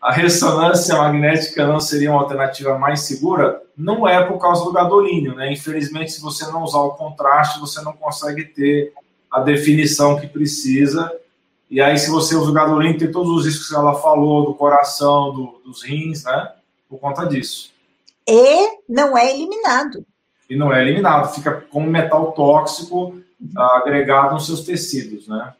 [0.00, 3.60] a ressonância magnética não seria uma alternativa mais segura?
[3.76, 5.52] Não é por causa do gadolínio, né?
[5.52, 8.92] Infelizmente, se você não usar o contraste, você não consegue ter
[9.30, 11.12] a definição que precisa.
[11.68, 14.54] E aí, se você usa o gadolínio, tem todos os riscos que ela falou, do
[14.54, 16.52] coração, do, dos rins, né?
[16.88, 17.73] Por conta disso
[18.28, 20.06] e não é eliminado.
[20.48, 23.18] E não é eliminado, fica como metal tóxico
[23.56, 25.54] agregado nos seus tecidos, né?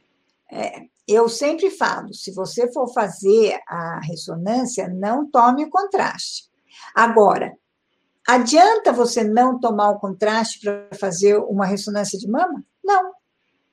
[0.50, 6.44] É, eu sempre falo, se você for fazer a ressonância, não tome o contraste.
[6.94, 7.52] Agora,
[8.26, 12.64] adianta você não tomar o contraste para fazer uma ressonância de mama?
[12.82, 13.12] Não,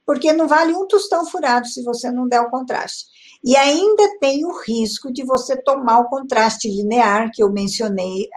[0.05, 3.05] porque não vale um tostão furado se você não der o contraste.
[3.43, 8.27] E ainda tem o risco de você tomar o contraste linear, que eu mencionei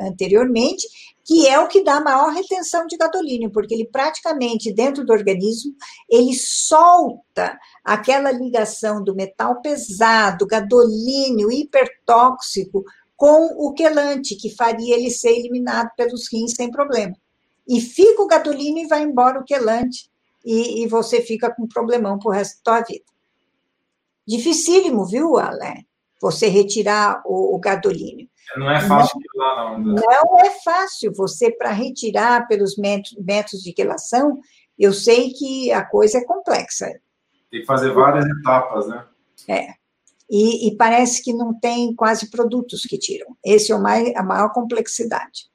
[0.00, 0.86] anteriormente,
[1.24, 5.74] que é o que dá maior retenção de gadolínio, porque ele praticamente dentro do organismo
[6.08, 12.84] ele solta aquela ligação do metal pesado, gadolínio hipertóxico
[13.16, 17.16] com o quelante, que faria ele ser eliminado pelos rins sem problema.
[17.66, 20.10] E fica o gadolínio e vai embora o quelante,
[20.44, 23.04] e, e você fica com um problemão pro resto da tua vida.
[24.26, 25.86] Dificílimo, viu, Alain?
[26.20, 28.28] Você retirar o, o gadolínio.
[28.56, 29.94] Não é fácil não, não.
[29.94, 31.12] não é fácil.
[31.14, 34.40] Você, para retirar pelos métodos de quelação,
[34.78, 36.86] eu sei que a coisa é complexa.
[37.50, 39.06] Tem que fazer várias etapas, né?
[39.48, 39.74] É.
[40.30, 43.36] E, e parece que não tem quase produtos que tiram.
[43.44, 45.50] Esse é o mais, a maior complexidade.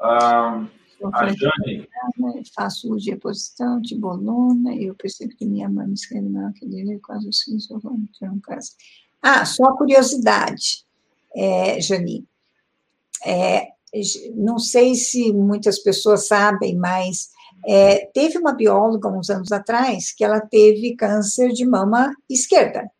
[0.00, 0.66] Um,
[1.12, 1.88] a Jane.
[2.54, 6.98] Faço uso de reposição, tibolona, e eu percebo que minha mãe escreve na que dele
[7.00, 8.70] quase assim, só ter um caso.
[9.22, 10.86] Ah, só curiosidade
[11.34, 12.24] é, Jani.
[13.24, 13.68] É,
[14.34, 17.30] não sei se muitas pessoas sabem, mas
[17.66, 22.90] é, teve uma bióloga uns anos atrás que ela teve câncer de mama esquerda.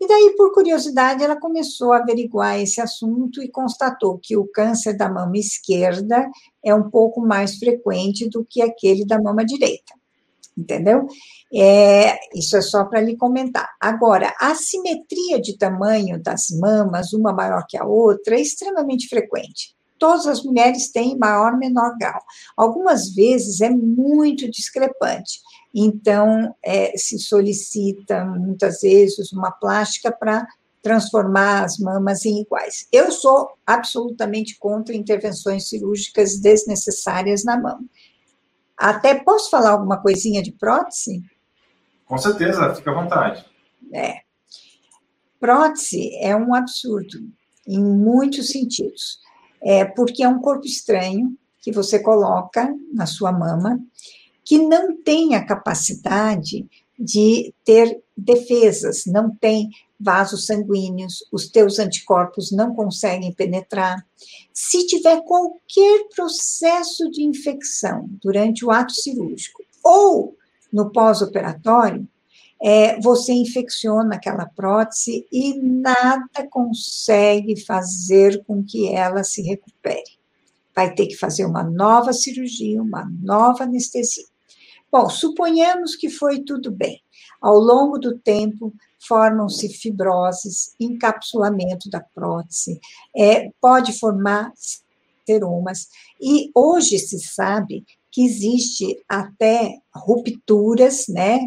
[0.00, 4.96] E daí, por curiosidade, ela começou a averiguar esse assunto e constatou que o câncer
[4.96, 6.28] da mama esquerda
[6.64, 9.94] é um pouco mais frequente do que aquele da mama direita.
[10.62, 11.06] Entendeu?
[11.54, 13.68] É, isso é só para lhe comentar.
[13.80, 19.74] Agora, a simetria de tamanho das mamas, uma maior que a outra, é extremamente frequente.
[19.98, 22.20] Todas as mulheres têm maior ou menor grau.
[22.56, 25.40] Algumas vezes é muito discrepante.
[25.74, 30.46] Então, é, se solicita muitas vezes uma plástica para
[30.82, 32.88] transformar as mamas em iguais.
[32.90, 37.84] Eu sou absolutamente contra intervenções cirúrgicas desnecessárias na mama.
[38.82, 41.22] Até posso falar alguma coisinha de prótese?
[42.04, 43.46] Com certeza, fica à vontade.
[43.92, 44.22] É.
[45.38, 47.20] Prótese é um absurdo,
[47.64, 49.20] em muitos sentidos.
[49.62, 53.78] É porque é um corpo estranho que você coloca na sua mama,
[54.44, 62.50] que não tem a capacidade de ter defesas, não tem vasos sanguíneos, os teus anticorpos
[62.50, 64.04] não conseguem penetrar.
[64.52, 70.36] Se tiver qualquer processo de infecção durante o ato cirúrgico ou
[70.72, 72.06] no pós-operatório,
[72.60, 80.18] é, você infecciona aquela prótese e nada consegue fazer com que ela se recupere.
[80.74, 84.31] Vai ter que fazer uma nova cirurgia, uma nova anestesia.
[84.92, 87.02] Bom, suponhamos que foi tudo bem.
[87.40, 92.78] Ao longo do tempo, formam-se fibroses, encapsulamento da prótese,
[93.16, 94.52] é, pode formar
[95.26, 95.88] seromas.
[96.20, 101.40] E hoje se sabe que existe até rupturas, né?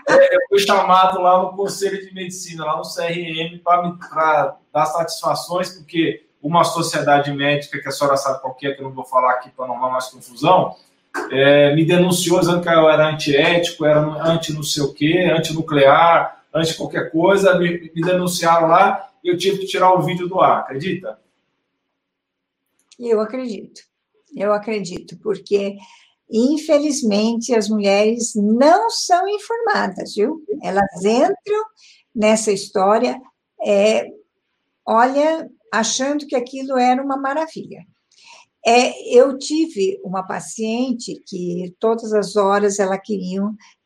[0.08, 5.70] É, eu fui chamado lá no Conselho de Medicina, lá no CRM, para dar satisfações,
[5.70, 9.32] porque uma sociedade médica, que a senhora sabe qual é, que eu não vou falar
[9.32, 10.76] aqui para não arrumar mais confusão,
[11.30, 16.44] é, me denunciou dizendo que eu era antiético, era anti não sei o quê, antinuclear,
[16.54, 20.40] anti qualquer coisa, me, me denunciaram lá e eu tive que tirar o vídeo do
[20.40, 21.18] ar, acredita?
[22.98, 23.82] Eu acredito,
[24.36, 25.76] eu acredito, porque
[26.30, 30.42] infelizmente as mulheres não são informadas, viu?
[30.62, 31.64] Elas entram
[32.14, 33.20] nessa história,
[33.64, 34.06] é,
[34.86, 37.84] olha, achando que aquilo era uma maravilha.
[38.66, 43.40] É, eu tive uma paciente que todas as horas ela queria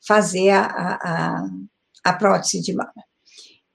[0.07, 1.49] fazer a, a,
[2.05, 2.93] a prótese de mama.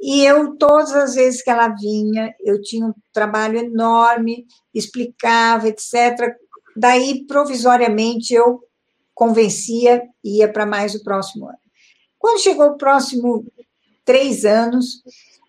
[0.02, 6.36] E eu, todas as vezes que ela vinha, eu tinha um trabalho enorme, explicava, etc.
[6.76, 8.62] Daí, provisoriamente, eu
[9.14, 11.58] convencia e ia para mais o próximo ano.
[12.20, 13.46] Quando chegou o próximo
[14.04, 15.02] três anos,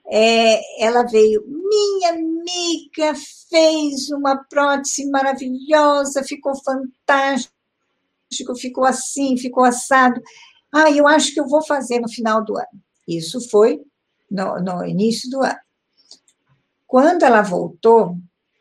[0.09, 3.15] é, ela veio, minha amiga
[3.51, 7.51] fez uma prótese maravilhosa, ficou fantástico,
[8.57, 10.21] ficou assim, ficou assado.
[10.73, 12.81] Ah, eu acho que eu vou fazer no final do ano.
[13.07, 13.81] Isso foi
[14.31, 15.59] no, no início do ano.
[16.87, 18.17] Quando ela voltou,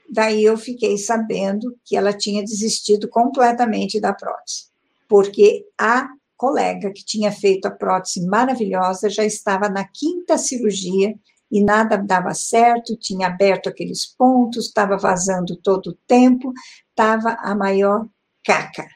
[0.10, 4.70] daí eu fiquei sabendo que ela tinha desistido completamente da prótese,
[5.08, 11.16] porque a colega que tinha feito a prótese maravilhosa já estava na quinta cirurgia
[11.52, 16.52] e nada dava certo, tinha aberto aqueles pontos, estava vazando todo o tempo,
[16.90, 18.08] estava a maior
[18.44, 18.88] caca.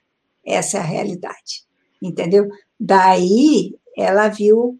[0.45, 1.63] Essa é a realidade,
[2.01, 2.49] entendeu?
[2.79, 4.77] Daí ela viu,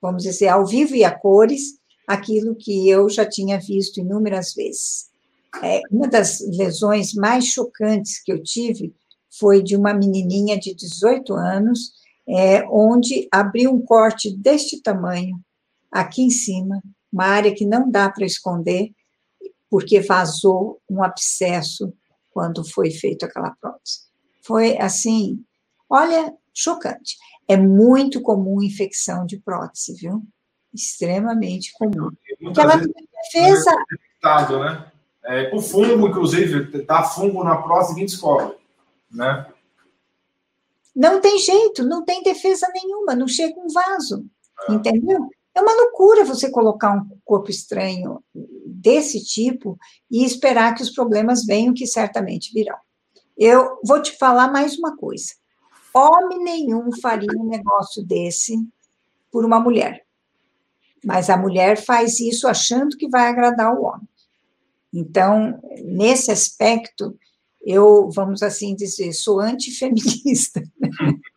[0.00, 5.06] vamos dizer, ao vivo e a cores, aquilo que eu já tinha visto inúmeras vezes.
[5.62, 8.94] É, uma das lesões mais chocantes que eu tive
[9.38, 11.92] foi de uma menininha de 18 anos,
[12.28, 15.38] é, onde abriu um corte deste tamanho,
[15.94, 18.90] aqui em cima, uma área que não dá para esconder,
[19.70, 21.94] porque vazou um abscesso
[22.32, 24.00] quando foi feita aquela prótese.
[24.42, 25.44] Foi assim,
[25.88, 27.16] olha, chocante.
[27.46, 30.22] É muito comum infecção de prótese, viu?
[30.74, 32.10] Extremamente comum.
[32.40, 33.70] Porque ela tem defesa.
[34.24, 34.92] É né?
[35.26, 38.56] É, o fungo, inclusive, dá fungo na prótese, quem descobre,
[39.10, 39.46] né?
[40.94, 44.26] Não tem jeito, não tem defesa nenhuma, não chega um vaso,
[44.68, 44.72] é.
[44.72, 45.28] entendeu?
[45.54, 48.22] É uma loucura você colocar um corpo estranho
[48.66, 49.78] desse tipo
[50.10, 52.76] e esperar que os problemas venham, que certamente virão.
[53.36, 55.32] Eu vou te falar mais uma coisa.
[55.94, 58.58] Homem nenhum faria um negócio desse
[59.30, 60.04] por uma mulher.
[61.04, 64.08] Mas a mulher faz isso achando que vai agradar o homem.
[64.92, 67.16] Então, nesse aspecto,
[67.64, 70.62] eu, vamos assim dizer, sou antifeminista.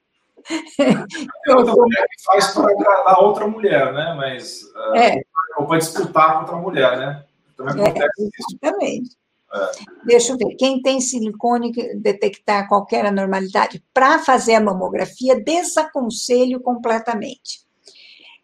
[1.47, 4.13] eu outra mulher que faz para agradar outra mulher, né?
[4.15, 5.21] Mas uh, é.
[5.57, 7.25] ou para disputar com outra mulher, né?
[7.55, 8.57] Também é, acontece é, isso.
[8.61, 9.17] Exatamente.
[9.53, 9.71] É.
[10.05, 10.55] Deixa eu ver.
[10.55, 17.65] Quem tem silicone detectar qualquer anormalidade para fazer a mamografia, desaconselho completamente.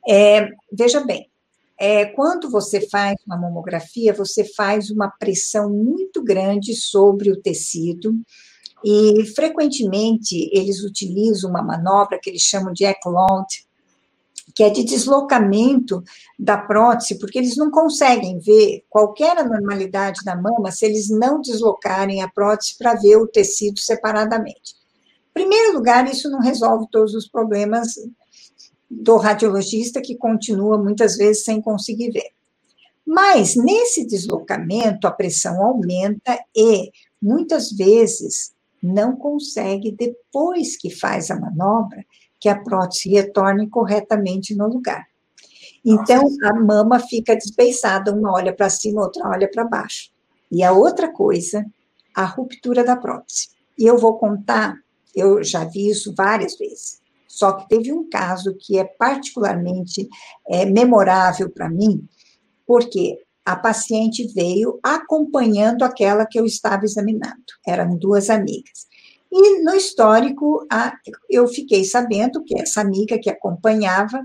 [0.07, 1.29] É, veja bem,
[1.79, 8.13] é, quando você faz uma mamografia, você faz uma pressão muito grande sobre o tecido
[8.83, 13.47] e frequentemente eles utilizam uma manobra que eles chamam de Eklund,
[14.55, 16.03] que é de deslocamento
[16.37, 22.21] da prótese, porque eles não conseguem ver qualquer anormalidade da mama se eles não deslocarem
[22.21, 24.75] a prótese para ver o tecido separadamente.
[25.31, 27.95] Em primeiro lugar, isso não resolve todos os problemas
[28.89, 32.29] do radiologista, que continua muitas vezes sem conseguir ver.
[33.05, 36.91] Mas nesse deslocamento, a pressão aumenta e
[37.21, 38.52] muitas vezes
[38.83, 42.03] não consegue, depois que faz a manobra,
[42.39, 45.05] que a prótese retorne corretamente no lugar.
[45.85, 50.11] Então, a mama fica desbeiçada, uma olha para cima, outra olha para baixo.
[50.51, 51.65] E a outra coisa,
[52.13, 53.49] a ruptura da prótese.
[53.77, 54.75] E eu vou contar,
[55.15, 57.01] eu já vi isso várias vezes.
[57.27, 60.07] Só que teve um caso que é particularmente
[60.47, 62.07] é, memorável para mim,
[62.67, 67.43] porque a paciente veio acompanhando aquela que eu estava examinando.
[67.67, 68.87] Eram duas amigas.
[69.31, 70.93] E no histórico, a,
[71.29, 74.21] eu fiquei sabendo que essa amiga que acompanhava,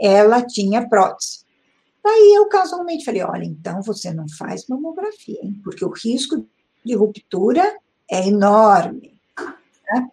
[0.00, 1.42] ela tinha prótese.
[2.02, 5.60] Daí eu casualmente falei: olha, então você não faz mamografia, hein?
[5.62, 6.46] porque o risco
[6.84, 7.76] de ruptura
[8.10, 9.18] é enorme.
[9.38, 10.08] Né?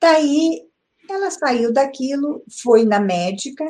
[0.00, 0.66] Daí
[1.08, 3.64] ela saiu daquilo, foi na médica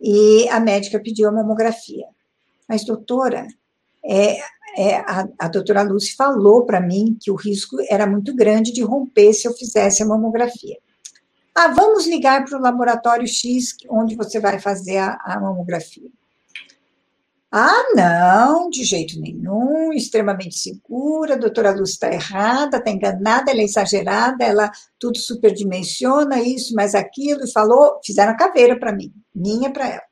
[0.00, 2.06] e a médica pediu a mamografia.
[2.68, 3.46] Mas, doutora,
[4.04, 4.38] é,
[4.76, 8.82] é, a, a doutora Lucy falou para mim que o risco era muito grande de
[8.82, 10.78] romper se eu fizesse a mamografia.
[11.54, 16.10] Ah, vamos ligar para o laboratório X, onde você vai fazer a, a mamografia.
[17.56, 23.60] Ah, não, de jeito nenhum, extremamente segura, a doutora Lúcia está errada, está enganada, ela
[23.60, 29.12] é exagerada, ela tudo superdimensiona isso, mas aquilo, e falou, fizeram a caveira para mim,
[29.32, 30.02] minha para ela.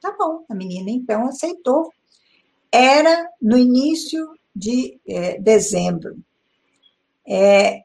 [0.00, 1.90] Tá bom, a menina então aceitou.
[2.70, 6.18] Era no início de é, dezembro.
[7.26, 7.82] É,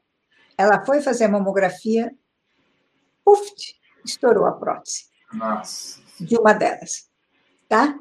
[0.56, 2.12] ela foi fazer a mamografia,
[3.24, 3.42] puf,
[4.04, 5.06] estourou a prótese.
[5.32, 6.00] Nossa.
[6.20, 7.08] De uma delas,
[7.68, 7.96] tá?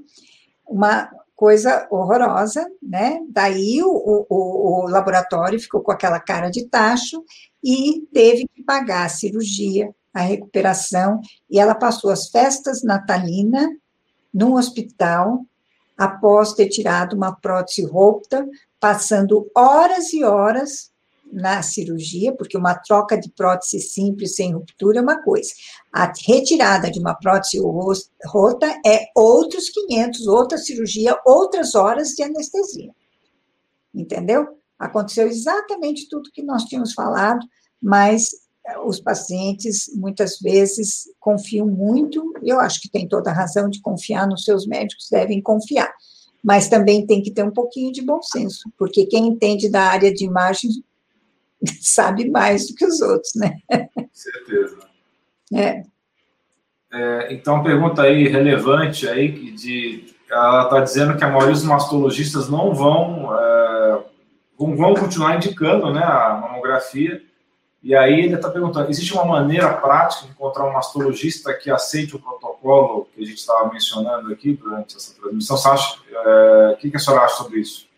[0.71, 3.19] uma coisa horrorosa, né?
[3.29, 7.23] Daí o, o, o, laboratório ficou com aquela cara de tacho
[7.63, 13.67] e teve que pagar a cirurgia, a recuperação, e ela passou as festas natalinas
[14.33, 15.45] num hospital
[16.02, 18.49] após ter tirado uma prótese rota,
[18.80, 20.90] passando horas e horas
[21.32, 25.52] na cirurgia, porque uma troca de prótese simples sem ruptura é uma coisa.
[25.94, 27.60] A retirada de uma prótese
[28.26, 32.90] rota é outros 500, outra cirurgia, outras horas de anestesia.
[33.94, 34.57] Entendeu?
[34.80, 37.45] Aconteceu exatamente tudo que nós tínhamos falado,
[37.80, 38.30] mas
[38.85, 44.27] os pacientes muitas vezes confiam muito, eu acho que tem toda a razão de confiar
[44.27, 45.91] nos seus médicos, devem confiar,
[46.43, 50.13] mas também tem que ter um pouquinho de bom senso, porque quem entende da área
[50.13, 50.69] de imagem
[51.81, 53.57] sabe mais do que os outros, né?
[54.13, 54.77] Certeza.
[55.53, 55.83] É.
[56.93, 62.47] é então, pergunta aí relevante aí de ela está dizendo que a maioria dos mastologistas
[62.47, 64.03] não vão é,
[64.57, 67.21] vão continuar indicando, né, a mamografia.
[67.83, 72.15] E aí ele está perguntando: existe uma maneira prática de encontrar um mastologista que aceite
[72.15, 73.07] o protocolo?
[73.13, 75.57] que a gente estava mencionando aqui durante essa transmissão?
[75.57, 77.89] Acha, é, o que, que a senhora acha sobre isso?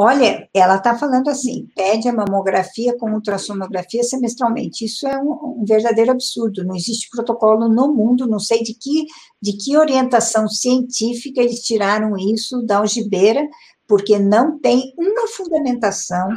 [0.00, 4.84] Olha, ela está falando assim: pede a mamografia com ultrassonografia semestralmente.
[4.84, 6.64] Isso é um, um, verdadeiro absurdo.
[6.64, 8.28] Não existe protocolo no mundo.
[8.28, 9.06] Não sei de que,
[9.42, 13.44] de que orientação científica eles tiraram isso da algibeira,
[13.88, 16.28] porque não tem uma fundamentação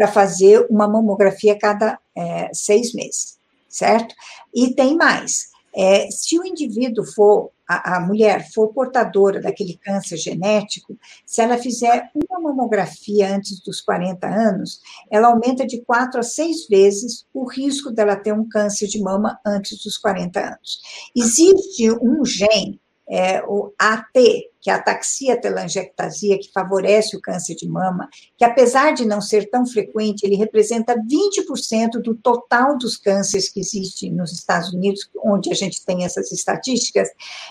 [0.00, 4.14] para fazer uma mamografia cada é, seis meses, certo?
[4.54, 5.50] E tem mais.
[5.76, 11.58] É, se o indivíduo for, a, a, mulher for portadora daquele câncer genético, se ela
[11.58, 17.44] fizer uma mamografia antes dos 40 anos, ela aumenta de 4 a 6 vezes o
[17.46, 20.80] risco dela ter um câncer de mama antes dos 40 anos.
[21.14, 22.80] Existe um gene
[23.10, 24.12] é, o AT,
[24.60, 29.20] que é a ataxia telangiectasia, que favorece o câncer de mama, que apesar de não
[29.20, 35.10] ser tão frequente, ele representa 20% do total dos cânceres que existem nos Estados Unidos,
[35.24, 37.08] onde a gente tem essas estatísticas.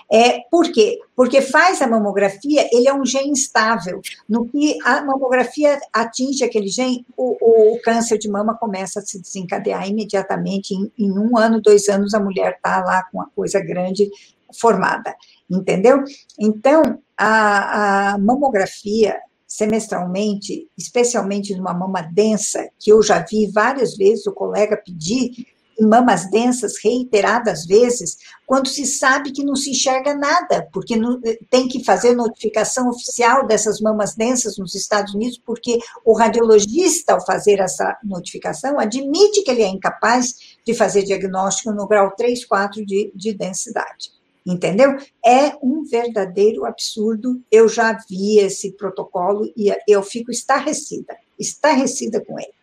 [0.09, 0.99] É, por quê?
[1.15, 4.01] Porque faz a mamografia, ele é um gene instável.
[4.29, 9.19] No que a mamografia atinge aquele gene, o, o câncer de mama começa a se
[9.19, 10.73] desencadear imediatamente.
[10.73, 14.09] Em, em um ano, dois anos, a mulher está lá com uma coisa grande
[14.53, 15.15] formada
[15.49, 16.03] entendeu?
[16.39, 19.17] Então, a, a mamografia
[19.47, 25.31] semestralmente, especialmente numa mama densa, que eu já vi várias vezes o colega pedir,
[25.79, 31.19] em mamas densas, reiteradas vezes, quando se sabe que não se enxerga nada, porque não,
[31.49, 37.25] tem que fazer notificação oficial dessas mamas densas nos Estados Unidos, porque o radiologista, ao
[37.25, 40.35] fazer essa notificação, admite que ele é incapaz
[40.65, 44.18] de fazer diagnóstico no grau 3, 4 de, de densidade
[44.53, 44.97] entendeu?
[45.23, 47.41] É um verdadeiro absurdo.
[47.51, 52.53] Eu já vi esse protocolo e eu fico estarrecida, estarrecida com ele.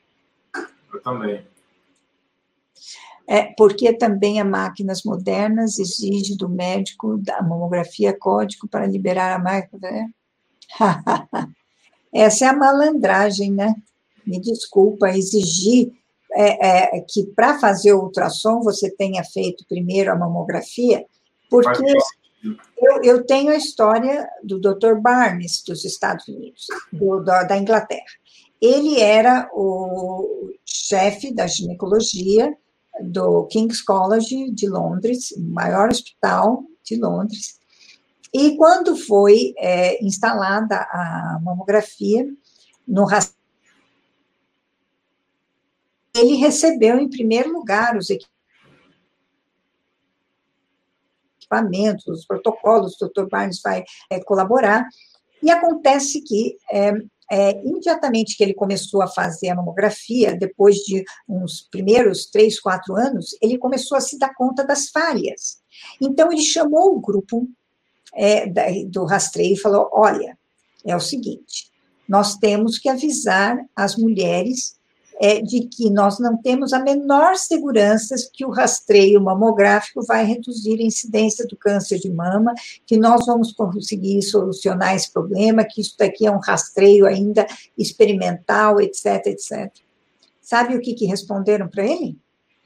[0.93, 1.47] Eu também.
[3.29, 9.43] É, porque também as máquinas modernas exigem do médico da mamografia código para liberar a
[9.43, 9.91] máquina.
[9.91, 10.11] Né?
[12.13, 13.75] Essa é a malandragem, né?
[14.25, 15.93] Me desculpa, exigir
[16.33, 21.05] é, é, que para fazer o ultrassom você tenha feito primeiro a mamografia,
[21.49, 21.93] porque
[22.79, 24.95] eu, eu, tenho a história do Dr.
[25.01, 28.05] Barnes, dos Estados Unidos, do, da, da Inglaterra.
[28.61, 32.57] Ele era o chefe da ginecologia
[33.01, 37.59] do King's College de Londres, o maior hospital de Londres.
[38.33, 42.27] E quando foi é, instalada a mamografia
[42.87, 43.07] no
[46.15, 48.36] ele recebeu em primeiro lugar os equipamentos
[51.47, 53.29] equipamentos, os protocolos, o Dr.
[53.31, 54.85] Barnes vai é, colaborar,
[55.43, 56.93] e acontece que é,
[57.31, 62.97] é, imediatamente que ele começou a fazer a mamografia, depois de uns primeiros três, quatro
[62.97, 65.59] anos, ele começou a se dar conta das falhas.
[66.01, 67.49] Então, ele chamou o grupo
[68.15, 68.47] é,
[68.87, 70.37] do rastreio e falou: olha,
[70.85, 71.71] é o seguinte,
[72.09, 74.77] nós temos que avisar as mulheres
[75.19, 80.79] é, de que nós não temos a menor segurança que o rastreio mamográfico vai reduzir
[80.79, 85.97] a incidência do câncer de mama, que nós vamos conseguir solucionar esse problema, que isso
[85.99, 87.47] daqui é um rastreio ainda
[87.79, 89.73] experimental, etc, etc.
[90.41, 92.19] Sabe o que, que responderam para ele?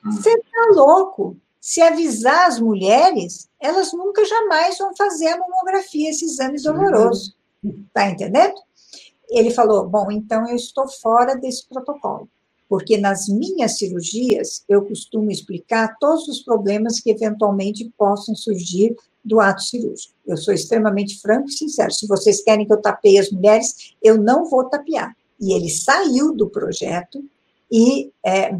[0.04, 0.10] Hum.
[0.12, 1.36] Você está louco.
[1.60, 7.34] Se avisar as mulheres, elas nunca jamais vão fazer a mamografia, esse exame doloroso.
[7.62, 8.54] Está entendendo?
[9.28, 12.28] Ele falou: Bom, então eu estou fora desse protocolo
[12.70, 18.94] porque nas minhas cirurgias eu costumo explicar todos os problemas que eventualmente possam surgir
[19.24, 20.14] do ato cirúrgico.
[20.24, 21.90] Eu sou extremamente franco e sincero.
[21.90, 25.16] Se vocês querem que eu tapeie as mulheres, eu não vou tapear.
[25.40, 27.20] E ele saiu do projeto
[27.68, 28.54] e, é,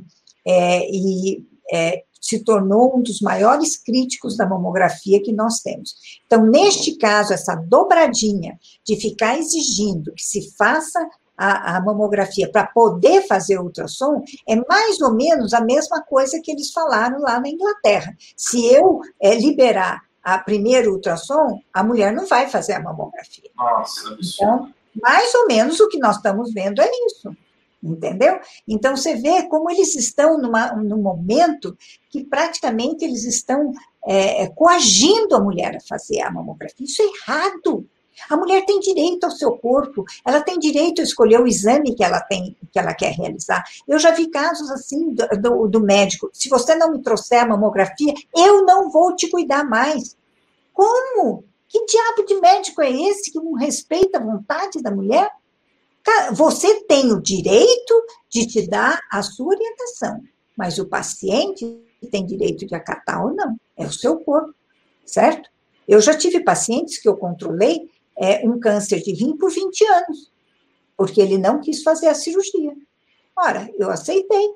[0.44, 5.94] é, e é, se tornou um dos maiores críticos da mamografia que nós temos.
[6.26, 10.98] Então, neste caso, essa dobradinha de ficar exigindo que se faça
[11.40, 16.50] a, a mamografia para poder fazer ultrassom, é mais ou menos a mesma coisa que
[16.50, 18.14] eles falaram lá na Inglaterra.
[18.36, 23.50] Se eu é, liberar a primeiro ultrassom, a mulher não vai fazer a mamografia.
[23.56, 24.70] Nossa, então,
[25.02, 27.34] mais ou menos o que nós estamos vendo é isso.
[27.82, 28.38] Entendeu?
[28.68, 31.74] Então você vê como eles estão numa, num momento
[32.10, 33.72] que praticamente eles estão
[34.06, 36.84] é, coagindo a mulher a fazer a mamografia.
[36.84, 37.88] Isso é errado.
[38.28, 42.04] A mulher tem direito ao seu corpo, ela tem direito a escolher o exame que
[42.04, 43.64] ela tem, que ela quer realizar.
[43.86, 47.46] Eu já vi casos assim do, do, do médico: se você não me trouxer a
[47.46, 50.16] mamografia, eu não vou te cuidar mais.
[50.72, 51.44] Como?
[51.68, 55.30] Que diabo de médico é esse que não respeita a vontade da mulher?
[56.32, 57.94] Você tem o direito
[58.28, 60.20] de te dar a sua orientação,
[60.56, 61.80] mas o paciente
[62.10, 63.56] tem direito de acatar ou não.
[63.76, 64.54] É o seu corpo.
[65.04, 65.48] certo?
[65.86, 70.32] Eu já tive pacientes que eu controlei é, um câncer de rim por 20 anos,
[70.96, 72.74] porque ele não quis fazer a cirurgia.
[73.36, 74.54] Ora, eu aceitei,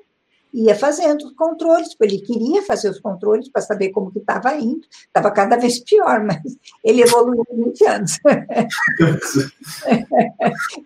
[0.53, 4.85] ia fazendo os controles, ele queria fazer os controles para saber como que estava indo,
[5.07, 6.39] estava cada vez pior, mas
[6.83, 8.19] ele evoluiu por 20 anos.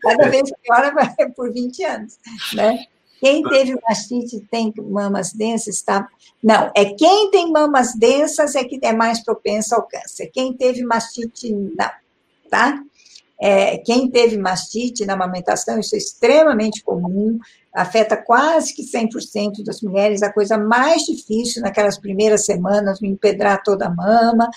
[0.02, 0.94] cada vez pior
[1.36, 2.18] por 20 anos,
[2.54, 2.86] né?
[3.20, 6.08] Quem teve mastite tem mamas densas, está.
[6.42, 10.32] Não, é quem tem mamas densas é que é mais propenso ao câncer.
[10.34, 11.92] Quem teve mastite, não,
[12.50, 12.80] tá?
[13.42, 17.40] É, quem teve mastite na amamentação, isso é extremamente comum,
[17.74, 23.86] afeta quase que 100% das mulheres, a coisa mais difícil naquelas primeiras semanas, empedrar toda
[23.86, 24.50] a mama,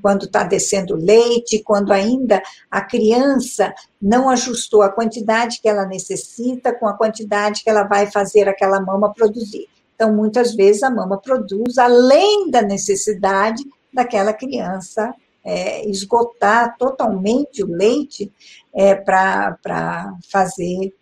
[0.00, 6.72] quando está descendo leite, quando ainda a criança não ajustou a quantidade que ela necessita
[6.72, 9.68] com a quantidade que ela vai fazer aquela mama produzir.
[9.94, 13.62] Então, muitas vezes a mama produz além da necessidade
[13.92, 15.14] daquela criança
[15.44, 18.32] é, esgotar totalmente o leite
[18.74, 20.94] é, para fazer,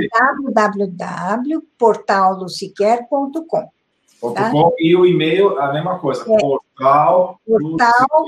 [4.34, 4.50] Tá?
[4.78, 6.24] e o e-mail, a mesma coisa, é.
[6.24, 8.26] portal, portal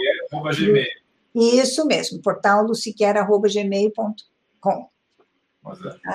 [0.57, 0.87] gmail.
[1.35, 4.89] Isso mesmo, portal luciquer.gmail.com.
[5.67, 5.73] É.
[5.73, 6.15] Tá?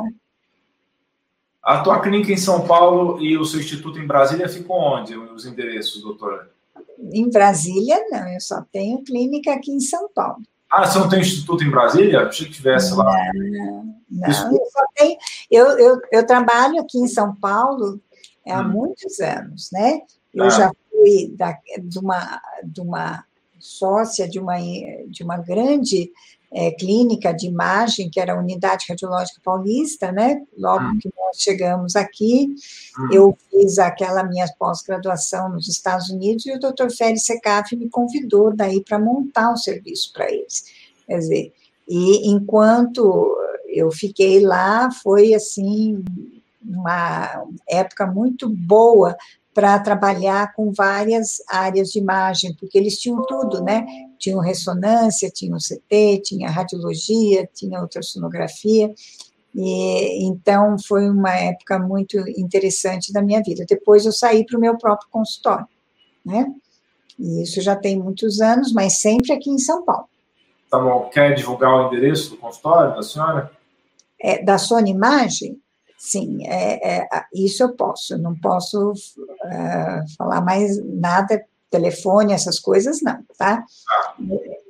[1.62, 5.46] A tua clínica em São Paulo e o seu instituto em Brasília ficam onde, os
[5.46, 6.50] endereços, doutora?
[7.12, 10.44] Em Brasília, não, eu só tenho clínica aqui em São Paulo.
[10.70, 12.28] Ah, você não tem instituto em Brasília?
[12.28, 13.12] Achei que tivesse lá.
[13.34, 15.18] Não, não eu só tenho.
[15.50, 18.00] Eu, eu, eu trabalho aqui em São Paulo
[18.46, 18.70] é, há hum.
[18.70, 20.02] muitos anos, né?
[20.34, 20.50] Eu ah.
[20.50, 23.26] já fui da, de, uma, de uma
[23.60, 24.58] sócia de uma,
[25.08, 26.12] de uma grande
[26.52, 30.42] é, clínica de imagem, que era a Unidade Radiológica Paulista, né?
[30.58, 31.00] Logo hum.
[31.02, 32.56] que nós chegamos aqui,
[32.98, 33.10] hum.
[33.12, 36.90] eu fiz aquela minha pós-graduação nos Estados Unidos e o Dr.
[36.96, 40.66] Félix Secaf me convidou daí para montar um serviço para eles.
[41.08, 41.54] Quer dizer,
[41.88, 43.36] e enquanto
[43.68, 46.04] eu fiquei lá, foi assim
[46.68, 49.16] uma época muito boa
[49.54, 53.86] para trabalhar com várias áreas de imagem, porque eles tinham tudo, né?
[54.20, 58.94] Tinham ressonância, tinham CT, tinha radiologia, tinha ultrassonografia.
[59.56, 63.66] E, então, foi uma época muito interessante da minha vida.
[63.66, 65.66] Depois eu saí para o meu próprio consultório,
[66.26, 66.54] né?
[67.18, 70.10] E isso já tem muitos anos, mas sempre aqui em São Paulo.
[70.70, 71.10] Tá bom.
[71.10, 73.50] Quer divulgar o endereço do consultório da senhora?
[74.20, 75.58] É, da Sony Imagem?
[75.98, 83.02] Sim, é, é, isso eu posso, não posso uh, falar mais nada, telefone, essas coisas
[83.02, 83.64] não, tá?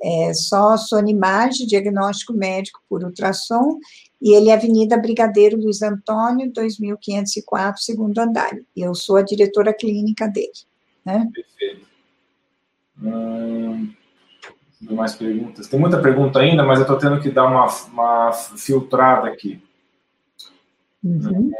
[0.02, 3.78] É só Sonimage, diagnóstico médico por ultrassom,
[4.20, 8.50] e ele é Avenida Brigadeiro Luiz Antônio, 2504, segundo andar.
[8.74, 10.52] Eu sou a diretora clínica dele,
[11.04, 11.28] né?
[11.32, 11.86] Perfeito.
[13.02, 13.92] Hum,
[14.80, 15.68] mais perguntas.
[15.68, 19.62] Tem muita pergunta ainda, mas eu estou tendo que dar uma, uma filtrada aqui.
[21.06, 21.52] Uhum.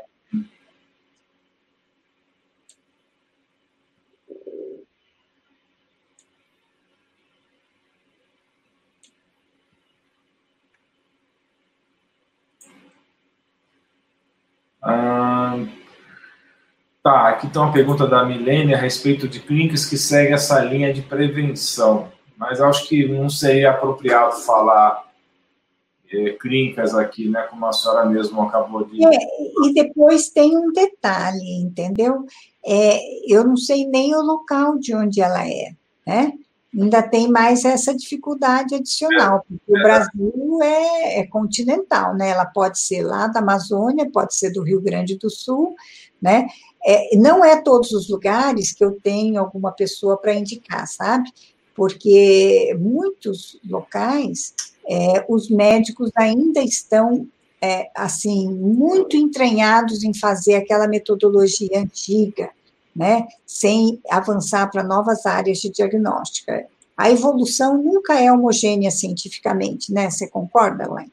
[14.83, 15.65] Ah,
[17.03, 20.93] tá, aqui tem uma pergunta da Milene a respeito de clínicas que seguem essa linha
[20.93, 25.06] de prevenção, mas acho que não seria apropriado falar
[26.13, 29.05] é, clínicas aqui, né, como a senhora mesmo acabou de.
[29.05, 29.19] É,
[29.65, 32.25] e depois tem um detalhe, entendeu?
[32.65, 35.71] É, eu não sei nem o local de onde ela é,
[36.07, 36.33] né?
[36.75, 42.31] Ainda tem mais essa dificuldade adicional, é, porque o Brasil é, é, continental, né?
[42.31, 45.75] Ela pode ser lá da Amazônia, pode ser do Rio Grande do Sul,
[46.21, 46.47] né?
[46.85, 51.31] É, não é todos os lugares que eu tenho alguma pessoa para indicar, sabe?
[51.75, 54.55] Porque muitos locais
[54.89, 57.27] é, os médicos ainda estão
[57.61, 62.51] é, assim muito entranhados em fazer aquela metodologia antiga,
[62.95, 66.67] né, sem avançar para novas áreas de diagnóstica.
[66.97, 70.09] A evolução nunca é homogênea cientificamente, né?
[70.09, 71.11] Você concorda, Lain?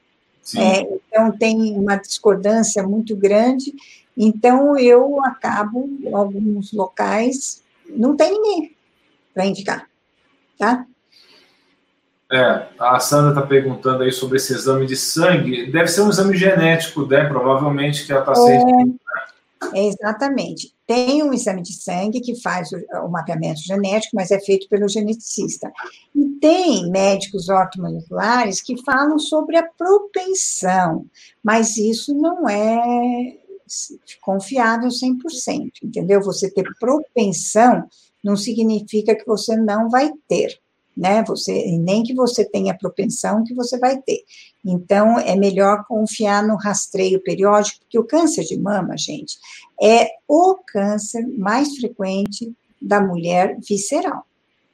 [0.57, 3.73] É, então tem uma discordância muito grande.
[4.15, 8.75] Então eu acabo, em alguns locais, não tem ninguém
[9.33, 9.89] para indicar,
[10.57, 10.85] tá?
[12.33, 15.71] É, a Sandra está perguntando aí sobre esse exame de sangue.
[15.71, 17.25] Deve ser um exame genético, né?
[17.25, 18.99] Provavelmente que ela está sendo.
[19.71, 20.73] É, exatamente.
[20.87, 24.89] tem um exame de sangue que faz o, o, mapeamento genético, mas é feito pelo
[24.89, 25.71] geneticista.
[26.15, 31.05] E tem médicos ortomoleculares que falam sobre a propensão,
[31.43, 33.37] mas isso não é
[34.21, 36.19] confiável 100%, entendeu?
[36.21, 37.87] Você ter propensão
[38.23, 40.62] não significa que você não vai ter
[40.95, 41.23] né?
[41.27, 44.23] Você nem que você tenha propensão que você vai ter.
[44.65, 49.37] Então é melhor confiar no rastreio periódico, porque o câncer de mama, gente,
[49.81, 54.25] é o câncer mais frequente da mulher visceral.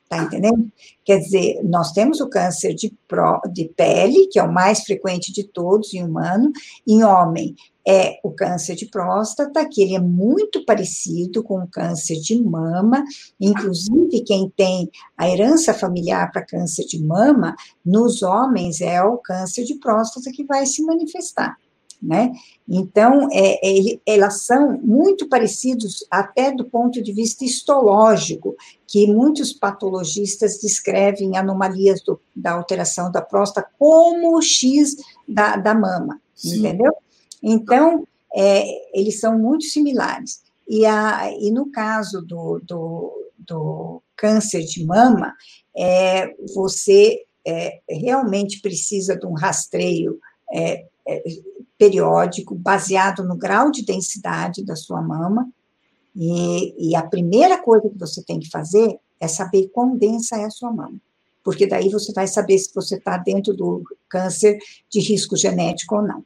[0.09, 0.71] Tá entendendo?
[1.05, 5.31] Quer dizer, nós temos o câncer de, pro, de pele, que é o mais frequente
[5.31, 6.51] de todos em humano,
[6.87, 7.55] em homem
[7.87, 13.03] é o câncer de próstata, que ele é muito parecido com o câncer de mama,
[13.39, 19.63] inclusive quem tem a herança familiar para câncer de mama, nos homens é o câncer
[19.63, 21.57] de próstata que vai se manifestar.
[22.01, 22.31] Né?
[22.65, 28.55] Então, é, é, elas são muito parecidos até do ponto de vista histológico,
[28.87, 34.95] que muitos patologistas descrevem anomalias do, da alteração da próstata como o X
[35.27, 36.59] da, da mama, Sim.
[36.59, 36.93] entendeu?
[37.41, 38.63] Então, é,
[38.99, 40.41] eles são muito similares.
[40.67, 45.33] E, a, e no caso do, do, do câncer de mama,
[45.75, 50.19] é, você é, realmente precisa de um rastreio
[50.51, 51.23] é, é,
[51.77, 55.49] periódico, baseado no grau de densidade da sua mama.
[56.15, 60.45] E, e a primeira coisa que você tem que fazer é saber quão densa é
[60.45, 60.99] a sua mama
[61.41, 66.03] porque daí você vai saber se você está dentro do câncer de risco genético ou
[66.03, 66.23] não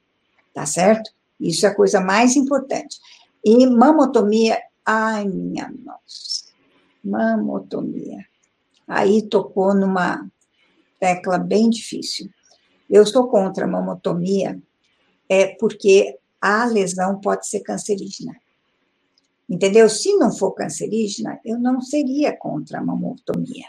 [0.53, 1.11] tá certo?
[1.39, 2.99] Isso é a coisa mais importante.
[3.43, 6.45] E mamotomia, ai minha nossa,
[7.03, 8.25] mamotomia.
[8.87, 10.29] Aí tocou numa
[10.99, 12.29] tecla bem difícil.
[12.89, 14.61] Eu sou contra a mamotomia,
[15.27, 18.35] é porque a lesão pode ser cancerígena.
[19.49, 19.89] Entendeu?
[19.89, 23.65] Se não for cancerígena, eu não seria contra a mamotomia.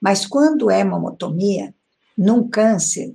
[0.00, 1.74] Mas quando é mamotomia,
[2.16, 3.14] num câncer,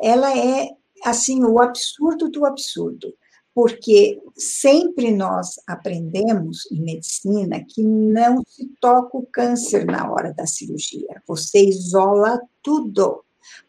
[0.00, 0.70] ela é
[1.04, 3.14] assim, o absurdo do absurdo,
[3.54, 10.46] porque sempre nós aprendemos em medicina que não se toca o câncer na hora da
[10.46, 13.24] cirurgia, você isola tudo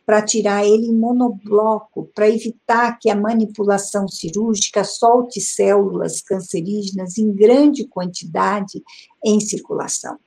[0.06, 7.32] para tirar ele em monobloco, para evitar que a manipulação cirúrgica solte células cancerígenas em
[7.34, 8.84] grande quantidade
[9.24, 10.18] em circulação.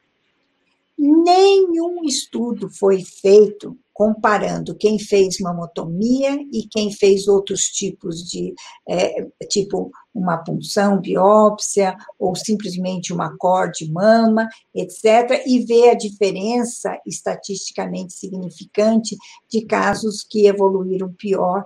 [0.98, 8.52] Nenhum estudo foi feito comparando quem fez mamotomia e quem fez outros tipos de,
[8.88, 15.94] é, tipo uma punção, biópsia, ou simplesmente uma cor de mama, etc., e ver a
[15.94, 19.16] diferença estatisticamente significante
[19.48, 21.64] de casos que evoluíram pior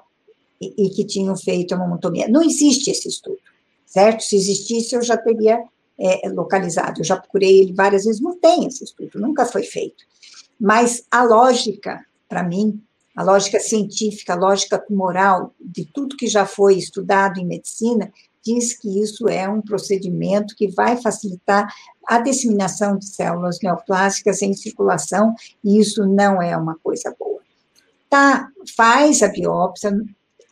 [0.60, 2.28] e, e que tinham feito a mamotomia.
[2.28, 3.40] Não existe esse estudo,
[3.86, 4.22] certo?
[4.22, 5.62] Se existisse, eu já teria
[5.98, 10.04] é, localizado, eu já procurei ele várias vezes, não tem esse estudo, nunca foi feito.
[10.60, 12.82] Mas a lógica para mim,
[13.16, 18.12] a lógica científica, a lógica moral de tudo que já foi estudado em medicina,
[18.44, 21.66] diz que isso é um procedimento que vai facilitar
[22.06, 25.34] a disseminação de células neoplásicas em circulação,
[25.64, 27.40] e isso não é uma coisa boa.
[28.08, 29.92] Tá, faz a biópsia,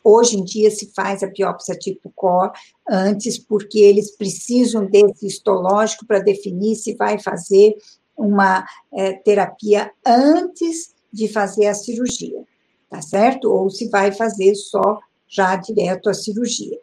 [0.04, 2.52] hoje em dia se faz a biópsia tipo COR
[2.88, 7.76] antes, porque eles precisam desse histológico para definir se vai fazer
[8.16, 12.44] uma é, terapia antes de fazer a cirurgia,
[12.90, 13.50] tá certo?
[13.50, 16.78] Ou se vai fazer só já direto a cirurgia.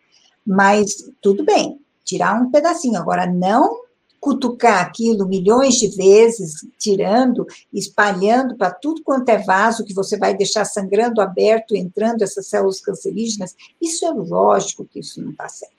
[0.45, 2.97] Mas tudo bem, tirar um pedacinho.
[2.97, 3.83] Agora, não
[4.23, 10.33] cutucar aquilo milhões de vezes, tirando, espalhando para tudo quanto é vaso que você vai
[10.33, 15.73] deixar sangrando aberto, entrando essas células cancerígenas, isso é lógico que isso não está certo.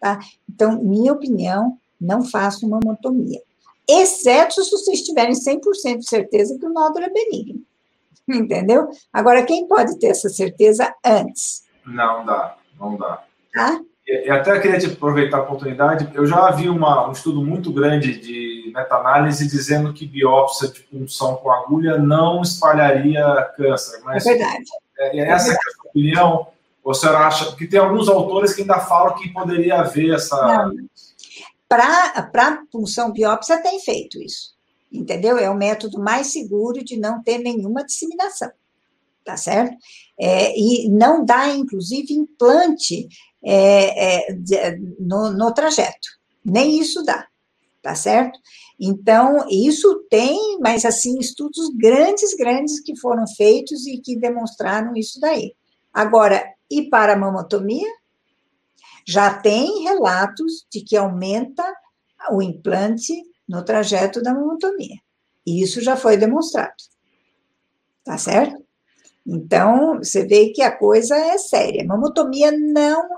[0.00, 0.18] Tá?
[0.48, 3.42] Então, minha opinião, não faça uma mamotomia.
[3.86, 7.60] Exceto se vocês tiverem 100% de certeza que o nódulo é benigno.
[8.28, 8.88] Entendeu?
[9.12, 11.62] Agora, quem pode ter essa certeza antes?
[11.84, 13.24] Não dá, não dá.
[13.52, 13.80] Tá?
[14.06, 18.18] E até queria te aproveitar a oportunidade, eu já vi uma, um estudo muito grande
[18.18, 23.24] de meta-análise dizendo que biópsia de punção com agulha não espalharia
[23.56, 24.00] câncer.
[24.04, 24.64] Mas é verdade.
[24.98, 26.46] É, é essa é, é a sua opinião?
[26.82, 30.70] Ou você acha que tem alguns autores que ainda falam que poderia haver essa.
[31.68, 34.52] Para punção biópsia tem feito isso
[34.92, 35.38] entendeu?
[35.38, 38.50] É o método mais seguro de não ter nenhuma disseminação,
[39.24, 39.76] tá certo?
[40.18, 43.08] É, e não dá, inclusive, implante
[43.44, 46.08] é, é, no, no trajeto,
[46.44, 47.26] nem isso dá,
[47.82, 48.38] tá certo?
[48.78, 55.20] Então, isso tem, mas assim, estudos grandes, grandes que foram feitos e que demonstraram isso
[55.20, 55.54] daí.
[55.92, 57.88] Agora, e para a mamotomia?
[59.06, 61.64] Já tem relatos de que aumenta
[62.30, 63.12] o implante
[63.48, 64.96] no trajeto da mamotomia.
[65.46, 66.74] E isso já foi demonstrado.
[68.04, 68.62] Tá certo?
[69.26, 71.84] Então, você vê que a coisa é séria.
[71.84, 73.08] Mamotomia não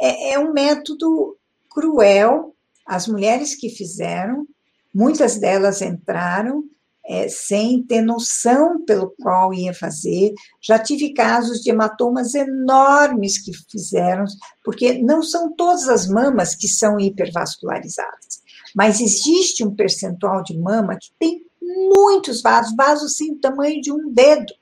[0.00, 1.36] é, é um método
[1.70, 2.54] cruel.
[2.86, 4.46] As mulheres que fizeram,
[4.94, 6.64] muitas delas entraram
[7.06, 10.32] é, sem ter noção pelo qual ia fazer.
[10.60, 14.24] Já tive casos de hematomas enormes que fizeram,
[14.64, 18.42] porque não são todas as mamas que são hipervascularizadas,
[18.74, 23.92] mas existe um percentual de mama que tem muitos vasos, vasos assim, do tamanho de
[23.92, 24.52] um dedo.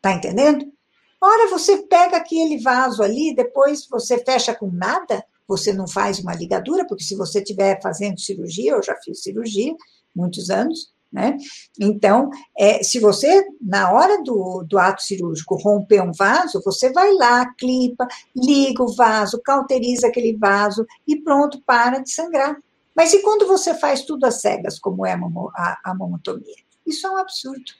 [0.00, 0.72] Tá entendendo?
[1.20, 6.34] Ora, você pega aquele vaso ali, depois você fecha com nada, você não faz uma
[6.34, 9.74] ligadura, porque se você estiver fazendo cirurgia, eu já fiz cirurgia,
[10.14, 11.38] muitos anos, né?
[11.80, 17.14] Então, é, se você, na hora do, do ato cirúrgico, romper um vaso, você vai
[17.14, 18.06] lá, clipa,
[18.36, 22.56] liga o vaso, cauteriza aquele vaso e pronto, para de sangrar.
[22.94, 26.54] Mas e quando você faz tudo às cegas, como é a, a, a mamotomia?
[26.86, 27.72] Isso é um absurdo.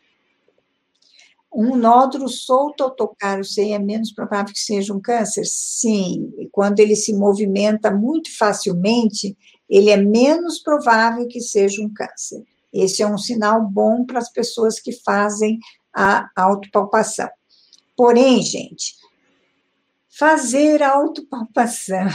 [1.55, 5.45] Um nódulo solto ao tocar o seio é menos provável que seja um câncer?
[5.47, 6.35] Sim.
[6.37, 9.37] E quando ele se movimenta muito facilmente,
[9.69, 12.43] ele é menos provável que seja um câncer.
[12.73, 15.61] Esse é um sinal bom para as pessoas que fazem
[15.95, 17.29] a autopalpação.
[17.97, 18.97] Porém, gente,
[20.19, 22.09] fazer autopalpação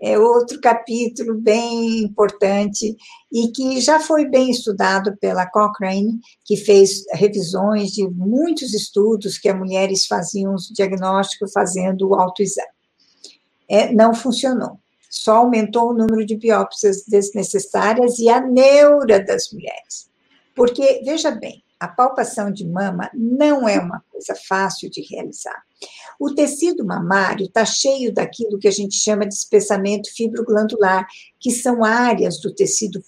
[0.00, 2.96] é outro capítulo bem importante
[3.32, 9.48] e que já foi bem estudado pela Cochrane, que fez revisões de muitos estudos que
[9.48, 12.68] as mulheres faziam o diagnóstico fazendo o autoexame.
[13.68, 14.78] É, não funcionou
[15.14, 20.10] só aumentou o número de biópsias desnecessárias e a neura das mulheres.
[20.56, 25.62] Porque, veja bem, a palpação de mama não é uma coisa fácil de realizar.
[26.18, 31.06] O tecido mamário está cheio daquilo que a gente chama de espessamento fibroglandular,
[31.38, 33.02] que são áreas do tecido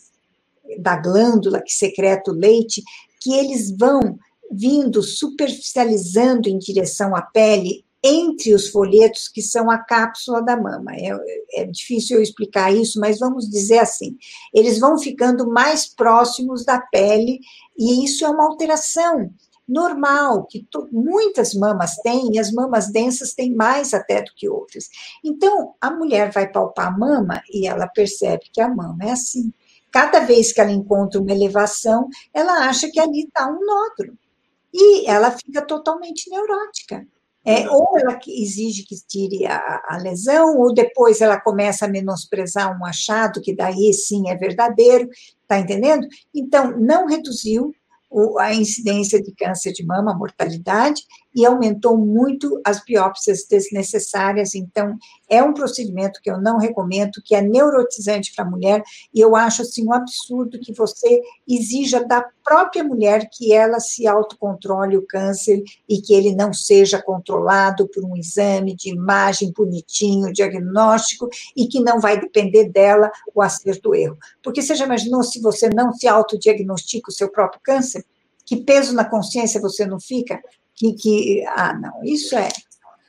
[0.79, 2.83] da glândula que secreta o leite,
[3.21, 4.19] que eles vão
[4.51, 10.93] vindo superficializando em direção à pele entre os folhetos, que são a cápsula da mama.
[10.95, 14.17] É, é, difícil eu explicar isso, mas vamos dizer assim:
[14.55, 17.41] eles vão ficando mais próximos da pele,
[17.77, 19.31] e isso é uma alteração
[19.69, 24.89] normal, que muitas mamas têm, e as mamas densas têm mais até do que outras.
[25.25, 29.53] Então, a mulher vai palpar a mama e ela percebe que a mama é assim.
[29.91, 34.17] Cada vez que ela encontra uma elevação, ela acha que ali está um nódulo.
[34.73, 37.07] E ela fica totalmente neurótica.
[37.47, 42.77] É, ou ela exige que tire a, a, lesão, ou depois ela começa a menosprezar
[42.77, 45.09] um achado, que daí sim é verdadeiro,
[45.47, 46.09] tá entendendo?
[46.35, 47.73] Então, não reduziu
[48.41, 51.03] a incidência de câncer de mama, a mortalidade,
[51.37, 54.55] e aumentou muito as biópsias desnecessárias.
[54.55, 54.97] Então,
[55.29, 58.83] é um procedimento que eu não recomendo, que é neurotizante para a mulher,
[59.13, 64.07] e eu acho assim um absurdo que você exija da própria mulher que ela se
[64.07, 70.33] autocontrole o câncer e que ele não seja controlado por um exame de imagem bonitinho,
[70.33, 74.17] diagnóstico, e que não vai depender dela o acerto erro.
[74.43, 78.07] Porque você já imaginou se você não se autodiagnostica o seu próprio câncer?
[78.47, 80.41] Que peso na consciência você não fica?
[80.77, 82.49] Que, que ah, não, isso é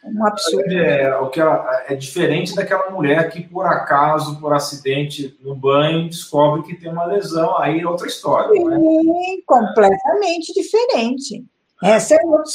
[0.03, 0.71] um absurdo.
[0.71, 6.09] É, o que ela, é diferente daquela mulher que, por acaso, por acidente no banho,
[6.09, 8.49] descobre que tem uma lesão, aí é outra história.
[8.49, 9.41] Sim, né?
[9.45, 11.45] completamente diferente.
[11.83, 12.51] Esse é outro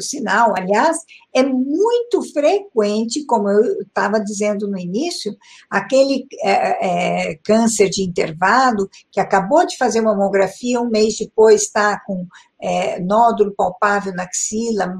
[0.00, 0.54] sinal.
[0.56, 0.98] Aliás,
[1.34, 5.36] é muito frequente, como eu estava dizendo no início,
[5.68, 12.00] aquele é, é, câncer de intervalo que acabou de fazer mamografia, um mês depois está
[12.06, 12.24] com
[12.62, 14.92] é, nódulo palpável na axila,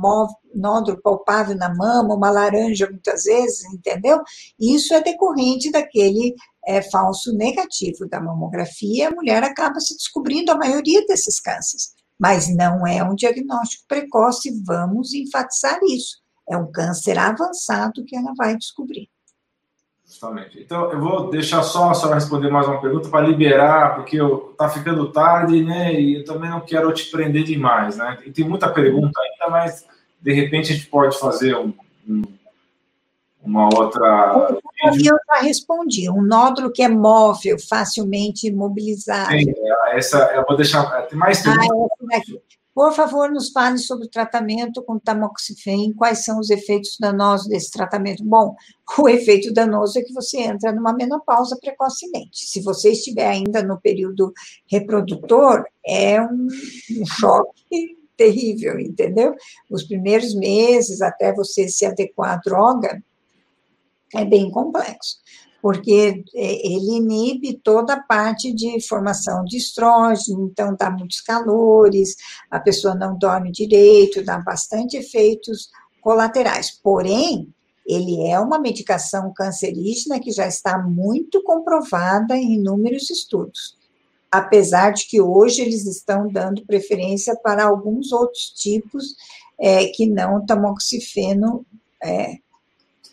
[0.54, 4.20] nódulo palpável na mama, uma laranja muitas vezes, entendeu?
[4.58, 6.34] Isso é decorrente daquele
[6.66, 12.54] é, falso negativo da mamografia, a mulher acaba se descobrindo a maioria desses cânceres, mas
[12.54, 16.18] não é um diagnóstico precoce, vamos enfatizar isso.
[16.48, 19.08] É um câncer avançado que ela vai descobrir.
[20.10, 20.60] Justamente.
[20.60, 24.18] Então, eu vou deixar só a senhora responder mais uma pergunta para liberar, porque
[24.50, 25.94] está ficando tarde, né?
[25.94, 28.18] E eu também não quero te prender demais, né?
[28.26, 29.86] E tem muita pergunta ainda, mas
[30.20, 31.72] de repente a gente pode fazer um,
[32.08, 32.22] um,
[33.40, 34.58] uma outra.
[34.84, 36.10] Eu já respondi.
[36.10, 39.38] Um nódulo que é móvel, facilmente imobilizável.
[39.38, 39.54] Sim,
[39.92, 41.02] essa eu vou deixar.
[41.02, 41.98] Tem mais ah, perguntas?
[42.12, 47.46] Ah, por favor, nos fale sobre o tratamento com tamoxifen, quais são os efeitos danosos
[47.46, 48.24] desse tratamento.
[48.24, 48.56] Bom,
[48.98, 52.38] o efeito danoso é que você entra numa menopausa precocemente.
[52.38, 54.32] Se você estiver ainda no período
[54.66, 59.34] reprodutor, é um, um choque terrível, entendeu?
[59.70, 63.02] Os primeiros meses, até você se adequar à droga,
[64.14, 65.18] é bem complexo.
[65.62, 72.16] Porque é, ele inibe toda a parte de formação de estrógeno, então dá muitos calores,
[72.50, 75.70] a pessoa não dorme direito, dá bastante efeitos
[76.00, 76.70] colaterais.
[76.70, 77.52] Porém,
[77.86, 83.78] ele é uma medicação cancerígena que já está muito comprovada em inúmeros estudos.
[84.30, 89.16] Apesar de que hoje eles estão dando preferência para alguns outros tipos
[89.60, 91.66] é, que não o tamoxifeno.
[92.02, 92.38] É,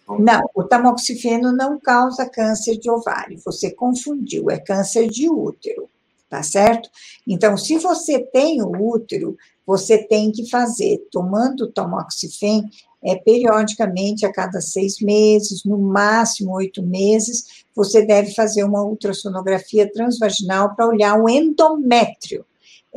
[0.07, 5.89] não, o tamoxifeno não causa câncer de ovário, você confundiu, é câncer de útero,
[6.29, 6.89] tá certo?
[7.27, 9.35] Então, se você tem o útero,
[9.65, 12.69] você tem que fazer, tomando tamoxifeno,
[13.03, 19.91] é, periodicamente, a cada seis meses, no máximo oito meses, você deve fazer uma ultrassonografia
[19.91, 22.45] transvaginal para olhar o endométrio.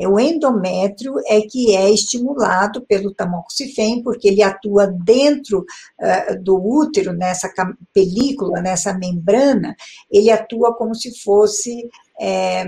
[0.01, 6.55] É, o endométrio é que é estimulado pelo tamoxifeno, porque ele atua dentro uh, do
[6.55, 7.51] útero, nessa
[7.93, 9.75] película, nessa membrana,
[10.09, 11.87] ele atua como se fosse
[12.19, 12.65] é,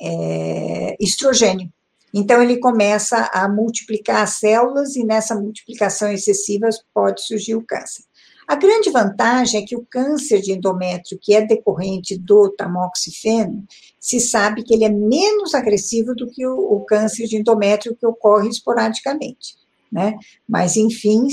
[0.00, 1.72] é, estrogênio.
[2.12, 8.04] Então, ele começa a multiplicar as células e nessa multiplicação excessiva pode surgir o câncer.
[8.46, 13.64] A grande vantagem é que o câncer de endométrio, que é decorrente do tamoxifeno,
[13.98, 18.06] se sabe que ele é menos agressivo do que o, o câncer de endométrio que
[18.06, 19.56] ocorre esporadicamente,
[19.90, 20.16] né?
[20.48, 21.26] Mas, enfim,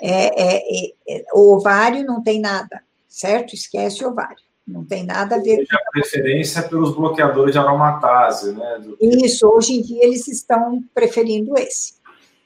[0.00, 3.54] é, é, é, o ovário não tem nada, certo?
[3.54, 4.42] Esquece o ovário.
[4.66, 5.76] Não tem nada a ver com.
[5.76, 8.78] A preferência pelos bloqueadores de aromatase, né?
[8.78, 8.96] Do...
[9.00, 11.94] Isso, hoje em dia eles estão preferindo esse,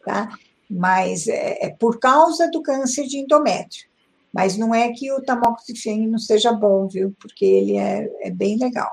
[0.04, 0.30] tá?
[0.68, 3.86] Mas é, é por causa do câncer de endométrio.
[4.36, 7.14] Mas não é que o tamoxifeno não seja bom, viu?
[7.18, 8.90] Porque ele é, é bem legal.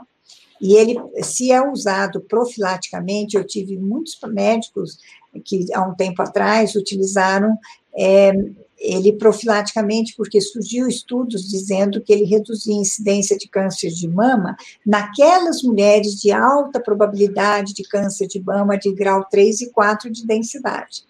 [0.61, 4.97] E ele, se é usado profilaticamente, eu tive muitos médicos
[5.43, 7.57] que há um tempo atrás utilizaram
[7.93, 8.31] é,
[8.77, 14.55] ele profilaticamente, porque surgiu estudos dizendo que ele reduzia a incidência de câncer de mama
[14.85, 20.25] naquelas mulheres de alta probabilidade de câncer de mama de grau 3 e 4 de
[20.25, 21.03] densidade.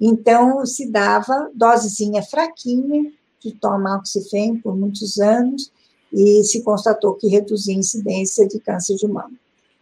[0.00, 3.12] Então, se dava dosezinha fraquinha,
[3.44, 5.70] de toma oxifeno por muitos anos,
[6.12, 9.32] e se constatou que reduzia a incidência de câncer de mama,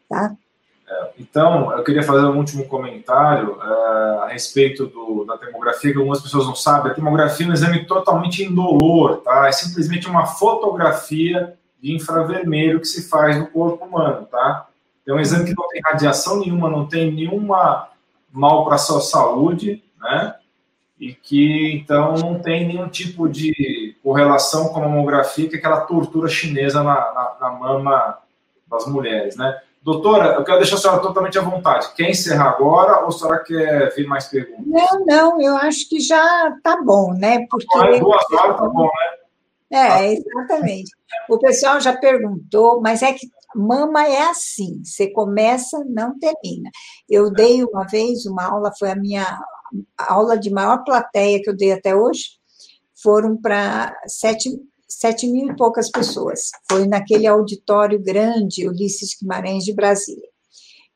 [0.08, 0.34] tá?
[1.18, 6.20] Então, eu queria fazer um último comentário uh, a respeito do, da tomografia, que algumas
[6.20, 6.92] pessoas não sabem.
[6.92, 9.48] A tomografia é um exame totalmente indolor, tá?
[9.48, 14.68] É simplesmente uma fotografia de infravermelho que se faz no corpo humano, tá?
[15.06, 17.88] É um exame que não tem radiação nenhuma, não tem nenhuma
[18.30, 20.34] mal para a sua saúde, né?
[20.98, 25.80] E que, então, não tem nenhum tipo de correlação com a mamografia, que é aquela
[25.80, 28.18] tortura chinesa na, na, na mama
[28.68, 29.60] das mulheres, né?
[29.82, 31.92] Doutora, eu quero deixar a senhora totalmente à vontade.
[31.94, 34.64] Quer encerrar agora ou a senhora quer vir mais perguntas?
[34.64, 37.44] Não, não, eu acho que já está bom, né?
[37.50, 37.66] Porque...
[37.98, 39.22] duas horas está bom, né?
[39.72, 40.90] É, exatamente.
[41.28, 46.70] O pessoal já perguntou, mas é que mama é assim, você começa, não termina.
[47.08, 49.24] Eu dei uma vez uma aula, foi a minha
[49.96, 52.30] aula de maior plateia que eu dei até hoje,
[52.94, 54.50] foram para sete
[54.88, 56.50] sete mil e poucas pessoas.
[56.70, 60.28] Foi naquele auditório grande, Ulisses Guimarães de Brasília.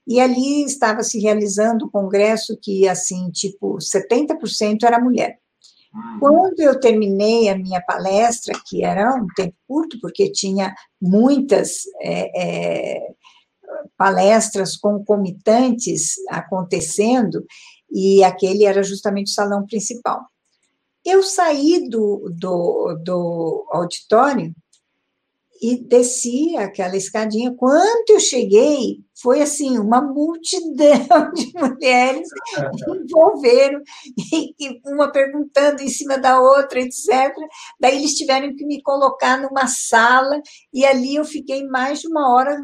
[0.06, 5.38] E ali estava se realizando um congresso que, assim, tipo, 70% era mulher.
[5.92, 6.18] Hum.
[6.20, 12.42] Quando eu terminei a minha palestra, que era um tempo curto, porque tinha muitas é,
[12.42, 13.00] é,
[13.96, 17.44] palestras concomitantes acontecendo,
[17.90, 20.26] e aquele era justamente o salão principal.
[21.04, 24.52] Eu saí do, do, do auditório
[25.62, 27.54] e desci aquela escadinha.
[27.54, 32.28] Quando eu cheguei, foi assim, uma multidão de mulheres
[32.88, 33.80] envolveram,
[34.32, 37.34] e uma perguntando em cima da outra, etc.
[37.80, 40.40] Daí eles tiveram que me colocar numa sala,
[40.72, 42.56] e ali eu fiquei mais de uma hora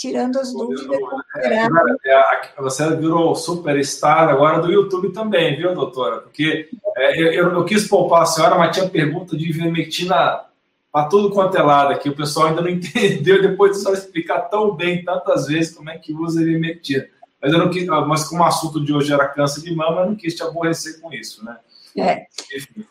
[0.00, 0.96] tirando as dúvidas.
[1.36, 1.68] É, é,
[2.06, 6.22] é, você virou superstar agora do YouTube também, viu, doutora?
[6.22, 10.46] Porque é, eu, eu, quis poupar a senhora, mas tinha pergunta de ivermectina
[10.90, 12.08] para tudo quanto é lado aqui.
[12.08, 15.98] O pessoal ainda não entendeu, depois de só explicar tão bem, tantas vezes, como é
[15.98, 17.06] que usa ivermectina.
[17.42, 20.06] Mas, eu não quis, mas como o assunto de hoje era câncer de mama, eu
[20.06, 21.58] não quis te aborrecer com isso, né?
[21.98, 22.24] É.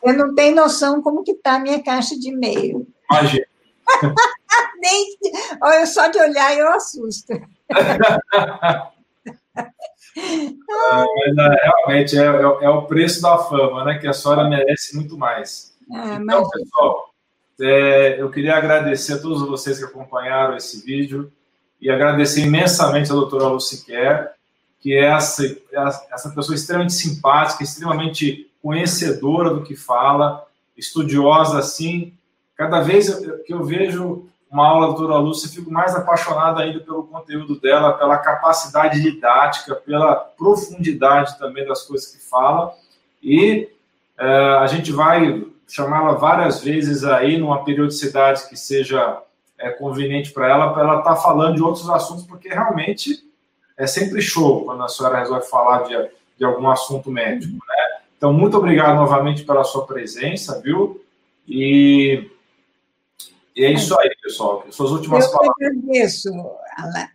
[0.04, 2.86] Eu não tenho noção como que está a minha caixa de e-mail.
[3.10, 3.49] Imagina.
[4.80, 5.16] Nem,
[5.62, 7.32] olha, só de olhar eu assusto.
[10.92, 13.98] Ah, mas é, realmente é, é, é, o preço da fama, né?
[13.98, 15.76] Que a senhora merece muito mais.
[15.92, 16.50] Ah, então, mas...
[16.50, 17.14] pessoal,
[17.60, 21.32] é, eu queria agradecer a todos vocês que acompanharam esse vídeo
[21.80, 24.32] e agradecer imensamente a doutora Luciquer,
[24.80, 25.44] que é essa,
[26.12, 30.46] essa pessoa extremamente simpática, extremamente conhecedora do que fala,
[30.76, 32.14] estudiosa assim,
[32.60, 33.08] cada vez
[33.46, 37.94] que eu vejo uma aula da doutora Lúcia, fico mais apaixonado ainda pelo conteúdo dela,
[37.94, 42.74] pela capacidade didática, pela profundidade também das coisas que fala.
[43.22, 43.66] E
[44.18, 44.26] é,
[44.58, 49.22] a gente vai chamá-la várias vezes aí, numa periodicidade que seja
[49.56, 53.24] é, conveniente para ela, para ela estar tá falando de outros assuntos, porque realmente
[53.74, 58.00] é sempre show quando a senhora resolve falar de, de algum assunto médico, né?
[58.18, 61.02] Então, muito obrigado novamente pela sua presença, viu?
[61.48, 62.30] E
[63.60, 64.64] e é isso aí, pessoal.
[64.70, 65.54] Suas últimas eu palavras.
[65.60, 66.28] Eu agradeço,
[66.78, 67.08] Alain.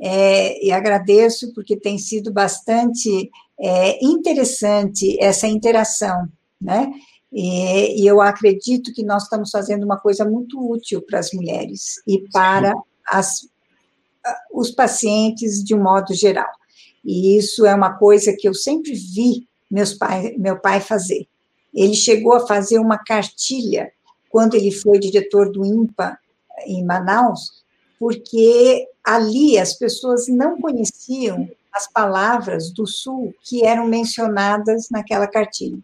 [0.00, 6.28] É, e agradeço porque tem sido bastante é, interessante essa interação,
[6.60, 6.88] né?
[7.32, 12.00] E, e, eu acredito que nós estamos fazendo uma coisa muito útil para as mulheres
[12.06, 12.72] e para
[13.04, 13.48] as,
[14.52, 16.48] os pacientes de um modo geral.
[17.04, 21.26] E isso é uma coisa que eu sempre vi meus pai, meu pai fazer.
[21.74, 23.90] Ele chegou a fazer uma cartilha
[24.28, 26.18] quando ele foi diretor do INPA
[26.66, 27.64] em Manaus,
[27.98, 35.78] porque ali as pessoas não conheciam as palavras do Sul que eram mencionadas naquela cartilha.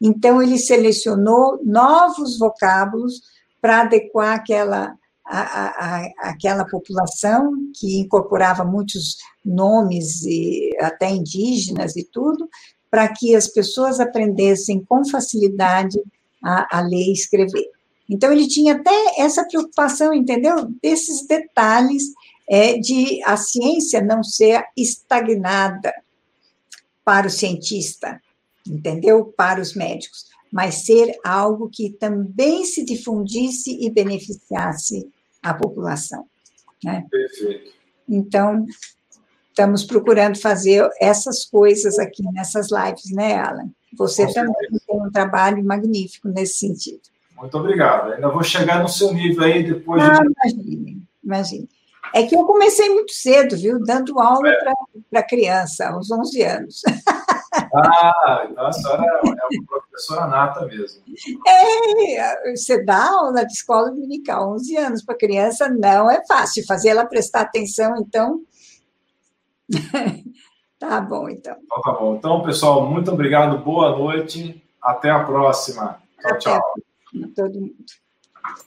[0.00, 3.22] Então, ele selecionou novos vocábulos
[3.60, 4.94] para adequar aquela,
[5.24, 12.48] a, a, aquela população, que incorporava muitos nomes, e até indígenas e tudo,
[12.90, 16.00] para que as pessoas aprendessem com facilidade
[16.42, 17.70] a, a ler e escrever.
[18.08, 20.72] Então, ele tinha até essa preocupação, entendeu?
[20.82, 22.04] Desses detalhes
[22.48, 25.92] é, de a ciência não ser estagnada
[27.04, 28.20] para o cientista,
[28.66, 29.26] entendeu?
[29.36, 35.10] Para os médicos, mas ser algo que também se difundisse e beneficiasse
[35.42, 36.26] a população.
[36.82, 37.06] Né?
[37.10, 37.72] Perfeito.
[38.08, 38.64] Então,
[39.48, 43.70] estamos procurando fazer essas coisas aqui nessas lives, né, Alan?
[43.96, 44.82] Você Com também certeza.
[44.86, 47.00] tem um trabalho magnífico nesse sentido.
[47.38, 48.12] Muito obrigado.
[48.12, 50.54] Ainda vou chegar no seu nível aí depois ah, de.
[50.54, 51.68] Imagine, imagine.
[52.14, 53.78] É que eu comecei muito cedo, viu?
[53.84, 54.72] Dando aula é.
[55.10, 56.82] para criança, aos 11 anos.
[57.74, 61.02] Ah, então a senhora é uma professora nata mesmo.
[61.46, 66.64] É, você dá aula de escola dominical, 11 anos para criança não é fácil.
[66.66, 68.40] Fazer ela prestar atenção, então.
[70.78, 71.56] tá bom, então.
[71.62, 72.14] Então tá bom.
[72.14, 74.62] Então, pessoal, muito obrigado, boa noite.
[74.80, 76.00] Até a próxima.
[76.20, 76.38] Tchau, Até.
[76.38, 76.87] tchau
[77.34, 78.07] todo mundo.